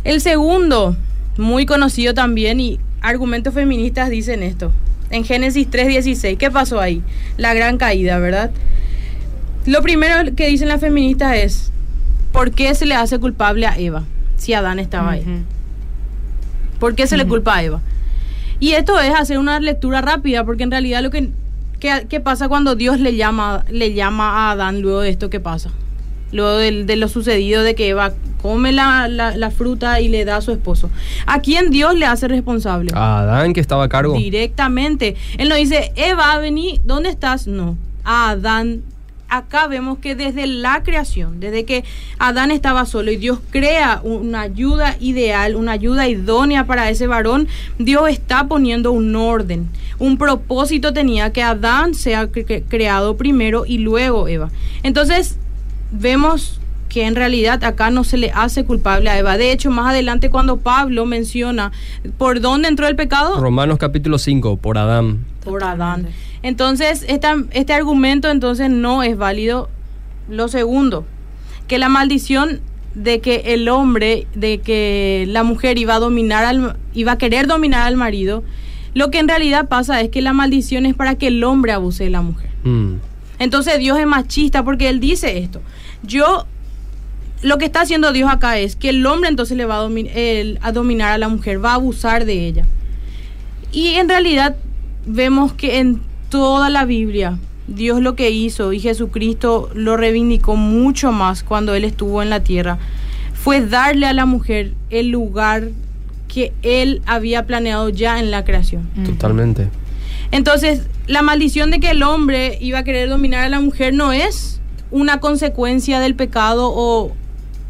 El 0.05 0.21
segundo, 0.21 0.97
muy 1.37 1.67
conocido 1.67 2.15
también 2.15 2.61
y 2.61 2.79
argumentos 3.01 3.55
feministas 3.55 4.11
dicen 4.11 4.43
esto. 4.43 4.73
En 5.11 5.25
Génesis 5.25 5.69
3:16, 5.71 6.37
¿qué 6.37 6.51
pasó 6.51 6.81
ahí? 6.81 7.03
La 7.37 7.55
gran 7.55 7.79
caída, 7.79 8.19
¿verdad? 8.19 8.51
Lo 9.67 9.83
primero 9.83 10.35
que 10.35 10.49
dicen 10.49 10.69
las 10.69 10.81
feministas 10.81 11.37
es, 11.37 11.73
¿por 12.33 12.51
qué 12.51 12.75
se 12.75 12.87
le 12.87 12.95
hace 12.95 13.19
culpable 13.19 13.67
a 13.67 13.79
Eva 13.79 14.05
si 14.37 14.53
Adán 14.53 14.79
estaba 14.79 15.13
ahí? 15.13 15.25
¿Por 16.79 16.95
qué 16.95 17.07
se 17.07 17.17
le 17.17 17.27
culpa 17.27 17.57
a 17.57 17.63
Eva? 17.63 17.81
Y 18.61 18.73
esto 18.73 18.99
es 19.01 19.15
hacer 19.15 19.39
una 19.39 19.61
lectura 19.61 20.01
rápida, 20.01 20.45
porque 20.45 20.63
en 20.63 20.71
realidad 20.71 21.03
lo 21.03 21.11
que, 21.11 21.31
¿qué, 21.81 22.07
qué 22.09 22.21
pasa 22.21 22.49
cuando 22.49 22.75
Dios 22.75 23.01
le 23.01 23.17
llama, 23.17 23.65
le 23.71 23.93
llama 23.93 24.49
a 24.49 24.53
Adán 24.53 24.81
luego 24.81 25.01
de 25.01 25.11
esto? 25.11 25.31
¿Qué 25.31 25.41
pasa? 25.41 25.71
Luego 26.33 26.57
del- 26.59 26.87
de, 26.87 26.97
lo 26.97 27.09
sucedido 27.09 27.63
de 27.63 27.75
que 27.75 27.89
Eva 27.89 28.13
come 28.43 28.73
la, 28.73 29.09
la- 29.09 29.37
la 29.37 29.51
fruta 29.51 30.01
y 30.01 30.09
le 30.09 30.25
da 30.25 30.37
a 30.37 30.41
su 30.41 30.53
esposo. 30.53 30.91
¿A 31.27 31.41
quién 31.41 31.71
Dios 31.71 31.95
le 31.95 32.07
hace 32.07 32.29
responsable? 32.29 32.91
A 32.95 33.21
Adán 33.21 33.53
que 33.53 33.61
estaba 33.61 33.85
a 33.85 33.89
cargo. 33.89 34.15
Directamente. 34.17 35.17
Él 35.39 35.49
no 35.49 35.55
dice, 35.57 35.93
Eva, 35.97 36.39
vení, 36.39 36.81
¿dónde 36.85 37.09
estás? 37.11 37.47
No. 37.47 37.77
A 38.05 38.31
Adán. 38.31 38.83
Acá 39.29 39.67
vemos 39.67 39.99
que 39.99 40.15
desde 40.15 40.47
la 40.47 40.85
creación, 40.85 41.41
desde 41.41 41.65
que 41.65 41.83
Adán 42.21 42.53
estaba 42.53 42.87
solo 42.87 43.11
y 43.11 43.17
Dios 43.17 43.41
crea 43.51 44.01
una 44.05 44.43
ayuda 44.43 44.97
ideal, 45.01 45.57
una 45.57 45.73
ayuda 45.73 46.07
idónea 46.07 46.65
para 46.65 46.89
ese 46.91 47.09
varón, 47.09 47.49
Dios 47.77 48.09
está 48.09 48.47
poniendo 48.47 48.93
un 48.93 49.17
orden, 49.17 49.69
un 49.99 50.17
propósito 50.17 50.93
tenía 50.93 51.33
que 51.33 51.43
Adán 51.43 51.95
sea 51.95 52.27
cre- 52.31 52.47
cre- 52.47 52.63
creado 52.69 53.17
primero 53.17 53.67
y 53.67 53.79
luego 53.79 54.29
Eva. 54.29 54.51
Entonces, 54.85 55.41
vemos 55.91 56.61
que 56.89 57.05
en 57.07 57.15
realidad 57.17 57.63
acá 57.65 57.91
no 57.91 58.05
se 58.05 58.17
le 58.17 58.31
hace 58.31 58.65
culpable 58.65 59.11
a 59.11 59.19
Eva. 59.19 59.37
De 59.37 59.53
hecho, 59.53 59.71
más 59.71 59.91
adelante 59.91 60.31
cuando 60.31 60.59
Pablo 60.59 61.05
menciona 61.05 61.73
por 62.17 62.41
dónde 62.41 62.69
entró 62.69 62.87
el 62.87 62.97
pecado, 62.97 63.41
Romanos 63.41 63.79
capítulo 63.79 64.19
5, 64.19 64.57
por 64.57 64.79
Adán. 64.79 65.25
por 65.45 65.63
Adán. 65.65 66.09
Entonces, 66.43 67.05
esta- 67.09 67.37
este 67.53 67.73
argumento 67.73 68.31
entonces 68.31 68.71
no 68.71 69.03
es 69.03 69.17
válido. 69.17 69.69
Lo 70.29 70.49
segundo, 70.49 71.05
que 71.69 71.79
la 71.79 71.89
maldición 71.89 72.61
de 72.95 73.21
que 73.21 73.43
el 73.55 73.69
hombre, 73.69 74.27
de 74.35 74.59
que 74.59 75.25
la 75.29 75.43
mujer 75.43 75.79
iba 75.79 75.97
a 75.97 75.99
dominar 75.99 76.45
al, 76.45 76.77
iba 76.95 77.13
a 77.13 77.19
querer 77.19 77.47
dominar 77.47 77.83
al 77.87 77.97
marido, 77.97 78.43
lo 78.95 79.11
que 79.11 79.19
en 79.19 79.29
realidad 79.29 79.69
pasa 79.69 80.01
es 80.01 80.09
que 80.09 80.23
la 80.23 80.33
maldición 80.33 80.87
es 80.87 80.95
para 80.95 81.17
que 81.17 81.27
el 81.29 81.45
hombre 81.45 81.73
abuse 81.73 82.05
de 82.05 82.11
la 82.11 82.23
mujer. 82.23 82.51
Mm. 82.65 82.95
Entonces 83.39 83.79
Dios 83.79 83.99
es 83.99 84.07
machista 84.07 84.65
porque 84.65 84.89
él 84.89 84.99
dice 84.99 85.39
esto. 85.39 85.61
Yo 86.07 86.47
lo 87.43 87.59
que 87.59 87.67
está 87.67 87.83
haciendo 87.83 88.13
Dios 88.13 88.31
acá 88.31 88.59
es 88.59 88.77
que 88.77 88.89
el 88.89 89.05
hombre 89.07 89.29
entonces 89.29 89.57
le 89.57 89.67
va 89.67 89.77
a, 89.81 89.87
domi- 89.87 90.11
el- 90.15 90.59
a 90.63 90.73
dominar 90.73 91.13
a 91.13 91.19
la 91.19 91.29
mujer, 91.29 91.63
va 91.65 91.73
a 91.73 91.75
abusar 91.75 92.25
de 92.25 92.47
ella. 92.47 92.67
Y 93.73 93.89
en 93.95 94.09
realidad 94.09 94.57
vemos 95.05 95.53
que 95.53 95.79
en 95.79 96.01
toda 96.31 96.71
la 96.71 96.85
Biblia 96.85 97.39
Dios 97.69 98.01
lo 98.01 98.15
que 98.17 98.31
hizo 98.31 98.73
y 98.73 98.81
Jesucristo 98.81 99.71
lo 99.75 99.97
reivindicó 99.97 100.57
mucho 100.57 101.13
más 101.13 101.43
cuando 101.43 101.75
Él 101.75 101.85
estuvo 101.85 102.23
en 102.23 102.31
la 102.31 102.41
tierra, 102.41 102.79
fue 103.35 103.61
darle 103.61 104.07
a 104.07 104.13
la 104.13 104.25
mujer 104.27 104.73
el 104.91 105.09
lugar 105.11 105.69
que 106.29 106.53
Él 106.63 107.03
había 107.07 107.47
planeado 107.47 107.89
ya 107.89 108.19
en 108.19 108.31
la 108.31 108.45
creación. 108.45 108.89
Totalmente. 109.05 109.69
Entonces, 110.33 110.83
la 111.07 111.23
maldición 111.23 111.71
de 111.71 111.79
que 111.81 111.91
el 111.91 112.03
hombre 112.03 112.59
iba 112.61 112.81
a 112.81 112.85
querer 112.85 113.09
dominar 113.09 113.45
a 113.45 113.49
la 113.49 113.61
mujer 113.61 113.95
no 113.95 114.13
es 114.13 114.61
una 114.91 115.21
consecuencia 115.21 116.01
del 116.01 116.15
pecado 116.15 116.73
o, 116.75 117.13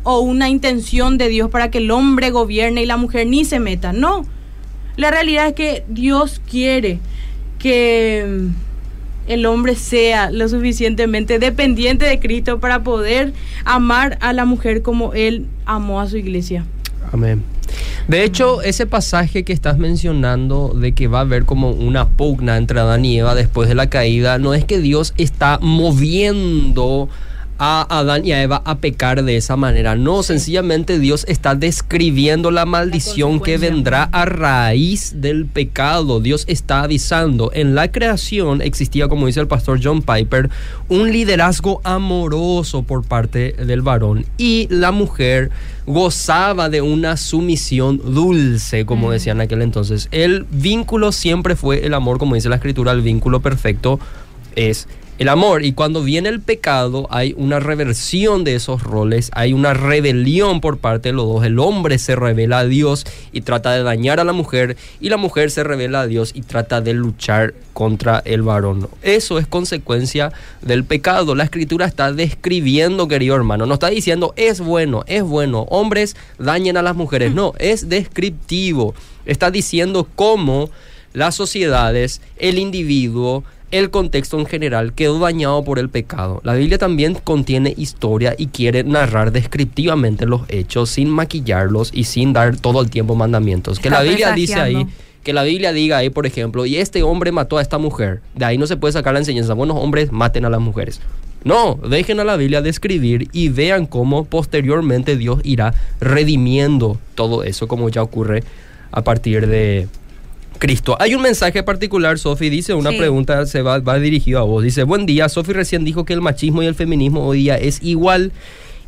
o 0.03 0.21
una 0.21 0.49
intención 0.49 1.19
de 1.19 1.29
Dios 1.29 1.51
para 1.51 1.71
que 1.71 1.79
el 1.79 1.91
hombre 1.91 2.31
gobierne 2.31 2.83
y 2.83 2.87
la 2.87 2.97
mujer 2.97 3.27
ni 3.27 3.45
se 3.45 3.59
meta. 3.59 3.93
No. 3.93 4.25
La 4.97 5.11
realidad 5.11 5.49
es 5.49 5.53
que 5.55 5.85
Dios 5.89 6.41
quiere 6.49 7.01
que 7.59 8.49
el 9.27 9.47
hombre 9.47 9.75
sea 9.75 10.31
lo 10.31 10.49
suficientemente 10.49 11.39
dependiente 11.39 12.07
de 12.07 12.19
Cristo 12.19 12.61
para 12.61 12.83
poder 12.83 13.33
amar 13.65 14.19
a 14.21 14.33
la 14.33 14.45
mujer 14.45 14.83
como 14.83 15.15
Él 15.15 15.47
amó 15.65 16.01
a 16.01 16.09
su 16.09 16.17
iglesia. 16.17 16.65
Amén. 17.13 17.43
De 18.09 18.25
hecho, 18.25 18.63
ese 18.63 18.87
pasaje 18.87 19.45
que 19.45 19.53
estás 19.53 19.79
mencionando 19.79 20.73
de 20.75 20.93
que 20.93 21.09
va 21.09 21.19
a 21.19 21.23
haber 21.23 21.45
como 21.45 21.71
una 21.71 22.09
pugna 22.09 22.57
entre 22.57 22.81
Adán 22.81 23.05
y 23.05 23.19
Eva 23.19 23.35
después 23.35 23.69
de 23.69 23.75
la 23.75 23.91
caída, 23.91 24.39
no 24.39 24.55
es 24.55 24.65
que 24.65 24.79
Dios 24.79 25.13
está 25.17 25.59
moviendo 25.61 27.09
a 27.59 27.87
Adán 27.99 28.25
y 28.25 28.33
a 28.33 28.43
Eva 28.43 28.63
a 28.65 28.79
pecar 28.79 29.25
de 29.25 29.37
esa 29.37 29.57
manera. 29.57 29.97
No, 29.97 30.23
sencillamente 30.23 30.99
Dios 30.99 31.25
está 31.29 31.55
describiendo 31.55 32.51
la 32.51 32.67
maldición 32.67 33.41
que 33.41 33.59
vendrá 33.59 34.05
a 34.05 34.25
raíz 34.25 35.21
del 35.21 35.47
pecado. 35.47 36.21
Dios 36.21 36.45
está 36.49 36.83
avisando. 36.83 37.51
En 37.53 37.75
la 37.75 37.91
creación 37.91 38.63
existía, 38.63 39.09
como 39.09 39.27
dice 39.27 39.41
el 39.41 39.49
pastor 39.49 39.81
John 39.83 40.03
Piper, 40.03 40.51
un 40.89 41.13
liderazgo 41.13 41.81
amoroso 41.85 42.83
por 42.83 43.05
parte 43.05 43.53
del 43.53 43.83
varón 43.83 44.27
y 44.37 44.67
la 44.71 44.93
mujer 44.93 45.51
gozaba 45.87 46.69
de 46.69 46.83
una 46.83 47.17
sumisión 47.17 47.99
dulce, 47.99 48.85
como 48.85 49.11
decían 49.11 49.39
en 49.39 49.43
aquel 49.43 49.63
entonces. 49.63 50.09
El 50.11 50.47
vínculo 50.51 51.13
siempre 51.13 51.57
fue 51.57 51.87
el 51.87 51.95
amor, 51.95 52.19
como 52.19 52.35
dice 52.35 52.49
la 52.49 52.57
escritura, 52.57 52.93
el 52.93 53.03
vínculo 53.03 53.41
perfecto 53.41 54.01
es 54.57 54.89
el 55.19 55.29
amor. 55.29 55.65
Y 55.65 55.73
cuando 55.73 56.03
viene 56.03 56.29
el 56.29 56.41
pecado, 56.41 57.07
hay 57.11 57.35
una 57.37 57.61
reversión 57.61 58.45
de 58.45 58.55
esos 58.55 58.83
roles, 58.83 59.31
hay 59.35 59.53
una 59.53 59.75
rebelión 59.75 60.61
por 60.61 60.79
parte 60.79 61.11
de 61.11 61.15
los 61.15 61.27
dos. 61.27 61.45
El 61.45 61.59
hombre 61.59 61.99
se 61.99 62.17
revela 62.17 62.61
a 62.61 62.67
Dios 62.67 63.07
y 63.33 63.43
trata 63.43 63.73
de 63.73 63.83
dañar 63.83 64.21
a 64.21 64.25
la 64.25 64.33
mujer, 64.33 64.77
y 65.01 65.09
la 65.09 65.17
mujer 65.17 65.51
se 65.51 65.65
revela 65.65 66.03
a 66.03 66.07
Dios 66.07 66.33
y 66.35 66.43
trata 66.43 66.81
de 66.81 66.95
luchar 66.95 67.55
contra 67.73 68.23
el 68.25 68.43
varón. 68.43 68.89
Eso 69.03 69.39
es 69.39 69.47
consecuencia 69.47 70.33
del 70.63 70.85
pecado. 70.85 71.35
La 71.35 71.45
escritura 71.45 71.87
está 71.87 72.13
describiendo, 72.13 73.09
querido 73.09 73.37
hermano, 73.37 73.67
no 73.67 73.75
está 73.75 73.89
diciendo 73.89 74.33
es 74.37 74.61
bueno, 74.61 75.05
es 75.07 75.23
bueno, 75.23 75.63
hombres 75.69 76.17
dañen 76.39 76.77
a 76.77 76.83
las 76.83 76.97
mujeres. 76.97 77.35
No, 77.35 77.53
es 77.59 77.89
descriptivo. 77.89 78.95
Está 79.25 79.51
diciendo 79.51 80.07
cómo 80.15 80.71
las 81.13 81.35
sociedades, 81.35 82.21
el 82.39 82.59
individuo, 82.59 83.43
el 83.71 83.91
contexto 83.91 84.39
en 84.39 84.47
general 84.47 84.93
quedó 84.93 85.19
dañado 85.19 85.65
por 85.65 85.79
el 85.79 85.89
pecado. 85.89 86.41
La 86.45 86.55
Biblia 86.55 86.79
también 86.79 87.15
contiene 87.15 87.75
historia 87.77 88.35
y 88.39 88.47
quiere 88.47 88.85
narrar 88.85 89.33
descriptivamente 89.33 90.27
los 90.27 90.43
hechos 90.49 90.91
sin 90.91 91.09
maquillarlos 91.11 91.91
y 91.93 92.05
sin 92.05 92.33
dar 92.33 92.57
todo 92.57 92.81
el 92.81 92.91
tiempo 92.91 93.15
mandamientos. 93.15 93.81
Que 93.81 93.91
la 93.91 94.03
Biblia 94.03 94.33
dice 94.33 94.61
ahí, 94.61 94.87
que 95.25 95.33
la 95.33 95.43
Biblia 95.43 95.73
diga 95.73 95.97
ahí, 95.97 96.11
por 96.11 96.27
ejemplo, 96.27 96.67
y 96.67 96.77
este 96.77 97.03
hombre 97.03 97.33
mató 97.33 97.59
a 97.59 97.63
esta 97.63 97.79
mujer. 97.79 98.21
De 98.35 98.45
ahí 98.45 98.59
no 98.59 98.67
se 98.67 98.77
puede 98.77 98.93
sacar 98.93 99.13
la 99.13 99.19
enseñanza, 99.19 99.55
buenos 99.55 99.77
hombres 99.77 100.13
maten 100.13 100.45
a 100.45 100.51
las 100.51 100.61
mujeres. 100.61 101.01
No, 101.43 101.75
dejen 101.89 102.21
a 102.21 102.25
la 102.25 102.37
Biblia 102.37 102.63
describir 102.63 103.29
y 103.33 103.49
vean 103.49 103.87
cómo 103.87 104.25
posteriormente 104.25 105.17
Dios 105.17 105.41
irá 105.45 105.75
redimiendo 106.01 106.99
todo 107.15 107.45
eso, 107.45 107.69
como 107.69 107.89
ya 107.89 108.03
ocurre 108.03 108.43
a 108.91 109.03
partir 109.03 109.47
de, 109.47 109.89
Cristo. 110.59 110.97
Hay 111.01 111.15
un 111.15 111.23
mensaje 111.23 111.63
particular, 111.63 112.19
Sofi, 112.19 112.51
dice 112.51 112.75
una 112.75 112.91
pregunta, 112.91 113.47
se 113.47 113.63
va, 113.63 113.79
va 113.79 113.99
dirigido 113.99 114.41
a 114.41 114.43
vos. 114.43 114.63
Dice, 114.63 114.83
buen 114.85 115.07
día, 115.07 115.29
Sofi 115.29 115.53
recién 115.53 115.85
dijo 115.85 116.05
que 116.05 116.13
el 116.13 116.21
machismo 116.21 116.63
y 116.63 116.67
el 116.67 116.75
feminismo 116.75 117.27
hoy 117.27 117.39
día 117.39 117.57
es 117.57 117.83
igual. 117.83 118.33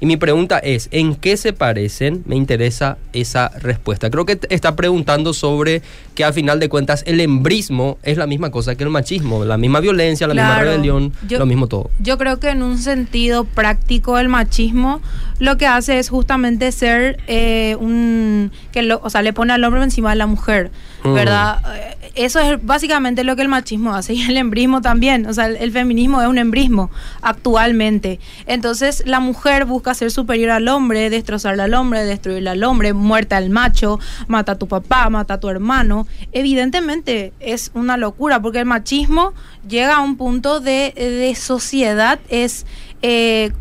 Y 0.01 0.07
mi 0.07 0.17
pregunta 0.17 0.59
es, 0.59 0.89
¿en 0.93 1.17
qué 1.17 1.37
se 1.37 1.53
parecen? 1.53 2.23
Me 2.25 2.37
interesa 2.37 2.99
esa 3.13 3.49
respuesta. 3.59 4.11
Creo 4.11 4.27
que 4.27 4.39
está 4.49 4.77
preguntando 4.77 5.33
sobre 5.33 5.83
que 6.15 6.25
a 6.25 6.33
final 6.33 6.61
de 6.61 6.69
cuentas 6.69 7.03
el 7.05 7.21
embrismo 7.21 7.99
es 8.05 8.17
la 8.17 8.29
misma 8.29 8.53
cosa 8.53 8.77
que 8.77 8.85
el 8.85 8.91
machismo, 8.91 9.45
la 9.45 9.59
misma 9.59 9.81
violencia, 9.81 10.29
la 10.29 10.35
misma 10.35 10.61
rebelión, 10.61 11.13
lo 11.29 11.47
mismo 11.47 11.67
todo. 11.67 11.91
Yo 11.99 12.17
creo 12.17 12.39
que 12.39 12.51
en 12.51 12.63
un 12.63 12.79
sentido 12.79 13.43
práctico 13.43 14.19
el 14.19 14.29
machismo 14.29 15.01
lo 15.41 15.57
que 15.59 15.67
hace 15.67 15.99
es 15.99 16.11
justamente 16.11 16.71
ser 16.71 17.19
eh, 17.27 17.77
un... 17.81 18.53
que 18.71 18.83
lo, 18.83 19.01
o 19.03 19.11
sea, 19.11 19.23
le 19.23 19.33
pone 19.33 19.53
al 19.53 19.65
hombre 19.65 19.83
encima 19.83 20.11
de 20.11 20.17
la 20.17 20.27
mujer, 20.27 20.71
mm. 21.05 21.15
¿verdad? 21.15 21.63
Eh, 21.77 21.99
eso 22.15 22.41
es 22.41 22.65
básicamente 22.65 23.23
lo 23.23 23.37
que 23.37 23.43
el 23.43 23.49
machismo 23.49 23.95
hace 23.95 24.15
y 24.15 24.23
el 24.23 24.37
embrismo 24.37 24.81
también, 24.81 25.27
o 25.27 25.33
sea, 25.33 25.47
el 25.47 25.73
feminismo 25.73 26.21
es 26.21 26.29
un 26.29 26.39
embrismo 26.39 26.91
actualmente. 27.23 28.19
Entonces 28.47 29.05
la 29.07 29.21
mujer 29.21 29.67
busca 29.67 29.95
ser 29.95 30.11
superior 30.11 30.51
al 30.51 30.69
hombre, 30.69 31.11
destrozarle 31.11 31.63
al 31.63 31.75
hombre, 31.75 32.05
destruirle 32.05 32.51
al 32.51 32.65
hombre, 32.65 32.93
muerte 32.93 33.35
al 33.35 33.51
macho, 33.51 34.01
mata 34.27 34.53
a 34.53 34.59
tu 34.59 34.67
papá, 34.67 35.09
mata 35.11 35.35
a 35.35 35.41
tu 35.41 35.49
hermano. 35.49 36.07
Evidentemente 36.33 37.33
es 37.41 37.71
una 37.75 37.97
locura 37.97 38.43
porque 38.43 38.59
el 38.61 38.67
machismo 38.67 39.33
llega 39.69 39.97
a 39.97 40.01
un 40.01 40.17
punto 40.17 40.61
de, 40.61 41.35
sociedad, 41.39 42.19
es... 42.29 42.67
Eh, 43.03 43.53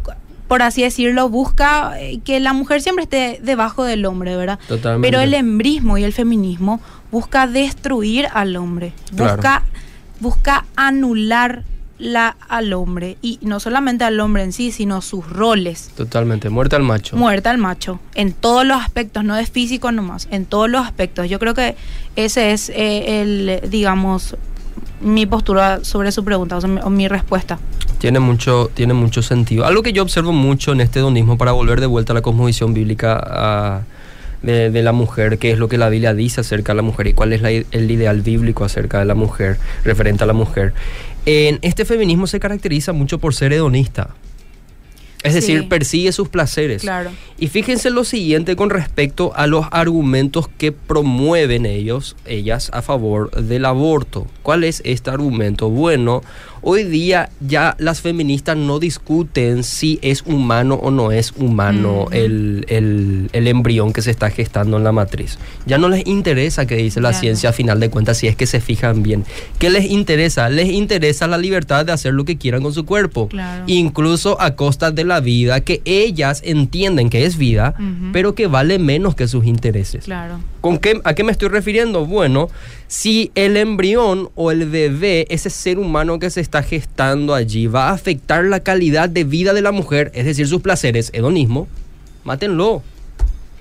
por 0.48 0.62
así 0.62 0.82
decirlo, 0.82 1.30
busca 1.30 2.00
eh, 2.00 2.22
que 2.24 2.40
la 2.40 2.54
mujer 2.54 2.82
siempre 2.82 3.04
esté 3.04 3.40
debajo 3.44 3.84
del 3.84 4.06
hombre, 4.06 4.36
¿verdad? 4.38 4.60
Pero 5.02 5.20
el 5.20 5.34
embrismo 5.34 5.98
y 5.98 6.06
el 6.06 6.14
feminismo 6.14 6.80
busca 7.12 7.48
destruir 7.48 8.28
al 8.34 8.56
hombre, 8.56 8.94
busca, 9.14 9.64
busca 10.20 10.66
anular 10.76 11.64
la 12.00 12.36
al 12.48 12.74
hombre 12.74 13.18
y 13.22 13.40
no 13.42 13.60
solamente 13.60 14.04
al 14.04 14.20
hombre 14.20 14.44
en 14.44 14.54
sí, 14.54 14.72
sino 14.72 15.02
sus 15.02 15.28
roles. 15.28 15.92
Totalmente, 15.96 16.50
muerta 16.50 16.76
al 16.76 16.84
macho. 16.84 17.16
Muerta 17.18 17.50
al 17.50 17.58
macho, 17.58 18.00
en 18.16 18.34
todos 18.34 18.66
los 18.66 18.82
aspectos, 18.82 19.24
no 19.24 19.36
es 19.36 19.50
físico 19.50 19.92
nomás, 19.92 20.28
en 20.32 20.46
todos 20.46 20.70
los 20.70 20.86
aspectos. 20.86 21.30
Yo 21.30 21.40
creo 21.40 21.54
que 21.54 21.76
ese 22.16 22.52
es 22.52 22.70
eh, 22.70 23.22
el, 23.22 23.70
digamos, 23.70 24.36
mi 25.02 25.26
postura 25.26 25.84
sobre 25.84 26.12
su 26.12 26.24
pregunta, 26.24 26.58
o, 26.58 26.90
mi, 26.90 27.08
respuesta. 27.08 27.60
Tiene 27.98 28.20
mucho, 28.20 28.70
tiene 28.74 28.94
mucho 28.94 29.22
sentido. 29.22 29.66
Algo 29.66 29.82
que 29.82 29.94
yo 29.94 30.04
observo 30.04 30.32
mucho 30.32 30.74
en 30.74 30.82
este 30.82 31.00
hedonismo 31.00 31.38
para 31.38 31.52
volver 31.52 31.80
de 31.80 31.88
vuelta 31.88 32.14
a 32.14 32.16
la 32.16 32.22
cosmovisión 32.22 32.74
bíblica 32.74 33.84
de, 34.42 34.70
de, 34.70 34.84
la 34.84 34.92
mujer, 34.92 35.38
qué 35.38 35.52
es 35.52 35.60
lo 35.60 35.68
que 35.68 35.78
la 35.78 35.90
Biblia 35.90 36.14
dice 36.14 36.42
acerca 36.42 36.74
de 36.74 36.78
la 36.78 36.82
mujer 36.84 37.08
y 37.08 37.14
cuál 37.14 37.34
es 37.34 37.42
el 37.44 37.92
ideal 37.92 38.22
bíblico 38.22 38.64
acerca 38.64 39.00
de 39.00 39.06
la 39.06 39.16
mujer, 39.16 39.58
referente 39.84 40.24
a 40.24 40.28
la 40.28 40.34
mujer. 40.34 40.74
En 41.26 41.60
este 41.62 41.84
feminismo 41.84 42.26
se 42.28 42.40
caracteriza 42.40 42.94
mucho 42.94 43.20
por 43.20 43.36
ser 43.36 43.52
hedonista. 43.52 44.16
Es 45.24 45.34
decir, 45.34 45.68
persigue 45.68 46.12
sus 46.12 46.30
placeres. 46.30 46.84
Claro. 46.84 47.12
Y 47.38 47.48
fíjense 47.48 47.90
lo 47.90 48.04
siguiente 48.04 48.56
con 48.56 48.70
respecto 48.70 49.34
a 49.36 49.48
los 49.48 49.66
argumentos 49.72 50.48
que 50.48 50.72
promueven 50.72 51.66
ellos, 51.66 52.16
ellas, 52.26 52.70
a 52.74 52.82
favor 52.82 53.32
del 53.32 53.66
aborto. 53.66 54.28
¿Cuál 54.44 54.64
es 54.64 54.82
este 54.86 55.10
argumento? 55.10 55.70
Bueno, 55.70 56.22
Hoy 56.62 56.84
día 56.84 57.30
ya 57.40 57.76
las 57.80 58.02
feministas 58.02 58.58
no 58.58 58.80
discuten 58.80 59.64
si 59.64 60.00
es 60.02 60.24
humano 60.26 60.76
o 60.76 60.92
no 60.92 61.12
es 61.12 61.34
humano 61.38 62.08
el, 62.12 62.66
embrión 63.32 63.94
que 63.94 64.02
se 64.02 64.12
está 64.12 64.30
gestando 64.30 64.78
en 64.78 64.84
la 64.84 64.92
matriz. 64.92 65.38
Ya 65.66 65.78
no 65.78 65.90
les 65.90 66.06
interesa 66.08 66.66
qué 66.66 66.76
dice 66.76 67.02
la 67.02 67.14
ciencia 67.14 67.50
a 67.50 67.54
final 67.54 67.80
de 67.80 67.90
cuentas 67.90 68.18
si 68.18 68.28
es 68.28 68.36
que 68.36 68.46
se 68.46 68.60
fijan 68.60 69.04
bien. 69.04 69.26
¿Qué 69.60 69.70
les 69.70 69.86
interesa? 69.86 70.50
Les 70.50 70.70
interesa 70.70 71.28
la 71.28 71.38
libertad 71.38 71.86
de 71.86 71.92
hacer 71.92 72.14
lo 72.14 72.26
que 72.26 72.38
quieran 72.38 72.62
con 72.62 72.74
su 72.74 72.86
cuerpo. 72.86 73.30
Incluso 73.68 74.40
a 74.42 74.56
costa 74.56 74.92
de 74.92 75.04
la 75.04 75.20
vida 75.20 75.62
que 75.62 75.82
ellas 75.86 76.42
entienden 76.44 77.10
que 77.10 77.26
es 77.26 77.38
vida, 77.38 77.76
pero 78.14 78.36
que 78.36 78.48
vale 78.48 78.80
menos 78.80 79.16
que 79.16 79.28
sus 79.28 79.46
intereses. 79.46 80.06
Claro. 80.06 80.40
¿Con 80.62 80.80
qué, 80.80 81.00
¿A 81.04 81.14
qué 81.14 81.24
me 81.24 81.32
estoy 81.32 81.50
refiriendo? 81.50 82.06
Bueno, 82.06 82.50
si 82.88 83.32
el 83.36 83.58
embrión 83.58 84.30
o 84.36 84.52
el 84.52 84.70
bebé, 84.70 85.28
ese 85.30 85.50
ser 85.50 85.78
humano 85.78 86.20
que 86.20 86.30
se 86.30 86.42
está 86.48 86.64
gestando 86.64 87.36
allí, 87.36 87.68
va 87.68 87.90
a 87.90 87.94
afectar 87.94 88.46
la 88.46 88.62
calidad 88.62 89.10
de 89.10 89.26
vida 89.26 89.54
de 89.54 89.62
la 89.62 89.74
mujer, 89.74 90.12
es 90.16 90.26
decir, 90.26 90.48
sus 90.48 90.62
placeres, 90.62 91.10
hedonismo, 91.14 91.68
mátenlo. 92.24 92.82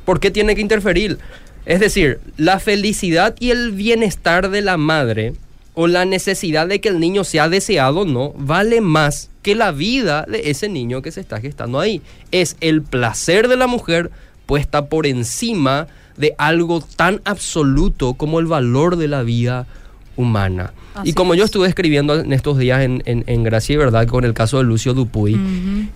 ¿Por 0.04 0.20
qué 0.20 0.30
tiene 0.30 0.54
que 0.54 0.60
interferir? 0.60 1.18
Es 1.64 1.80
decir, 1.80 2.20
la 2.36 2.60
felicidad 2.60 3.34
y 3.40 3.50
el 3.50 3.72
bienestar 3.72 4.50
de 4.50 4.62
la 4.62 4.76
madre 4.76 5.34
o 5.74 5.88
la 5.88 6.04
necesidad 6.04 6.68
de 6.68 6.80
que 6.80 6.88
el 6.88 7.00
niño 7.00 7.24
sea 7.24 7.48
deseado 7.48 8.04
no 8.04 8.32
vale 8.38 8.80
más 8.80 9.30
que 9.42 9.56
la 9.56 9.72
vida 9.72 10.24
de 10.28 10.48
ese 10.50 10.68
niño 10.68 11.02
que 11.02 11.10
se 11.10 11.20
está 11.20 11.40
gestando 11.40 11.80
ahí. 11.80 12.02
Es 12.30 12.56
el 12.60 12.82
placer 12.82 13.48
de 13.48 13.56
la 13.56 13.66
mujer 13.66 14.12
puesta 14.46 14.86
por 14.86 15.08
encima 15.08 15.88
de 16.16 16.36
algo 16.38 16.80
tan 16.80 17.20
absoluto 17.24 18.14
como 18.14 18.38
el 18.38 18.46
valor 18.46 18.96
de 18.96 19.08
la 19.08 19.24
vida 19.24 19.66
humana. 20.14 20.72
Así 20.96 21.10
y 21.10 21.12
como 21.12 21.34
yo 21.34 21.44
es. 21.44 21.48
estuve 21.50 21.68
escribiendo 21.68 22.18
en 22.18 22.32
estos 22.32 22.58
días 22.58 22.80
en, 22.82 23.02
en- 23.06 23.24
en 23.26 23.42
Gracia 23.42 23.74
y 23.74 23.76
Verdad 23.76 24.06
con 24.06 24.24
el 24.24 24.34
caso 24.34 24.58
de 24.58 24.64
Lucio 24.64 24.94
Dupuy, 24.94 25.38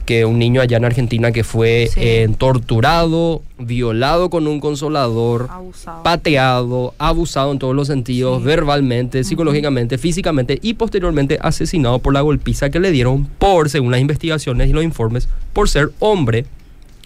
que 0.07 0.25
un 0.25 0.39
niño 0.39 0.61
allá 0.61 0.77
en 0.77 0.85
Argentina 0.85 1.33
que 1.33 1.43
fue 1.45 1.89
Sí. 1.93 2.01
eh, 2.03 2.29
torturado, 2.39 3.43
violado 3.59 4.31
con 4.31 4.47
un 4.47 4.61
consolador, 4.61 5.49
Abusado. 5.51 6.03
pateado, 6.03 6.95
abusado 6.99 7.53
en 7.53 7.59
todos 7.59 7.75
los 7.75 7.87
sentidos, 7.89 8.41
Sí. 8.41 8.47
verbalmente, 8.47 9.25
psicológicamente, 9.25 9.99
físicamente 9.99 10.59
y 10.63 10.75
posteriormente 10.75 11.39
asesinado 11.41 11.99
por 11.99 12.13
la 12.15 12.21
golpiza 12.21 12.71
que 12.71 12.81
le 12.81 12.91
dieron 12.91 13.27
por, 13.39 13.69
según 13.71 13.91
las 13.91 14.01
investigaciones 14.01 14.69
y 14.69 14.73
los 14.73 14.85
informes, 14.85 15.29
por 15.53 15.69
ser 15.69 15.91
hombre 15.99 16.45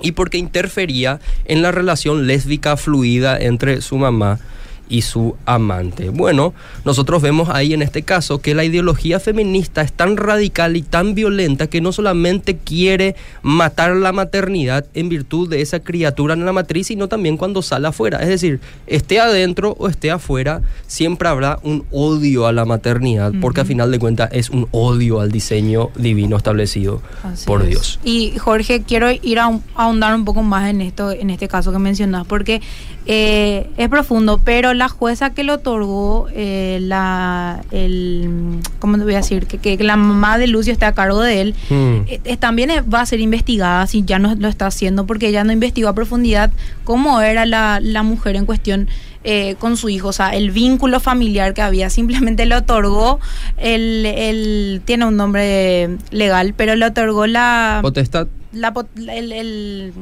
y 0.03 0.13
porque 0.13 0.39
interfería 0.39 1.21
en 1.45 1.63
la 1.63 1.71
relación 1.73 2.27
lésbica 2.27 2.77
fluida 2.77 3.39
entre 3.39 3.81
su 3.81 3.97
mamá 3.97 4.41
y 4.89 5.03
su 5.03 5.37
amante. 5.47 6.11
Bueno, 6.11 6.55
nosotros 6.85 7.23
vemos 7.23 7.49
ahí 7.49 7.73
en 7.73 7.83
este 7.83 8.03
caso 8.03 8.41
que 8.41 8.55
la 8.55 8.65
ideología 8.65 9.21
feminista 9.21 9.83
es 9.83 9.93
tan 9.93 10.17
radical 10.17 10.77
y 10.77 10.83
tan 10.83 11.15
violenta 11.15 11.67
que 11.67 11.81
no 11.81 11.93
solamente 11.93 12.57
quiere 12.57 13.17
matar 13.43 13.97
la 13.97 14.13
maternidad 14.13 14.87
en 14.95 15.09
virtud 15.09 15.49
de 15.49 15.63
esa 15.63 15.81
criatura 15.81 16.35
en 16.35 16.45
la 16.45 16.53
matriz, 16.53 16.89
sino 16.89 17.09
también 17.09 17.37
cuando 17.37 17.63
sale 17.63 17.89
afuera. 17.89 18.19
Es 18.21 18.29
decir, 18.29 18.61
esté 18.87 19.21
adentro 19.21 19.77
o 19.79 19.89
esté 19.89 20.11
afuera, 20.11 20.63
siempre 20.87 21.29
habrá 21.29 21.59
un 21.63 21.85
odio 21.91 22.47
a 22.47 22.53
la 22.53 22.65
maternidad, 22.65 23.33
porque 23.41 23.63
a 23.63 23.65
final 23.65 23.91
de 23.91 23.99
cuentas 23.99 24.31
es 24.33 24.51
un 24.51 24.69
odio 24.71 25.21
al 25.21 25.33
diseño 25.33 25.91
divino 25.97 26.37
establecido 26.37 27.03
Así 27.23 27.47
por 27.47 27.63
es. 27.63 27.69
Dios. 27.69 28.01
Y 28.05 28.39
Jorge, 28.39 28.83
quiero 28.83 29.11
ir 29.11 29.39
a, 29.39 29.47
a 29.47 29.61
ahondar 29.75 30.15
un 30.15 30.25
poco 30.25 30.43
más 30.43 30.69
en 30.71 30.81
esto, 30.81 31.11
en 31.11 31.31
este 31.31 31.49
caso 31.49 31.73
que 31.73 31.79
mencionas, 31.79 32.27
porque 32.27 32.61
eh, 33.07 33.69
es 33.77 33.89
profundo, 33.89 34.41
pero 34.43 34.73
la 34.73 34.89
jueza 34.89 35.31
que 35.35 35.45
le 35.45 35.53
otorgó 35.53 36.29
eh, 36.33 36.79
la, 36.81 37.63
el, 37.71 38.59
¿cómo 38.79 38.97
te 38.97 39.05
voy 39.05 39.15
a 39.15 39.19
decir? 39.19 39.47
Que, 39.47 39.59
que 39.59 39.83
la 39.85 39.97
mamá 39.97 40.39
de 40.39 40.47
Lucio 40.47 40.73
está 40.73 40.89
a 40.89 40.93
cargo 40.95 41.21
de 41.21 41.41
él, 41.43 41.55
Mm. 41.71 41.75
eh, 42.09 42.21
eh, 42.25 42.37
también 42.37 42.71
va 42.93 43.01
a 43.03 43.07
ser 43.07 43.21
investigada, 43.21 43.87
si 43.87 44.05
ya 44.05 44.19
no 44.19 44.35
lo 44.35 44.49
está 44.49 44.67
haciendo, 44.67 45.07
porque 45.07 45.29
ella 45.29 45.45
no 45.45 45.53
investigó 45.53 45.89
a 45.89 45.95
profundidad 45.95 46.51
cómo 46.85 47.21
era 47.21 47.45
la, 47.47 47.79
la 47.83 48.03
mujer 48.03 48.37
en 48.37 48.47
cuestión 48.47 48.89
eh, 49.27 49.55
con 49.59 49.77
su 49.79 49.89
hijo, 49.89 50.09
o 50.09 50.13
sea, 50.13 50.31
el 50.31 50.51
vínculo 50.51 51.01
familiar 51.01 51.55
que 51.55 51.63
había, 51.63 51.89
simplemente 51.91 52.45
le 52.47 52.57
otorgó 52.57 53.21
el, 53.59 54.05
el 54.07 54.83
tiene 54.85 55.07
un 55.07 55.17
nombre 55.17 55.97
legal, 56.11 56.53
pero 56.57 56.75
le 56.77 56.85
otorgó 56.87 57.27
la, 57.27 57.79
Potestad. 57.83 58.29
la 58.53 58.73
el, 58.97 59.33
el- 59.33 59.93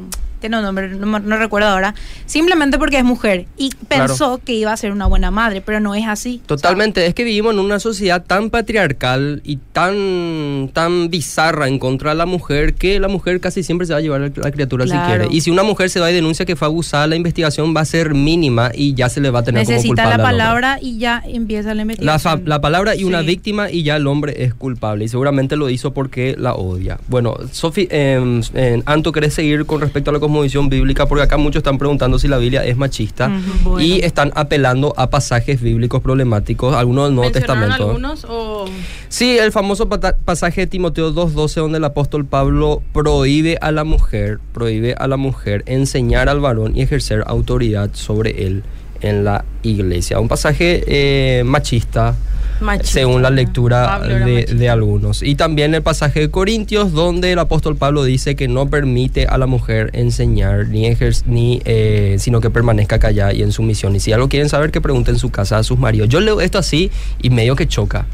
un 0.48 0.62
nombre, 0.62 0.88
no, 0.90 1.06
me- 1.06 1.20
no 1.20 1.36
recuerdo 1.36 1.68
ahora, 1.68 1.94
simplemente 2.26 2.78
porque 2.78 2.98
es 2.98 3.04
mujer 3.04 3.46
y 3.56 3.70
Claro. 3.70 4.06
pensó 4.08 4.40
que 4.44 4.54
iba 4.54 4.72
a 4.72 4.76
ser 4.76 4.92
una 4.92 5.06
buena 5.06 5.30
madre, 5.30 5.60
pero 5.60 5.80
no 5.80 5.94
es 5.94 6.06
así. 6.06 6.40
Totalmente, 6.46 7.06
es 7.06 7.14
que 7.14 7.24
vivimos 7.24 7.52
en 7.54 7.60
una 7.60 7.78
sociedad 7.78 8.24
tan 8.24 8.50
patriarcal 8.50 9.40
y 9.44 9.58
tan, 9.72 10.70
tan 10.72 11.10
bizarra 11.10 11.68
en 11.68 11.78
contra 11.78 12.10
de 12.10 12.16
la 12.16 12.26
mujer 12.26 12.74
que 12.74 12.98
la 13.00 13.08
mujer 13.08 13.40
casi 13.40 13.62
siempre 13.62 13.86
se 13.86 13.92
va 13.92 13.98
a 13.98 14.02
llevar 14.02 14.22
a 14.22 14.30
la 14.40 14.50
criatura 14.50 14.84
Claro. 14.84 15.02
si 15.02 15.08
quiere. 15.18 15.34
Y 15.34 15.40
si 15.42 15.50
una 15.50 15.62
mujer 15.62 15.90
se 15.90 16.00
va 16.00 16.10
y 16.10 16.14
denuncia 16.14 16.46
que 16.46 16.56
fue 16.56 16.66
abusada, 16.66 17.06
la 17.06 17.16
investigación 17.16 17.74
va 17.76 17.80
a 17.82 17.84
ser 17.84 18.14
mínima 18.14 18.70
y 18.74 18.94
ya 18.94 19.08
se 19.08 19.20
le 19.20 19.30
va 19.30 19.40
a 19.40 19.42
tener 19.42 19.64
como 19.64 19.72
Necesita 19.74 20.04
culpable 20.04 20.08
la 20.08 20.14
al 20.14 20.20
hombre. 20.20 20.32
palabra 20.44 20.78
y 20.80 20.98
ya 20.98 21.22
empieza 21.26 21.68
la 21.68 21.74
La, 21.76 21.82
investigación. 21.82 22.42
la 22.46 22.60
palabra 22.60 22.96
y 22.96 23.04
una 23.04 23.20
víctima 23.22 23.70
y 23.70 23.82
ya 23.82 23.96
el 23.96 24.06
hombre 24.06 24.44
es 24.44 24.54
culpable 24.54 25.04
y 25.04 25.08
seguramente 25.08 25.56
lo 25.56 25.68
hizo 25.70 25.92
porque 25.92 26.34
la 26.38 26.54
odia. 26.54 26.98
Bueno, 27.08 27.34
Sofi, 27.50 27.88
eh, 27.90 28.40
eh, 28.54 28.82
Anto, 28.86 29.12
¿querés 29.12 29.34
seguir 29.34 29.66
con 29.66 29.80
respecto 29.80 30.10
a 30.10 30.12
la 30.14 30.20
cosmovisión 30.32 30.68
bíblica? 30.70 31.06
Porque 31.06 31.22
acá 31.24 31.36
muchos 31.36 31.60
están 31.60 31.78
preguntando 31.78 32.18
si 32.18 32.26
la 32.26 32.38
Biblia 32.38 32.64
es 32.64 32.76
machista 32.76 33.30
bueno. 33.62 33.80
y 33.80 34.00
están 34.00 34.32
apelando 34.34 34.94
a 34.96 35.10
pasajes 35.10 35.60
bíblicos 35.60 36.00
problemáticos, 36.00 36.74
algunos 36.74 37.06
del 37.06 37.14
Nuevo 37.14 37.30
¿Mencionaron 37.30 37.68
Testamento. 37.68 37.90
algunos 37.90 38.26
o...? 38.28 38.64
Sí, 39.08 39.36
el 39.38 39.52
famoso 39.52 39.88
pasaje 39.88 40.62
de 40.62 40.66
Timoteo 40.66 41.12
2.12 41.12 41.54
donde 41.56 41.78
el 41.78 41.84
apóstol 41.84 42.24
Pablo 42.24 42.82
prohíbe 42.94 43.58
a 43.60 43.70
la 43.72 43.84
mujer, 43.84 44.40
prohíbe 44.54 44.94
a 44.94 45.06
la 45.06 45.18
mujer 45.18 45.62
enseñar 45.66 46.30
al 46.30 46.40
varón 46.40 46.74
y 46.74 46.82
ejercer 46.82 47.22
autoridad 47.26 47.90
sobre 47.92 48.46
él 48.46 48.62
en 49.02 49.24
la 49.24 49.44
iglesia. 49.62 50.18
Un 50.18 50.28
pasaje 50.28 50.82
eh, 50.86 51.44
machista, 51.44 52.14
Machista. 52.60 52.92
según 52.92 53.22
la 53.22 53.30
lectura 53.30 53.98
de, 54.00 54.68
algunos. 54.70 55.22
Y 55.22 55.34
también 55.34 55.74
el 55.74 55.82
pasaje 55.82 56.20
de 56.20 56.30
Corintios 56.30 56.92
donde 56.92 57.32
el 57.32 57.38
apóstol 57.38 57.76
Pablo 57.76 58.04
dice 58.04 58.36
que 58.36 58.48
no 58.48 58.68
permite 58.68 59.26
a 59.26 59.38
la 59.38 59.46
mujer 59.46 59.90
enseñar 59.94 60.68
ni 60.68 60.86
ejer- 60.88 61.22
ni 61.26 61.60
eh, 61.64 62.16
sino 62.18 62.40
que 62.40 62.50
permanezca 62.50 62.98
callada 62.98 63.32
y 63.32 63.42
en 63.42 63.52
sumisión. 63.52 63.96
Y 63.96 64.00
si 64.00 64.12
algo 64.12 64.28
quieren 64.28 64.48
saber 64.48 64.70
que 64.70 64.80
pregunten 64.80 65.14
en 65.14 65.18
su 65.18 65.30
casa 65.30 65.58
a 65.58 65.62
sus 65.62 65.78
maridos. 65.78 66.08
Yo 66.08 66.20
leo 66.20 66.40
esto 66.40 66.58
así 66.58 66.90
y 67.20 67.30
medio 67.30 67.56
que 67.56 67.66
choca. 67.66 68.06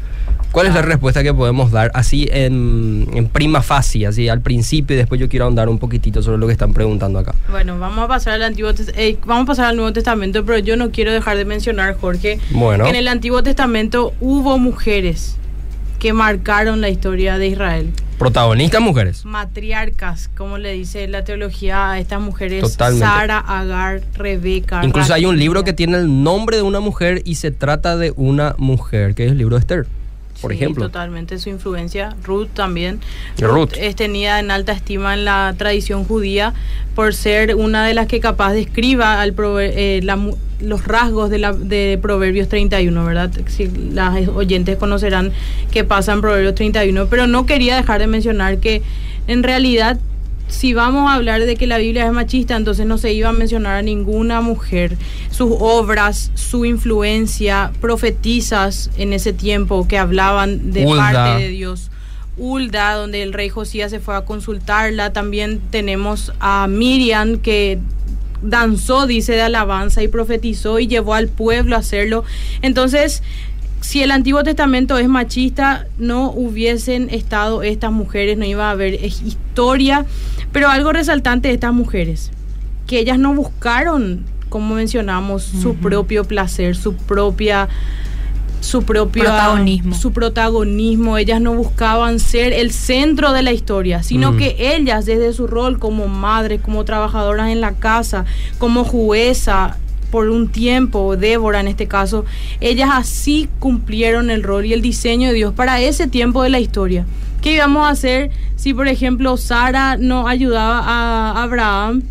¿Cuál 0.51 0.65
es 0.65 0.73
la 0.73 0.81
respuesta 0.81 1.21
que 1.21 1.31
podemos 1.33 1.71
dar 1.71 1.91
así 1.93 2.27
en, 2.31 3.07
en 3.13 3.27
prima 3.27 3.61
facie, 3.61 4.07
así 4.07 4.29
al 4.29 4.41
principio 4.41 4.95
y 4.95 4.97
después 4.97 5.21
yo 5.21 5.29
quiero 5.29 5.45
ahondar 5.45 5.69
un 5.69 5.77
poquitito 5.77 6.23
sobre 6.23 6.39
lo 6.39 6.47
que 6.47 6.53
están 6.53 6.73
preguntando 6.73 7.19
acá? 7.19 7.35
Bueno, 7.51 7.77
vamos 7.77 7.99
a 7.99 8.07
pasar 8.07 8.33
al 8.33 8.43
Antiguo 8.43 8.71
eh, 8.95 9.17
vamos 9.25 9.43
a 9.43 9.47
pasar 9.47 9.65
al 9.65 9.75
Nuevo 9.75 9.93
Testamento, 9.93 10.43
pero 10.45 10.57
yo 10.57 10.75
no 10.75 10.89
quiero 10.89 11.11
dejar 11.13 11.37
de 11.37 11.45
mencionar, 11.45 11.95
Jorge, 11.99 12.39
Bueno. 12.49 12.83
que 12.85 12.89
en 12.89 12.95
el 12.95 13.07
Antiguo 13.07 13.43
Testamento 13.43 14.13
hubo 14.19 14.57
mujeres 14.57 15.35
que 15.99 16.13
marcaron 16.13 16.81
la 16.81 16.89
historia 16.89 17.37
de 17.37 17.47
Israel. 17.47 17.91
Protagonistas 18.17 18.81
mujeres. 18.81 19.23
Matriarcas, 19.25 20.29
como 20.35 20.57
le 20.57 20.73
dice 20.73 21.07
la 21.07 21.23
teología 21.23 21.91
a 21.91 21.99
estas 21.99 22.19
mujeres, 22.19 22.61
Totalmente. 22.63 23.05
Sara, 23.05 23.37
Agar, 23.39 24.01
Rebeca. 24.15 24.81
Incluso 24.83 25.13
hay 25.13 25.25
un 25.25 25.37
libro 25.37 25.63
que 25.63 25.73
tiene 25.73 25.97
el 25.97 26.23
nombre 26.23 26.57
de 26.57 26.63
una 26.63 26.79
mujer 26.79 27.21
y 27.23 27.35
se 27.35 27.51
trata 27.51 27.95
de 27.97 28.11
una 28.15 28.55
mujer, 28.57 29.13
que 29.15 29.25
es 29.25 29.31
el 29.31 29.37
libro 29.37 29.55
de 29.55 29.61
Esther, 29.61 29.87
por 30.41 30.51
Sí, 30.51 30.57
ejemplo. 30.57 30.85
Totalmente 30.85 31.39
su 31.39 31.49
influencia. 31.49 32.15
Ruth 32.23 32.49
también. 32.53 32.99
Ruth. 33.39 33.73
es 33.77 33.95
tenida 33.95 34.39
en 34.39 34.51
alta 34.51 34.71
estima 34.71 35.13
en 35.13 35.25
la 35.25 35.53
tradición 35.57 36.05
judía 36.05 36.53
por 36.95 37.13
ser 37.13 37.55
una 37.55 37.85
de 37.85 37.93
las 37.93 38.07
que 38.07 38.19
capaz 38.19 38.53
describa 38.53 39.21
al 39.21 39.35
eh, 39.59 40.01
la 40.03 40.17
los 40.61 40.85
rasgos 40.85 41.29
de, 41.29 41.37
la, 41.37 41.53
de 41.53 41.97
Proverbios 42.01 42.49
31, 42.49 43.05
¿verdad? 43.05 43.31
Si 43.47 43.67
las 43.67 44.27
oyentes 44.27 44.77
conocerán 44.77 45.31
qué 45.71 45.83
pasa 45.83 46.11
en 46.11 46.21
Proverbios 46.21 46.55
31, 46.55 47.07
pero 47.07 47.27
no 47.27 47.45
quería 47.45 47.77
dejar 47.77 48.01
de 48.01 48.07
mencionar 48.07 48.57
que 48.57 48.81
en 49.27 49.43
realidad 49.43 49.99
si 50.49 50.73
vamos 50.73 51.09
a 51.09 51.13
hablar 51.13 51.45
de 51.45 51.55
que 51.55 51.67
la 51.67 51.77
Biblia 51.77 52.05
es 52.05 52.11
machista, 52.11 52.57
entonces 52.57 52.85
no 52.85 52.97
se 52.97 53.13
iba 53.13 53.29
a 53.29 53.33
mencionar 53.33 53.75
a 53.75 53.81
ninguna 53.81 54.41
mujer. 54.41 54.97
Sus 55.31 55.51
obras, 55.59 56.31
su 56.33 56.65
influencia, 56.65 57.71
profetizas 57.79 58.89
en 58.97 59.13
ese 59.13 59.31
tiempo 59.31 59.87
que 59.87 59.97
hablaban 59.97 60.71
de 60.71 60.85
parte 60.85 61.43
de 61.43 61.49
Dios. 61.49 61.91
Hulda, 62.37 62.95
donde 62.95 63.21
el 63.21 63.33
rey 63.33 63.49
Josías 63.49 63.91
se 63.91 63.99
fue 63.99 64.15
a 64.15 64.21
consultarla. 64.21 65.13
También 65.13 65.61
tenemos 65.69 66.33
a 66.39 66.67
Miriam, 66.67 67.37
que 67.37 67.79
danzó, 68.41 69.07
dice, 69.07 69.33
de 69.33 69.41
alabanza 69.41 70.01
y 70.03 70.07
profetizó 70.07 70.79
y 70.79 70.87
llevó 70.87 71.13
al 71.13 71.27
pueblo 71.27 71.75
a 71.75 71.79
hacerlo. 71.79 72.23
Entonces, 72.61 73.21
si 73.81 74.03
el 74.03 74.11
Antiguo 74.11 74.43
Testamento 74.43 74.97
es 74.97 75.07
machista, 75.07 75.87
no 75.97 76.31
hubiesen 76.31 77.09
estado 77.09 77.63
estas 77.63 77.91
mujeres, 77.91 78.37
no 78.37 78.45
iba 78.45 78.67
a 78.67 78.71
haber 78.71 78.95
eh, 78.95 79.07
historia. 79.07 80.05
Pero 80.51 80.69
algo 80.69 80.91
resaltante 80.91 81.47
de 81.47 81.53
estas 81.55 81.73
mujeres, 81.73 82.31
que 82.87 82.99
ellas 82.99 83.19
no 83.19 83.33
buscaron, 83.33 84.25
como 84.49 84.75
mencionamos, 84.75 85.43
su 85.43 85.75
propio 85.75 86.23
placer, 86.23 86.75
su 86.75 86.95
propia 86.95 87.69
su 88.61 88.83
propio 88.83 89.23
Protagonismo. 89.23 89.95
su 89.95 90.11
protagonismo, 90.11 91.17
ellas 91.17 91.39
no 91.39 91.53
buscaban 91.53 92.19
ser 92.19 92.51
el 92.51 92.71
centro 92.71 93.31
de 93.31 93.41
la 93.41 93.53
historia, 93.53 94.03
sino 94.03 94.35
que 94.35 94.75
ellas 94.75 95.05
desde 95.05 95.31
su 95.31 95.47
rol 95.47 95.79
como 95.79 96.07
madres, 96.07 96.59
como 96.61 96.83
trabajadoras 96.83 97.49
en 97.49 97.61
la 97.61 97.73
casa, 97.73 98.25
como 98.57 98.83
jueza 98.83 99.77
por 100.11 100.29
un 100.29 100.49
tiempo, 100.49 101.15
Débora 101.15 101.59
en 101.59 101.67
este 101.67 101.87
caso, 101.87 102.25
ellas 102.61 102.89
así 102.93 103.49
cumplieron 103.59 104.29
el 104.29 104.43
rol 104.43 104.65
y 104.65 104.73
el 104.73 104.81
diseño 104.81 105.29
de 105.29 105.35
Dios 105.35 105.53
para 105.53 105.81
ese 105.81 106.07
tiempo 106.07 106.43
de 106.43 106.49
la 106.49 106.59
historia. 106.59 107.05
¿Qué 107.41 107.53
íbamos 107.53 107.87
a 107.87 107.91
hacer 107.91 108.31
si, 108.55 108.73
por 108.73 108.87
ejemplo, 108.87 109.37
Sara 109.37 109.97
no 109.97 110.27
ayudaba 110.27 110.79
a 110.79 111.43
Abraham 111.43 112.03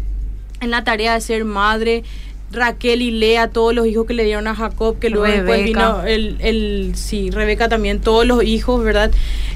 en 0.60 0.70
la 0.70 0.84
tarea 0.84 1.14
de 1.14 1.20
ser 1.20 1.44
madre? 1.44 2.04
Raquel 2.50 3.02
y 3.02 3.10
Lea, 3.10 3.48
todos 3.48 3.74
los 3.74 3.86
hijos 3.86 4.06
que 4.06 4.14
le 4.14 4.24
dieron 4.24 4.46
a 4.46 4.54
Jacob, 4.54 4.98
que 4.98 5.10
luego 5.10 5.26
después 5.26 5.64
vino 5.64 6.02
el, 6.04 6.36
el, 6.40 6.92
sí, 6.94 7.30
Rebeca 7.30 7.68
también, 7.68 8.00
todos 8.00 8.26
los 8.26 8.42
hijos, 8.42 8.82
¿verdad? 8.82 9.10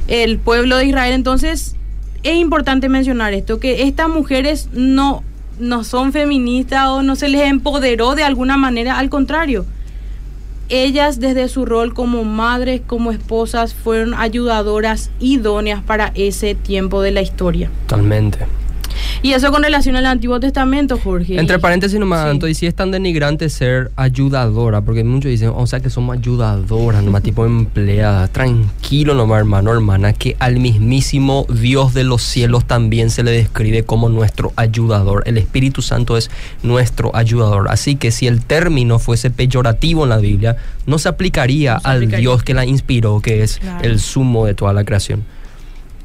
El 0.09 0.39
pueblo 0.39 0.77
de 0.77 0.87
Israel. 0.87 1.15
Entonces, 1.15 1.75
es 2.23 2.37
importante 2.37 2.89
mencionar 2.89 3.33
esto, 3.33 3.59
que 3.61 3.85
estas 3.85 4.09
mujeres 4.09 4.69
no, 4.73 5.25
no 5.63 5.85
son 5.85 6.13
feministas 6.13 6.89
o 6.89 7.03
no 7.03 7.17
se 7.17 7.29
les 7.29 7.43
empoderó 7.43 8.15
de 8.15 8.25
alguna 8.25 8.57
manera, 8.57 8.99
al 8.99 9.09
contrario. 9.09 9.65
Ellas 10.69 11.21
desde 11.21 11.49
su 11.49 11.65
rol 11.65 11.95
como 11.95 12.25
madres, 12.25 12.81
como 12.87 13.11
esposas, 13.11 13.75
fueron 13.75 14.15
ayudadoras 14.15 15.11
idóneas 15.21 15.83
para 15.83 16.13
ese 16.15 16.55
tiempo 16.55 17.03
de 17.03 17.13
la 17.13 17.23
historia. 17.23 17.71
Totalmente. 17.87 18.47
Y 19.25 19.35
eso 19.35 19.53
con 19.53 19.63
relación 19.63 19.95
al 19.95 20.07
Antiguo 20.07 20.41
Testamento, 20.41 20.99
Jorge. 20.99 21.39
Entre 21.39 21.59
paréntesis 21.61 21.99
nomás, 21.99 22.25
Sí. 22.25 22.31
Anto, 22.31 22.49
y 22.49 22.55
si 22.55 22.67
es 22.67 22.75
tan 22.75 22.91
denigrante 22.91 23.49
ser 23.51 23.93
ayudadora, 23.95 24.81
porque 24.81 25.05
muchos 25.05 25.31
dicen, 25.31 25.53
o 25.55 25.65
sea 25.69 25.79
que 25.79 25.91
somos 25.91 26.17
ayudadoras, 26.19 27.05
nomás 27.05 27.23
tipo 27.23 27.47
empleadas. 27.47 28.31
Tranquilo 28.31 29.15
nomás, 29.15 29.39
hermano, 29.39 29.71
hermana, 29.73 30.13
que 30.13 30.37
al 30.41 30.59
mismísimo 30.59 31.47
Dios 31.49 31.95
de 31.95 32.03
los 32.03 32.23
cielos 32.23 32.65
también 32.65 33.11
se 33.11 33.23
le 33.23 33.31
describe 33.31 33.85
como 33.85 34.09
nuestro 34.09 34.53
ayudador. 34.57 35.23
El 35.27 35.39
Espíritu 35.39 35.83
Santo 35.83 36.17
es 36.17 36.29
nuestro 36.65 37.15
ayudador. 37.15 37.69
Así 37.71 37.95
que 37.95 38.11
si 38.11 38.27
el 38.27 38.45
término 38.45 38.99
fuese 38.99 39.31
peyorativo 39.31 40.03
en 40.03 40.11
la 40.11 40.19
Biblia, 40.19 40.57
no 40.87 40.99
se 40.99 41.09
aplicaría 41.09 41.75
No 41.75 41.81
se 41.81 41.89
al. 41.89 42.09
Dios 42.09 42.43
que 42.43 42.55
la 42.55 42.67
inspiró, 42.67 43.21
que 43.21 43.45
es 43.45 43.59
Claro. 43.59 43.85
el 43.85 44.01
sumo 44.01 44.47
de 44.47 44.55
toda 44.55 44.73
la 44.73 44.85
creación. 44.85 45.23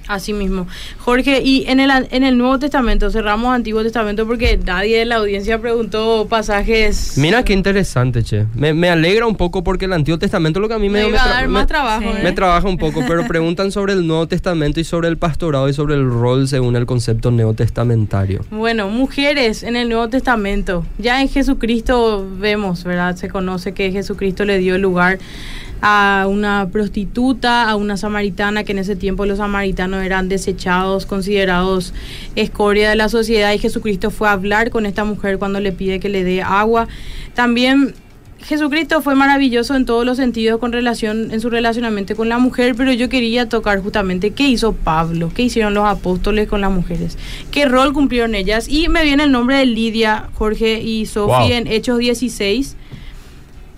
Así 0.08 0.32
mismo. 0.34 0.68
Jorge, 1.00 1.42
y 1.44 1.66
en 1.68 1.80
el, 1.80 1.92
en 2.12 2.24
el 2.24 2.38
Nuevo 2.38 2.60
Testamento, 2.60 3.10
cerramos 3.12 3.54
Antiguo 3.54 3.84
Testamento 3.84 4.26
porque 4.26 4.58
nadie 4.58 5.00
de 5.00 5.06
la 5.06 5.16
audiencia 5.18 5.60
preguntó 5.60 6.28
pasajes. 6.30 7.18
Mira 7.18 7.44
qué 7.44 7.54
interesante, 7.54 8.24
che. 8.24 8.46
Me, 8.56 8.74
me 8.74 8.90
alegra 8.90 9.28
un 9.28 9.36
poco 9.36 9.64
porque 9.64 9.86
el 9.86 9.94
Antiguo 9.94 10.18
Testamento 10.18 10.60
lo 10.60 10.68
que 10.68 10.76
a 10.76 10.80
mí 10.80 10.90
me, 10.90 11.04
Me 11.04 11.10
me 11.12 11.18
tra- 11.18 11.26
dar 11.28 11.48
me- 11.48 11.54
más 11.54 11.68
trabajo. 11.68 12.04
Sí. 12.04 12.18
¿eh? 12.20 12.22
me 12.24 12.32
trabaja 12.32 12.68
un 12.68 12.78
poco, 12.78 13.04
pero 13.08 13.26
preguntan 13.28 13.72
sobre 13.72 13.94
el 13.94 14.08
Nuevo 14.08 14.28
Testamento 14.28 14.80
y 14.80 14.84
sobre 14.84 15.08
el 15.10 15.18
pastorado 15.18 15.68
y 15.68 15.74
sobre 15.74 15.96
el 15.96 16.10
rol 16.10 16.48
según 16.48 16.76
el 16.76 16.86
concepto 16.86 17.30
neotestamentario. 17.32 18.46
Bueno, 18.50 18.88
mujeres 18.90 19.64
en 19.64 19.76
el 19.76 19.90
Nuevo 19.90 20.08
Testamento. 20.10 20.86
Ya 20.98 21.22
en 21.22 21.30
Jesucristo 21.30 22.26
vemos, 22.40 22.84
¿verdad? 22.84 23.16
Se 23.18 23.28
conoce 23.30 23.74
que 23.74 23.92
Jesucristo 23.92 24.46
le 24.46 24.58
dio 24.58 24.78
lugar 24.78 25.20
a 25.82 26.26
una 26.30 26.70
prostituta, 26.72 27.70
a 27.70 27.76
una 27.76 27.98
samaritana, 27.98 28.64
que 28.64 28.72
en 28.72 28.80
ese 28.80 28.96
tiempo 28.96 29.26
los 29.26 29.38
samaritanos 29.38 30.04
eran 30.04 30.30
desechados, 30.30 31.06
considerados 31.06 31.94
escoria 32.36 32.90
de 32.90 32.96
la 32.96 33.10
sociedad, 33.10 33.54
y 33.54 33.60
Jesucristo 33.60 34.12
fue 34.12 34.28
a 34.28 34.34
hablar 34.34 34.70
con 34.70 34.86
esta 34.86 35.04
mujer 35.04 35.38
cuando 35.38 35.60
le 35.60 35.72
pide 35.72 36.00
que 36.00 36.10
le 36.10 36.24
dé 36.24 36.42
agua. 36.42 36.88
También 37.34 37.94
Jesucristo 38.40 39.02
fue 39.02 39.16
maravilloso 39.16 39.76
en 39.76 39.86
todos 39.86 40.06
los 40.06 40.18
sentidos 40.18 40.60
con 40.60 40.72
relación 40.72 41.32
en 41.32 41.42
su 41.42 41.50
relacionamiento 41.50 42.16
con 42.16 42.30
la 42.30 42.38
mujer, 42.38 42.76
pero 42.76 42.94
yo 42.94 43.10
quería 43.10 43.50
tocar 43.50 43.82
justamente 43.82 44.32
qué 44.32 44.48
hizo 44.48 44.74
Pablo, 44.74 45.32
qué 45.34 45.42
hicieron 45.42 45.74
los 45.74 45.86
apóstoles 45.86 46.48
con 46.48 46.62
las 46.62 46.72
mujeres, 46.72 47.18
qué 47.52 47.66
rol 47.66 47.94
cumplieron 47.94 48.36
ellas 48.36 48.68
y 48.70 48.90
me 48.90 49.04
viene 49.04 49.24
el 49.24 49.32
nombre 49.32 49.58
de 49.58 49.66
Lidia, 49.66 50.30
Jorge 50.36 50.82
y 50.82 51.08
Sofía 51.08 51.38
Wow. 51.40 51.52
en 51.52 51.68
Hechos 51.68 51.98
16. 51.98 52.76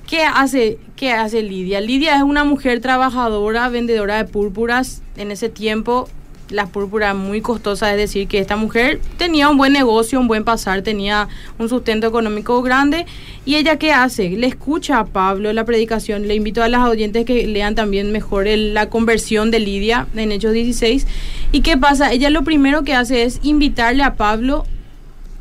¿Qué 0.08 0.24
hace, 0.24 0.78
¿Qué 1.00 1.14
hace 1.14 1.41
Lidia? 1.43 1.80
Lidia 1.80 2.18
es 2.18 2.24
una 2.24 2.43
mujer 2.43 2.82
trabajadora, 2.82 3.70
vendedora 3.70 4.18
de 4.18 4.26
púrpuras. 4.26 5.02
En 5.16 5.32
ese 5.32 5.47
tiempo 5.47 6.10
las 6.50 6.70
púrpuras 6.72 7.16
muy 7.16 7.39
costosas, 7.39 7.91
es 7.91 7.97
decir, 7.97 8.28
que 8.28 8.39
esta 8.39 8.58
mujer 8.58 9.00
tenía 9.18 9.47
un 9.47 9.56
buen 9.56 9.72
negocio, 9.72 10.20
un 10.20 10.28
buen 10.28 10.43
pasar, 10.43 10.82
tenía 10.82 11.30
un 11.58 11.70
sustento 11.70 12.06
económico 12.06 12.62
grande. 12.62 13.06
¿Y 13.45 13.56
ella 13.56 13.78
qué 13.78 13.93
hace? 13.93 14.32
Le 14.32 14.47
escucha 14.47 15.00
a 15.00 15.06
Pablo 15.06 15.54
la 15.54 15.64
predicación. 15.64 16.28
Le 16.28 16.36
invito 16.36 16.64
a 16.64 16.68
las 16.68 16.86
oyentes 16.86 17.24
que 17.24 17.47
lean 17.47 17.76
también 17.76 18.12
mejor 18.12 18.47
la 18.47 18.89
conversión 18.89 19.52
de 19.52 19.62
Lidia 19.62 20.06
en 20.16 20.34
Hechos 20.34 20.52
16. 20.52 21.08
¿Y 21.54 21.62
qué 21.62 21.78
pasa? 21.78 22.12
Ella 22.12 22.30
lo 22.30 22.43
primero 22.43 22.84
que 22.84 22.93
hace 22.93 23.24
es 23.24 23.39
invitarle 23.41 24.04
a 24.04 24.16
Pablo 24.16 24.66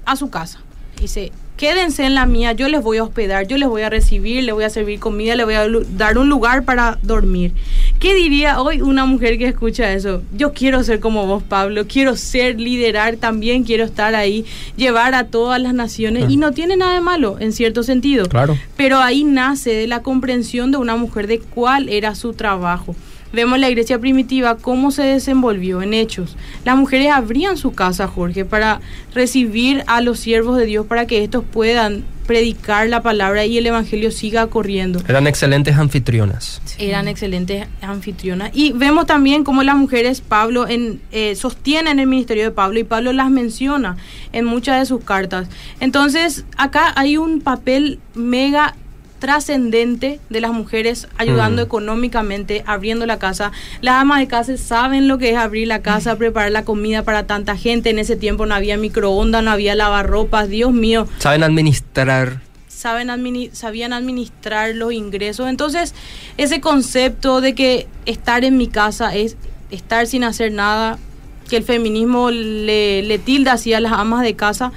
a 0.05 0.15
su 0.15 0.31
casa. 0.31 0.61
Dice, 1.01 1.33
quédense 1.59 2.07
en 2.07 2.15
la 2.15 2.25
mía, 2.25 2.53
yo 2.53 2.69
les 2.69 2.83
voy 2.83 2.99
a 2.99 3.03
hospedar, 3.03 3.47
yo 3.49 3.59
les 3.59 3.69
voy 3.69 3.83
a 3.83 3.91
recibir, 3.91 4.45
les 4.45 4.55
voy 4.55 4.65
a 4.65 4.71
servir 4.71 5.01
comida, 5.01 5.35
les 5.35 5.45
voy 5.45 5.57
a 5.57 5.67
dar 5.97 6.17
un 6.17 6.29
lugar 6.29 6.65
para 6.65 6.99
dormir. 7.03 7.53
¿Qué 7.99 8.15
diría 8.15 8.63
hoy 8.63 8.81
una 8.81 9.05
mujer 9.05 9.39
que 9.39 9.49
escucha 9.49 9.93
eso? 9.93 10.23
Yo 10.33 10.53
quiero 10.53 10.85
ser 10.85 11.01
como 11.01 11.27
vos, 11.27 11.43
Pablo, 11.43 11.87
quiero 11.89 12.17
ser, 12.17 12.61
liderar, 12.61 13.17
también 13.17 13.65
quiero 13.65 13.85
estar 13.85 14.15
ahí, 14.15 14.47
llevar 14.77 15.15
a 15.17 15.25
todas 15.25 15.61
las 15.61 15.75
naciones. 15.75 16.31
Y 16.31 16.37
no 16.37 16.53
tiene 16.53 16.77
nada 16.77 16.95
de 16.95 17.01
malo, 17.01 17.37
en 17.41 17.53
cierto 17.53 17.83
sentido. 17.83 18.27
Claro. 18.27 18.57
Pero 18.77 18.99
ahí 18.99 19.25
nace 19.25 19.71
de 19.71 19.89
la 19.89 20.03
comprensión 20.03 20.71
de 20.71 20.79
una 20.79 20.95
mujer 20.95 21.27
de 21.27 21.41
cuál 21.41 21.89
era 21.89 22.15
su 22.15 22.35
trabajo. 22.35 22.95
Vemos 23.33 23.59
la 23.59 23.69
iglesia 23.69 23.99
primitiva 23.99 24.57
cómo 24.57 24.91
se 24.91 25.03
desenvolvió 25.03 25.83
en 25.83 25.95
hechos. 25.95 26.37
Las 26.65 26.77
mujeres 26.77 27.11
abrían 27.13 27.57
su 27.57 27.73
casa, 27.73 28.09
Jorge, 28.09 28.45
para 28.45 28.81
recibir 29.15 29.85
a 29.87 30.01
los 30.01 30.19
siervos 30.19 30.57
de 30.57 30.67
Dios, 30.67 30.87
para 30.87 31.07
que 31.07 31.23
estos 31.23 31.45
puedan 31.45 32.05
predicar 32.29 32.89
la 32.91 33.03
palabra 33.03 33.47
y 33.47 33.57
el 33.57 33.67
evangelio 33.67 34.11
siga 34.11 34.47
corriendo. 34.49 35.01
Eran 35.09 35.27
excelentes 35.27 35.77
anfitrionas. 35.77 36.61
Eran 36.79 37.09
excelentes 37.09 37.67
anfitrionas. 37.81 38.51
Y 38.53 38.73
vemos 38.73 39.07
también 39.07 39.45
cómo 39.45 39.63
las 39.63 39.77
mujeres, 39.77 40.21
Pablo, 40.21 40.69
en, 40.69 41.01
eh, 41.11 41.35
sostienen 41.37 41.99
el 41.99 42.07
ministerio 42.07 42.45
de 42.45 42.51
Pablo 42.51 42.79
y 42.79 42.85
Pablo 42.85 43.15
las 43.15 43.31
menciona 43.31 43.97
en 44.33 44.45
muchas 44.45 44.79
de 44.79 44.85
sus 44.85 45.03
cartas. 45.03 45.49
Entonces, 45.81 46.45
acá 46.59 46.93
hay 46.97 47.17
un 47.17 47.41
papel 47.41 47.99
mega 48.15 48.75
trascendente 49.19 50.21
de 50.31 50.41
las 50.41 50.53
mujeres 50.53 51.09
ayudando 51.17 51.63
Mm. 51.63 51.67
económicamente, 51.67 52.63
abriendo 52.67 53.07
la 53.07 53.19
casa. 53.19 53.53
Las 53.81 53.97
amas 53.97 54.19
de 54.21 54.27
casa 54.29 54.57
saben 54.57 55.09
lo 55.09 55.19
que 55.19 55.31
es 55.31 55.37
abrir 55.37 55.69
la 55.69 55.81
casa, 55.83 56.17
preparar 56.17 56.51
la 56.53 56.65
comida 56.65 57.03
para 57.03 57.27
tanta 57.27 57.57
gente. 57.57 57.91
En 57.91 57.99
ese 57.99 58.17
tiempo 58.17 58.47
no 58.47 58.55
había 58.55 58.77
microondas, 58.77 59.43
no 59.43 59.51
había 59.51 59.75
lavarropas. 59.75 60.49
Dios 60.49 60.73
mío, 60.73 61.07
Saben 61.19 61.43
administrar. 61.43 62.41
saben 62.69 63.09
admini- 63.09 63.51
sabían 63.53 63.93
administrar 63.93 64.75
los 64.75 64.93
ingresos. 64.93 65.49
Entonces, 65.49 65.95
ese 66.37 66.61
concepto 66.61 67.41
de 67.41 67.55
que 67.55 67.89
estar 68.07 68.45
en 68.45 68.57
mi 68.57 68.69
casa 68.69 69.15
es 69.17 69.37
estar 69.71 70.07
sin 70.07 70.23
hacer 70.25 70.53
nada, 70.53 70.97
que 71.51 71.57
el 71.57 71.65
feminismo 71.65 72.31
le, 72.31 73.03
le 73.03 73.19
tilda 73.19 73.55
así 73.55 73.73
a 73.73 73.81
las 73.81 73.93
amas 73.93 74.23
de 74.23 74.35
casa, 74.37 74.71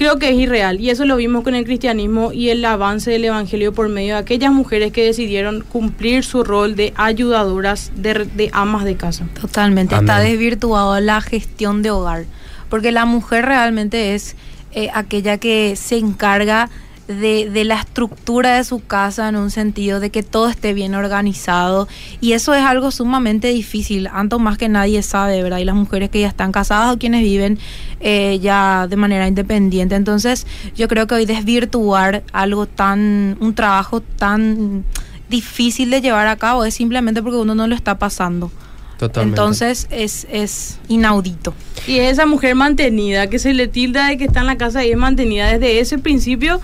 creo 0.00 0.18
que 0.18 0.30
es 0.30 0.36
irreal. 0.36 0.80
Y 0.80 0.88
eso 0.88 1.04
lo 1.04 1.16
vimos 1.16 1.44
con 1.44 1.54
el 1.54 1.66
cristianismo 1.66 2.32
y 2.32 2.48
el 2.48 2.64
avance 2.64 3.10
del 3.10 3.22
evangelio 3.26 3.74
por 3.74 3.90
medio 3.90 4.14
de 4.14 4.20
aquellas 4.20 4.50
mujeres 4.50 4.92
que 4.92 5.04
decidieron 5.04 5.60
cumplir 5.60 6.24
su 6.24 6.42
rol 6.42 6.74
de 6.74 6.94
ayudadoras, 6.96 7.92
de, 7.94 8.14
de 8.34 8.48
amas 8.54 8.86
de 8.86 8.96
casa. 8.96 9.26
Totalmente, 9.38 9.94
está 9.94 10.18
desvirtuado 10.20 10.98
la 11.00 11.20
gestión 11.20 11.82
de 11.82 11.90
hogar, 11.90 12.24
porque 12.70 12.92
la 12.92 13.04
mujer 13.04 13.44
realmente 13.44 14.14
es 14.14 14.36
eh, 14.72 14.88
aquella 14.94 15.36
que 15.36 15.76
se 15.76 15.98
encarga 15.98 16.70
de, 17.10 17.50
de 17.50 17.64
la 17.64 17.80
estructura 17.80 18.56
de 18.56 18.64
su 18.64 18.84
casa 18.84 19.28
en 19.28 19.36
un 19.36 19.50
sentido 19.50 20.00
de 20.00 20.10
que 20.10 20.22
todo 20.22 20.48
esté 20.48 20.74
bien 20.74 20.94
organizado 20.94 21.88
y 22.20 22.32
eso 22.32 22.54
es 22.54 22.62
algo 22.62 22.90
sumamente 22.90 23.48
difícil, 23.48 24.08
tanto 24.12 24.38
más 24.38 24.58
que 24.58 24.68
nadie 24.68 25.02
sabe, 25.02 25.42
¿verdad? 25.42 25.58
Y 25.58 25.64
las 25.64 25.74
mujeres 25.74 26.10
que 26.10 26.20
ya 26.20 26.28
están 26.28 26.52
casadas 26.52 26.94
o 26.94 26.98
quienes 26.98 27.22
viven 27.22 27.58
eh, 28.00 28.38
ya 28.40 28.86
de 28.88 28.96
manera 28.96 29.26
independiente. 29.26 29.94
Entonces 29.94 30.46
yo 30.76 30.88
creo 30.88 31.06
que 31.06 31.16
hoy 31.16 31.26
desvirtuar 31.26 32.22
algo 32.32 32.66
tan, 32.66 33.36
un 33.40 33.54
trabajo 33.54 34.00
tan 34.00 34.84
difícil 35.28 35.90
de 35.90 36.00
llevar 36.00 36.26
a 36.26 36.36
cabo 36.36 36.64
es 36.64 36.74
simplemente 36.74 37.22
porque 37.22 37.38
uno 37.38 37.54
no 37.54 37.66
lo 37.66 37.74
está 37.74 37.98
pasando. 37.98 38.50
Totalmente. 38.98 39.40
Entonces 39.40 39.86
es, 39.90 40.26
es 40.30 40.78
inaudito. 40.88 41.54
Y 41.86 42.00
es 42.00 42.12
esa 42.12 42.26
mujer 42.26 42.54
mantenida, 42.54 43.28
que 43.28 43.38
se 43.38 43.54
le 43.54 43.66
tilda 43.66 44.08
de 44.08 44.18
que 44.18 44.24
está 44.24 44.40
en 44.40 44.46
la 44.46 44.58
casa 44.58 44.84
y 44.84 44.90
es 44.90 44.96
mantenida 44.98 45.50
desde 45.50 45.80
ese 45.80 45.98
principio. 45.98 46.60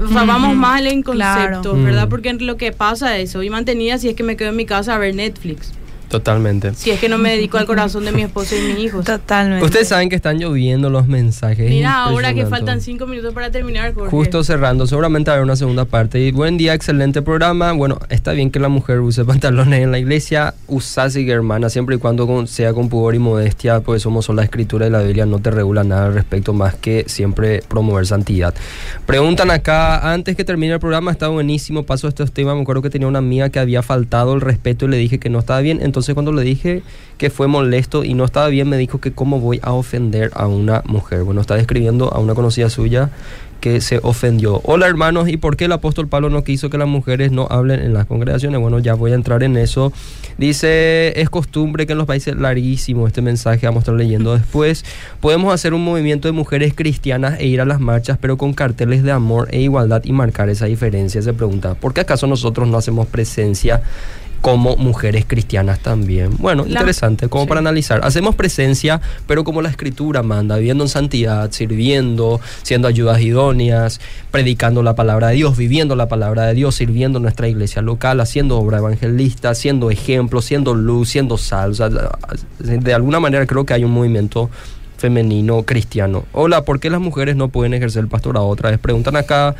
O 0.00 0.08
sea, 0.08 0.24
vamos 0.24 0.54
mal 0.54 0.86
en 0.86 1.02
claro. 1.02 1.56
concepto, 1.56 1.82
¿verdad? 1.82 2.06
Mm. 2.06 2.10
Porque 2.10 2.32
lo 2.34 2.56
que 2.56 2.72
pasa 2.72 3.18
es, 3.18 3.32
soy 3.32 3.50
mantenida 3.50 3.98
si 3.98 4.08
es 4.08 4.14
que 4.14 4.22
me 4.22 4.36
quedo 4.36 4.50
en 4.50 4.56
mi 4.56 4.66
casa 4.66 4.94
a 4.94 4.98
ver 4.98 5.14
Netflix. 5.14 5.72
Totalmente. 6.12 6.74
Si 6.74 6.90
es 6.90 7.00
que 7.00 7.08
no 7.08 7.16
me 7.16 7.30
dedico 7.30 7.56
al 7.56 7.64
corazón 7.64 8.04
de 8.04 8.12
mi 8.12 8.20
esposo 8.20 8.54
y 8.54 8.60
mis 8.74 8.78
hijos. 8.84 9.02
Totalmente. 9.06 9.64
Ustedes 9.64 9.88
saben 9.88 10.10
que 10.10 10.16
están 10.16 10.38
lloviendo 10.38 10.90
los 10.90 11.06
mensajes. 11.08 11.70
Mira, 11.70 12.04
ahora 12.04 12.34
que 12.34 12.44
faltan 12.44 12.82
cinco 12.82 13.06
minutos 13.06 13.32
para 13.32 13.50
terminar, 13.50 13.94
Jorge. 13.94 14.10
Justo 14.10 14.44
cerrando, 14.44 14.86
seguramente 14.86 15.30
habrá 15.30 15.42
una 15.42 15.56
segunda 15.56 15.86
parte. 15.86 16.20
Y 16.20 16.30
buen 16.30 16.58
día, 16.58 16.74
excelente 16.74 17.22
programa. 17.22 17.72
Bueno, 17.72 17.98
está 18.10 18.32
bien 18.32 18.50
que 18.50 18.60
la 18.60 18.68
mujer 18.68 19.00
use 19.00 19.24
pantalones 19.32 19.80
en 19.82 19.90
la 19.90 19.98
iglesia, 19.98 20.52
usa 20.68 21.08
sigue 21.08 21.32
hermana, 21.32 21.70
siempre 21.70 21.96
y 21.96 21.98
cuando 21.98 22.26
con- 22.26 22.46
sea 22.46 22.74
con 22.74 22.90
pudor 22.90 23.14
y 23.14 23.18
modestia, 23.18 23.80
pues 23.80 24.02
somos 24.02 24.28
la 24.28 24.42
escritura 24.44 24.84
de 24.84 24.90
la 24.90 25.00
Biblia, 25.00 25.24
no 25.24 25.38
te 25.38 25.50
regula 25.50 25.82
nada 25.82 26.06
al 26.08 26.12
respecto 26.14 26.52
más 26.52 26.74
que 26.74 27.04
siempre 27.08 27.62
promover 27.66 28.06
santidad. 28.06 28.54
Preguntan 29.06 29.50
acá, 29.50 30.12
antes 30.12 30.36
que 30.36 30.44
termine 30.44 30.74
el 30.74 30.78
programa, 30.80 31.10
está 31.10 31.28
buenísimo, 31.28 31.84
paso 31.84 32.06
a 32.06 32.10
estos 32.10 32.32
temas, 32.32 32.54
me 32.54 32.60
acuerdo 32.60 32.82
que 32.82 32.90
tenía 32.90 33.08
una 33.08 33.20
amiga 33.20 33.48
que 33.48 33.58
había 33.58 33.82
faltado 33.82 34.34
el 34.34 34.42
respeto 34.42 34.84
y 34.84 34.88
le 34.88 34.98
dije 34.98 35.18
que 35.18 35.30
no 35.30 35.38
estaba 35.38 35.60
bien, 35.62 35.80
entonces 35.80 36.01
cuando 36.14 36.32
le 36.32 36.42
dije 36.42 36.82
que 37.18 37.30
fue 37.30 37.46
molesto 37.46 38.04
y 38.04 38.14
no 38.14 38.24
estaba 38.24 38.48
bien, 38.48 38.68
me 38.68 38.76
dijo 38.76 39.00
que 39.00 39.12
cómo 39.12 39.40
voy 39.40 39.60
a 39.62 39.72
ofender 39.72 40.30
a 40.34 40.46
una 40.46 40.82
mujer. 40.86 41.22
Bueno, 41.22 41.40
está 41.40 41.54
describiendo 41.54 42.12
a 42.12 42.18
una 42.18 42.34
conocida 42.34 42.68
suya 42.68 43.10
que 43.62 43.80
se 43.80 44.00
ofendió. 44.02 44.60
Hola 44.64 44.88
hermanos, 44.88 45.28
¿y 45.28 45.36
por 45.36 45.56
qué 45.56 45.66
el 45.66 45.72
apóstol 45.72 46.08
Pablo 46.08 46.28
no 46.28 46.42
quiso 46.42 46.68
que 46.68 46.78
las 46.78 46.88
mujeres 46.88 47.30
no 47.30 47.46
hablen 47.48 47.78
en 47.80 47.94
las 47.94 48.06
congregaciones? 48.06 48.60
Bueno, 48.60 48.80
ya 48.80 48.94
voy 48.94 49.12
a 49.12 49.14
entrar 49.14 49.44
en 49.44 49.56
eso. 49.56 49.92
Dice, 50.36 51.20
es 51.20 51.30
costumbre 51.30 51.86
que 51.86 51.92
en 51.92 51.98
los 51.98 52.08
países 52.08 52.34
larguísimo 52.34 53.06
este 53.06 53.22
mensaje, 53.22 53.64
vamos 53.66 53.82
a 53.82 53.82
estar 53.82 53.94
leyendo 53.94 54.34
después. 54.36 54.84
Podemos 55.20 55.54
hacer 55.54 55.74
un 55.74 55.84
movimiento 55.84 56.26
de 56.26 56.32
mujeres 56.32 56.74
cristianas 56.74 57.38
e 57.38 57.46
ir 57.46 57.60
a 57.60 57.64
las 57.64 57.78
marchas, 57.78 58.18
pero 58.20 58.36
con 58.36 58.52
carteles 58.52 59.04
de 59.04 59.12
amor 59.12 59.46
e 59.52 59.60
igualdad 59.60 60.02
y 60.04 60.12
marcar 60.12 60.48
esa 60.48 60.66
diferencia. 60.66 61.22
Se 61.22 61.32
pregunta, 61.32 61.74
¿por 61.74 61.94
qué 61.94 62.00
acaso 62.00 62.26
nosotros 62.26 62.66
no 62.66 62.78
hacemos 62.78 63.06
presencia? 63.06 63.80
Como 64.42 64.76
mujeres 64.76 65.24
cristianas 65.26 65.78
también. 65.78 66.36
Bueno, 66.38 66.64
La- 66.64 66.80
interesante, 66.80 67.28
como 67.28 67.44
sí. 67.44 67.48
para 67.48 67.60
analizar. 67.60 68.00
Hacemos 68.02 68.34
presencia, 68.34 69.00
pero 69.26 69.44
como 69.44 69.62
la 69.62 69.70
escritura 69.70 70.22
manda, 70.24 70.56
viviendo 70.56 70.82
en 70.84 70.88
santidad, 70.90 71.50
sirviendo, 71.52 72.40
siendo 72.64 72.88
ayudas 72.88 73.20
idóneas, 73.20 74.00
predicando 74.32 74.82
la 74.82 74.94
palabra 74.96 75.28
de 75.28 75.36
Dios, 75.36 75.56
viviendo 75.56 75.94
la 75.96 76.08
palabra 76.08 76.46
de 76.46 76.54
Dios, 76.54 76.74
sirviendo 76.74 77.18
en 77.18 77.22
nuestra 77.22 77.46
iglesia 77.48 77.82
local, 77.82 78.20
haciendo 78.20 78.58
obra 78.58 78.78
evangelista, 78.78 79.54
siendo 79.54 79.90
ejemplo, 79.92 80.42
siendo 80.42 80.74
luz, 80.74 81.08
siendo 81.10 81.38
sal. 81.38 81.70
O 81.70 81.74
sea, 81.74 81.88
de 82.58 82.94
alguna 82.94 83.20
manera 83.20 83.46
creo 83.46 83.64
que 83.64 83.74
hay 83.74 83.84
un 83.84 83.92
movimiento 83.92 84.50
femenino 84.98 85.62
cristiano. 85.62 86.24
Hola, 86.32 86.64
¿por 86.64 86.80
qué 86.80 86.90
las 86.90 87.00
mujeres 87.00 87.36
no 87.36 87.48
pueden 87.48 87.74
ejercer 87.74 88.02
el 88.02 88.08
pastorado? 88.08 88.46
Otra 88.46 88.70
vez 88.70 88.78
preguntan 88.80 89.16
acá, 89.16 89.54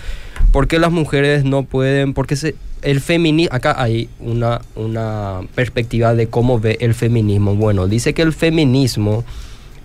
¿por 0.52 0.66
qué 0.68 0.78
las 0.78 0.90
mujeres 0.92 1.44
no 1.44 1.62
pueden? 1.64 2.14
Porque 2.14 2.36
se, 2.36 2.54
el 2.82 3.00
feminismo, 3.00 3.54
acá 3.54 3.80
hay 3.80 4.08
una, 4.20 4.60
una 4.74 5.40
perspectiva 5.54 6.14
de 6.14 6.26
cómo 6.26 6.60
ve 6.60 6.78
el 6.80 6.94
feminismo. 6.94 7.54
Bueno, 7.54 7.88
dice 7.88 8.12
que 8.12 8.22
el 8.22 8.32
feminismo 8.32 9.24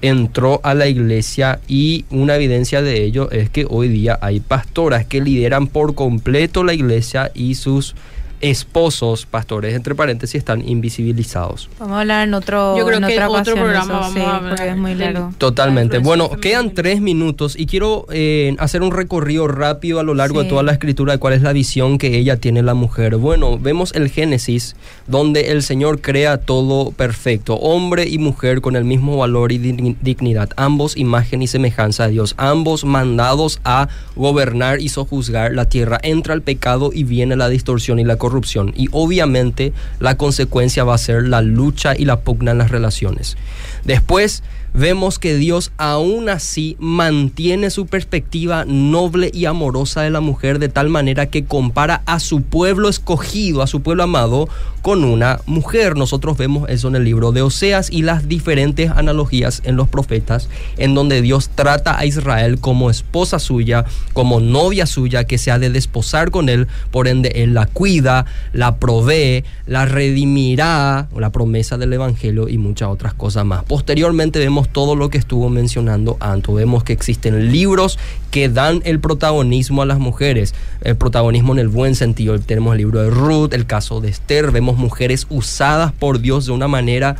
entró 0.02 0.60
a 0.64 0.74
la 0.74 0.88
iglesia 0.88 1.60
y 1.68 2.06
una 2.10 2.36
evidencia 2.36 2.82
de 2.82 3.04
ello 3.04 3.32
es 3.32 3.50
que 3.50 3.66
hoy 3.70 3.88
día 3.88 4.18
hay 4.22 4.40
pastoras 4.40 5.06
que 5.06 5.22
lideran 5.22 5.68
por 5.68 5.96
completo 5.96 6.64
la 6.64 6.74
iglesia 6.74 7.32
y 7.34 7.56
sus 7.56 7.96
esposos, 8.42 9.26
pastores, 9.26 9.76
entre 9.76 9.96
paréntesis, 9.96 10.36
están 10.36 10.68
invisibilizados. 10.68 11.70
Vamos 11.80 11.98
a 11.98 12.02
hablar 12.02 12.28
en 12.28 12.34
otro 12.34 12.78
Yo 12.78 12.86
creo 12.86 12.98
en 13.00 13.06
que 13.06 13.14
otra 13.14 13.30
otro 13.30 13.40
ocasión 13.40 13.60
programa 13.60 13.86
eso, 13.86 14.00
vamos 14.02 14.14
sí, 14.14 14.20
a 14.20 14.36
hablar 14.36 14.50
porque 14.56 14.70
es 14.70 14.78
muy 14.78 14.96
largo. 14.96 15.34
Totalmente. 15.38 16.00
Bueno, 16.00 16.30
quedan 16.30 16.74
tres 16.74 17.02
minutos 17.02 17.56
y 17.58 17.66
quiero 17.66 18.06
eh, 18.12 18.56
hacer 18.60 18.82
un 18.84 18.92
recorrido 18.92 19.48
rápido 19.48 20.00
a 20.00 20.04
lo 20.04 20.14
largo 20.14 20.44
de 20.44 20.50
toda 20.50 20.64
la 20.64 20.72
escritura 20.74 21.14
de 21.14 21.20
cuál 21.20 21.34
es 21.34 21.42
la 21.42 21.54
visión 21.54 21.98
que 21.98 22.18
ella 22.18 22.38
tiene 22.38 22.62
la 22.62 22.74
mujer. 22.74 23.18
Bueno, 23.18 23.58
vemos 23.58 23.94
el 23.96 24.10
Génesis 24.10 24.76
donde 25.08 25.52
el 25.52 25.64
Señor 25.64 26.02
crea 26.02 26.38
todo 26.38 26.92
perfecto, 26.92 27.56
hombre 27.56 28.08
y 28.08 28.18
mujer 28.18 28.62
con 28.62 28.76
el 28.76 28.84
mismo 28.84 29.18
valor 29.18 29.52
y 29.52 29.60
digni- 29.60 29.98
dignidad, 30.02 30.50
ambos 30.58 30.96
imagen 30.96 31.42
y 31.42 31.48
semejanza 31.48 32.06
de 32.06 32.14
Dios, 32.14 32.36
ambos 32.38 32.86
mandados 32.86 33.60
a 33.64 33.88
gobernar 34.16 34.80
y 34.80 34.90
sojuzgar 34.90 35.54
la 35.54 35.66
tierra. 35.66 36.00
Entra 36.04 36.34
el 36.34 36.42
pecado 36.42 36.92
y 36.94 37.04
viene 37.04 37.36
la 37.36 37.50
distorsión 37.50 37.98
y 38.00 38.04
la 38.04 38.16
corrupción. 38.16 38.27
Y 38.76 38.88
obviamente 38.92 39.74
la 40.00 40.18
consecuencia 40.18 40.84
va 40.84 40.96
a 40.96 41.00
ser 41.00 41.28
la 41.28 41.42
lucha 41.42 41.96
y 41.98 42.06
la 42.06 42.22
pugna 42.22 42.52
en 42.52 42.58
las 42.58 42.72
relaciones. 42.72 43.38
Después 43.84 44.44
vemos 44.74 45.20
que 45.20 45.36
Dios 45.36 45.72
aún 45.78 46.30
así 46.30 46.76
mantiene 46.80 47.70
su 47.70 47.86
perspectiva 47.86 48.66
noble 48.66 49.32
y 49.34 49.46
amorosa 49.46 50.02
de 50.02 50.10
la 50.10 50.22
mujer 50.22 50.60
de 50.60 50.70
tal 50.70 50.90
manera 50.90 51.28
que 51.28 51.46
compara 51.46 52.02
a 52.06 52.20
su 52.20 52.42
pueblo 52.42 52.90
escogido, 52.90 53.62
a 53.62 53.68
su 53.68 53.82
pueblo 53.82 54.04
amado, 54.04 54.50
con 54.82 55.04
una 55.04 55.42
mujer. 55.46 55.98
Nosotros 55.98 56.38
vemos 56.38 56.70
eso 56.70 56.88
en 56.88 56.96
el 56.96 57.04
libro 57.04 57.32
de 57.32 57.42
Oseas 57.42 57.90
y 57.92 58.04
las 58.04 58.28
diferentes 58.28 58.90
analogías 58.92 59.62
en 59.66 59.76
los 59.76 59.90
profetas, 59.90 60.50
en 60.78 60.96
donde 60.96 61.22
Dios 61.22 61.50
trata 61.50 61.98
a 61.98 62.06
Israel 62.06 62.60
como 62.60 62.90
esposa 62.90 63.40
suya, 63.40 63.86
como 64.14 64.40
novia 64.40 64.86
suya, 64.86 65.26
que 65.26 65.38
se 65.38 65.52
ha 65.52 65.60
de 65.60 65.70
desposar 65.70 66.32
con 66.32 66.50
él, 66.50 66.68
por 66.92 67.08
ende 67.08 67.32
él 67.36 67.54
la 67.54 67.66
cuida, 67.66 68.26
la 68.54 68.78
provee, 68.78 69.44
la 69.66 69.86
redimirá, 69.86 71.10
la 71.16 71.32
promesa 71.32 71.78
del 71.78 71.94
Evangelio 71.94 72.48
y 72.48 72.58
muchas 72.58 72.90
otras 72.90 73.14
cosas 73.14 73.46
más. 73.46 73.64
Posteriormente 73.64 74.40
vemos 74.40 74.67
todo 74.68 74.96
lo 74.96 75.10
que 75.10 75.18
estuvo 75.18 75.50
mencionando 75.50 76.18
Anto. 76.20 76.54
Vemos 76.54 76.84
que 76.84 76.94
existen 76.94 77.52
libros 77.52 77.98
que 78.32 78.50
dan 78.50 78.82
el 78.86 79.00
protagonismo 79.00 79.82
a 79.82 79.86
las 79.86 80.00
mujeres, 80.00 80.54
el 80.82 80.96
protagonismo 80.96 81.54
en 81.54 81.60
el 81.60 81.68
buen 81.68 81.96
sentido. 81.96 82.38
Tenemos 82.40 82.74
el 82.74 82.80
libro 82.80 83.02
de 83.02 83.10
Ruth, 83.10 83.54
el 83.54 83.66
caso 83.66 84.02
de 84.02 84.10
Esther, 84.10 84.52
vemos 84.52 84.78
mujeres 84.78 85.28
usadas 85.30 85.92
por 85.92 86.20
Dios 86.20 86.46
de 86.46 86.52
una 86.52 86.68
manera 86.68 87.16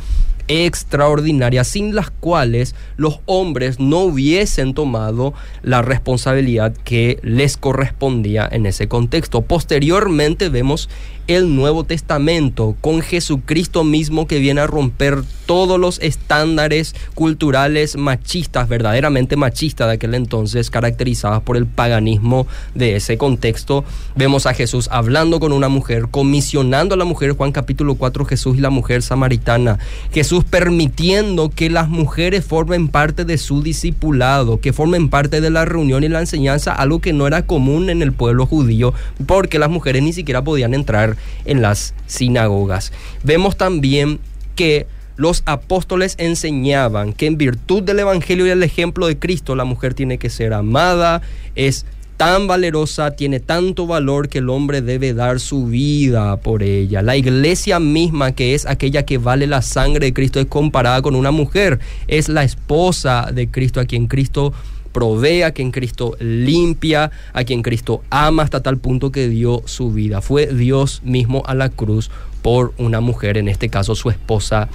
extraordinaria, 0.48 1.64
sin 1.64 1.94
las 1.94 2.10
cuales 2.10 2.74
los 2.96 3.20
hombres 3.26 3.78
no 3.78 4.00
hubiesen 4.00 4.74
tomado 4.74 5.34
la 5.62 5.82
responsabilidad 5.82 6.74
que 6.84 7.18
les 7.22 7.56
correspondía 7.56 8.48
en 8.50 8.66
ese 8.66 8.88
contexto. 8.88 9.42
Posteriormente 9.42 10.48
vemos 10.48 10.88
el 11.28 11.54
Nuevo 11.54 11.84
Testamento 11.84 12.74
con 12.80 13.02
Jesucristo 13.02 13.84
mismo 13.84 14.26
que 14.26 14.38
viene 14.38 14.62
a 14.62 14.66
romper 14.66 15.22
todos 15.44 15.78
los 15.78 16.00
estándares 16.00 16.94
culturales 17.14 17.96
machistas, 17.96 18.66
verdaderamente 18.68 19.36
machistas 19.36 19.88
de 19.88 19.94
aquel 19.94 20.14
entonces, 20.14 20.70
caracterizadas 20.70 21.42
por 21.42 21.58
el 21.58 21.66
paganismo 21.66 22.46
de 22.74 22.96
ese 22.96 23.18
contexto. 23.18 23.84
Vemos 24.16 24.46
a 24.46 24.54
Jesús 24.54 24.88
hablando 24.90 25.38
con 25.38 25.52
una 25.52 25.68
mujer, 25.68 26.08
comisionando 26.10 26.94
a 26.94 26.98
la 26.98 27.04
mujer, 27.04 27.32
Juan 27.32 27.52
capítulo 27.52 27.96
4, 27.96 28.24
Jesús 28.24 28.56
y 28.56 28.60
la 28.60 28.70
mujer 28.70 29.02
samaritana. 29.02 29.78
Jesús 30.12 30.37
permitiendo 30.44 31.50
que 31.50 31.70
las 31.70 31.88
mujeres 31.88 32.44
formen 32.44 32.88
parte 32.88 33.24
de 33.24 33.38
su 33.38 33.62
discipulado, 33.62 34.60
que 34.60 34.72
formen 34.72 35.08
parte 35.08 35.40
de 35.40 35.50
la 35.50 35.64
reunión 35.64 36.04
y 36.04 36.08
la 36.08 36.20
enseñanza, 36.20 36.72
algo 36.72 37.00
que 37.00 37.12
no 37.12 37.26
era 37.26 37.46
común 37.46 37.90
en 37.90 38.02
el 38.02 38.12
pueblo 38.12 38.46
judío, 38.46 38.94
porque 39.26 39.58
las 39.58 39.70
mujeres 39.70 40.02
ni 40.02 40.12
siquiera 40.12 40.44
podían 40.44 40.74
entrar 40.74 41.16
en 41.44 41.62
las 41.62 41.94
sinagogas. 42.06 42.92
Vemos 43.22 43.56
también 43.56 44.20
que 44.54 44.86
los 45.16 45.42
apóstoles 45.46 46.14
enseñaban 46.18 47.12
que 47.12 47.26
en 47.26 47.38
virtud 47.38 47.82
del 47.82 47.98
Evangelio 47.98 48.46
y 48.46 48.50
el 48.50 48.62
ejemplo 48.62 49.06
de 49.06 49.18
Cristo 49.18 49.56
la 49.56 49.64
mujer 49.64 49.94
tiene 49.94 50.18
que 50.18 50.30
ser 50.30 50.52
amada, 50.52 51.22
es 51.56 51.86
tan 52.18 52.48
valerosa, 52.48 53.12
tiene 53.12 53.38
tanto 53.38 53.86
valor 53.86 54.28
que 54.28 54.38
el 54.38 54.50
hombre 54.50 54.82
debe 54.82 55.14
dar 55.14 55.38
su 55.38 55.66
vida 55.66 56.36
por 56.38 56.64
ella. 56.64 57.00
La 57.00 57.16
iglesia 57.16 57.78
misma, 57.78 58.32
que 58.32 58.54
es 58.54 58.66
aquella 58.66 59.06
que 59.06 59.18
vale 59.18 59.46
la 59.46 59.62
sangre 59.62 60.06
de 60.06 60.12
Cristo, 60.12 60.40
es 60.40 60.46
comparada 60.46 61.00
con 61.00 61.14
una 61.14 61.30
mujer. 61.30 61.78
Es 62.08 62.28
la 62.28 62.42
esposa 62.42 63.30
de 63.32 63.48
Cristo, 63.48 63.78
a 63.78 63.84
quien 63.84 64.08
Cristo 64.08 64.52
provee, 64.92 65.44
a 65.44 65.52
quien 65.52 65.70
Cristo 65.70 66.16
limpia, 66.18 67.12
a 67.32 67.44
quien 67.44 67.62
Cristo 67.62 68.02
ama 68.10 68.42
hasta 68.42 68.64
tal 68.64 68.78
punto 68.78 69.12
que 69.12 69.28
dio 69.28 69.62
su 69.66 69.92
vida. 69.92 70.20
Fue 70.20 70.46
Dios 70.46 71.02
mismo 71.04 71.44
a 71.46 71.54
la 71.54 71.68
cruz 71.68 72.10
por 72.42 72.74
una 72.78 73.00
mujer, 73.00 73.38
en 73.38 73.46
este 73.46 73.68
caso 73.68 73.94
su 73.94 74.10
esposa 74.10 74.68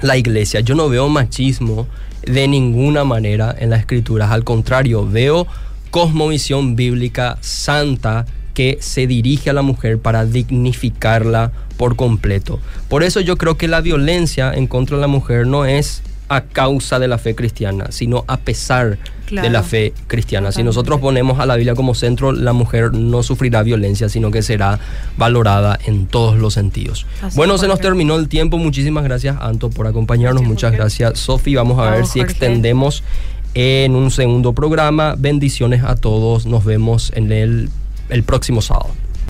la 0.00 0.16
iglesia. 0.16 0.60
Yo 0.60 0.74
no 0.74 0.88
veo 0.88 1.06
machismo 1.10 1.86
de 2.22 2.48
ninguna 2.48 3.04
manera 3.04 3.54
en 3.58 3.68
las 3.68 3.80
escrituras, 3.80 4.30
al 4.30 4.42
contrario, 4.42 5.06
veo 5.06 5.46
cosmovisión 5.92 6.74
bíblica 6.74 7.38
santa 7.42 8.26
que 8.54 8.78
se 8.80 9.06
dirige 9.06 9.50
a 9.50 9.52
la 9.52 9.62
mujer 9.62 9.98
para 10.00 10.24
dignificarla 10.24 11.52
por 11.76 11.96
completo. 11.96 12.58
Por 12.88 13.02
eso 13.02 13.20
yo 13.20 13.36
creo 13.36 13.56
que 13.56 13.68
la 13.68 13.80
violencia 13.80 14.52
en 14.52 14.66
contra 14.66 14.96
de 14.96 15.02
la 15.02 15.06
mujer 15.06 15.46
no 15.46 15.64
es 15.64 16.02
a 16.28 16.40
causa 16.42 16.98
de 16.98 17.08
la 17.08 17.18
fe 17.18 17.34
cristiana, 17.34 17.86
sino 17.90 18.24
a 18.26 18.38
pesar 18.38 18.98
Claro. 19.26 19.46
de 19.48 19.52
la 19.52 19.62
fe 19.62 19.94
cristiana. 20.08 20.52
Si 20.52 20.62
nosotros 20.62 21.00
ponemos 21.00 21.38
a 21.40 21.46
la 21.46 21.56
Biblia 21.56 21.74
como 21.74 21.94
centro, 21.94 22.32
la 22.32 22.52
mujer 22.52 22.92
no 22.92 23.22
sufrirá 23.22 23.62
violencia, 23.62 24.10
sino 24.10 24.30
que 24.30 24.42
será 24.42 24.78
valorada 25.16 25.78
en 25.86 26.06
todos 26.06 26.36
los 26.38 26.52
sentidos. 26.52 27.06
Así 27.22 27.36
bueno, 27.36 27.56
se 27.56 27.66
nos 27.66 27.80
terminó 27.80 28.16
el 28.16 28.28
tiempo. 28.28 28.58
Muchísimas 28.58 29.04
gracias, 29.04 29.36
Anto, 29.40 29.70
por 29.70 29.86
acompañarnos. 29.86 30.42
Gracias, 30.42 30.48
Muchas 30.50 30.70
Jorge. 30.72 30.78
gracias, 30.82 31.18
Sofi. 31.18 31.54
Vamos 31.54 31.78
a 31.78 31.90
ver 31.90 32.04
si 32.06 32.18
Jorge. 32.18 32.32
extendemos 32.32 33.02
en 33.54 33.94
un 33.94 34.10
segundo 34.10 34.52
programa. 34.52 35.14
Bendiciones 35.18 35.82
a 35.84 35.96
todos. 35.96 36.46
Nos 36.46 36.64
vemos 36.64 37.12
en 37.14 37.32
el, 37.32 37.70
el 38.08 38.22
próximo 38.22 38.62
sábado. 38.62 38.90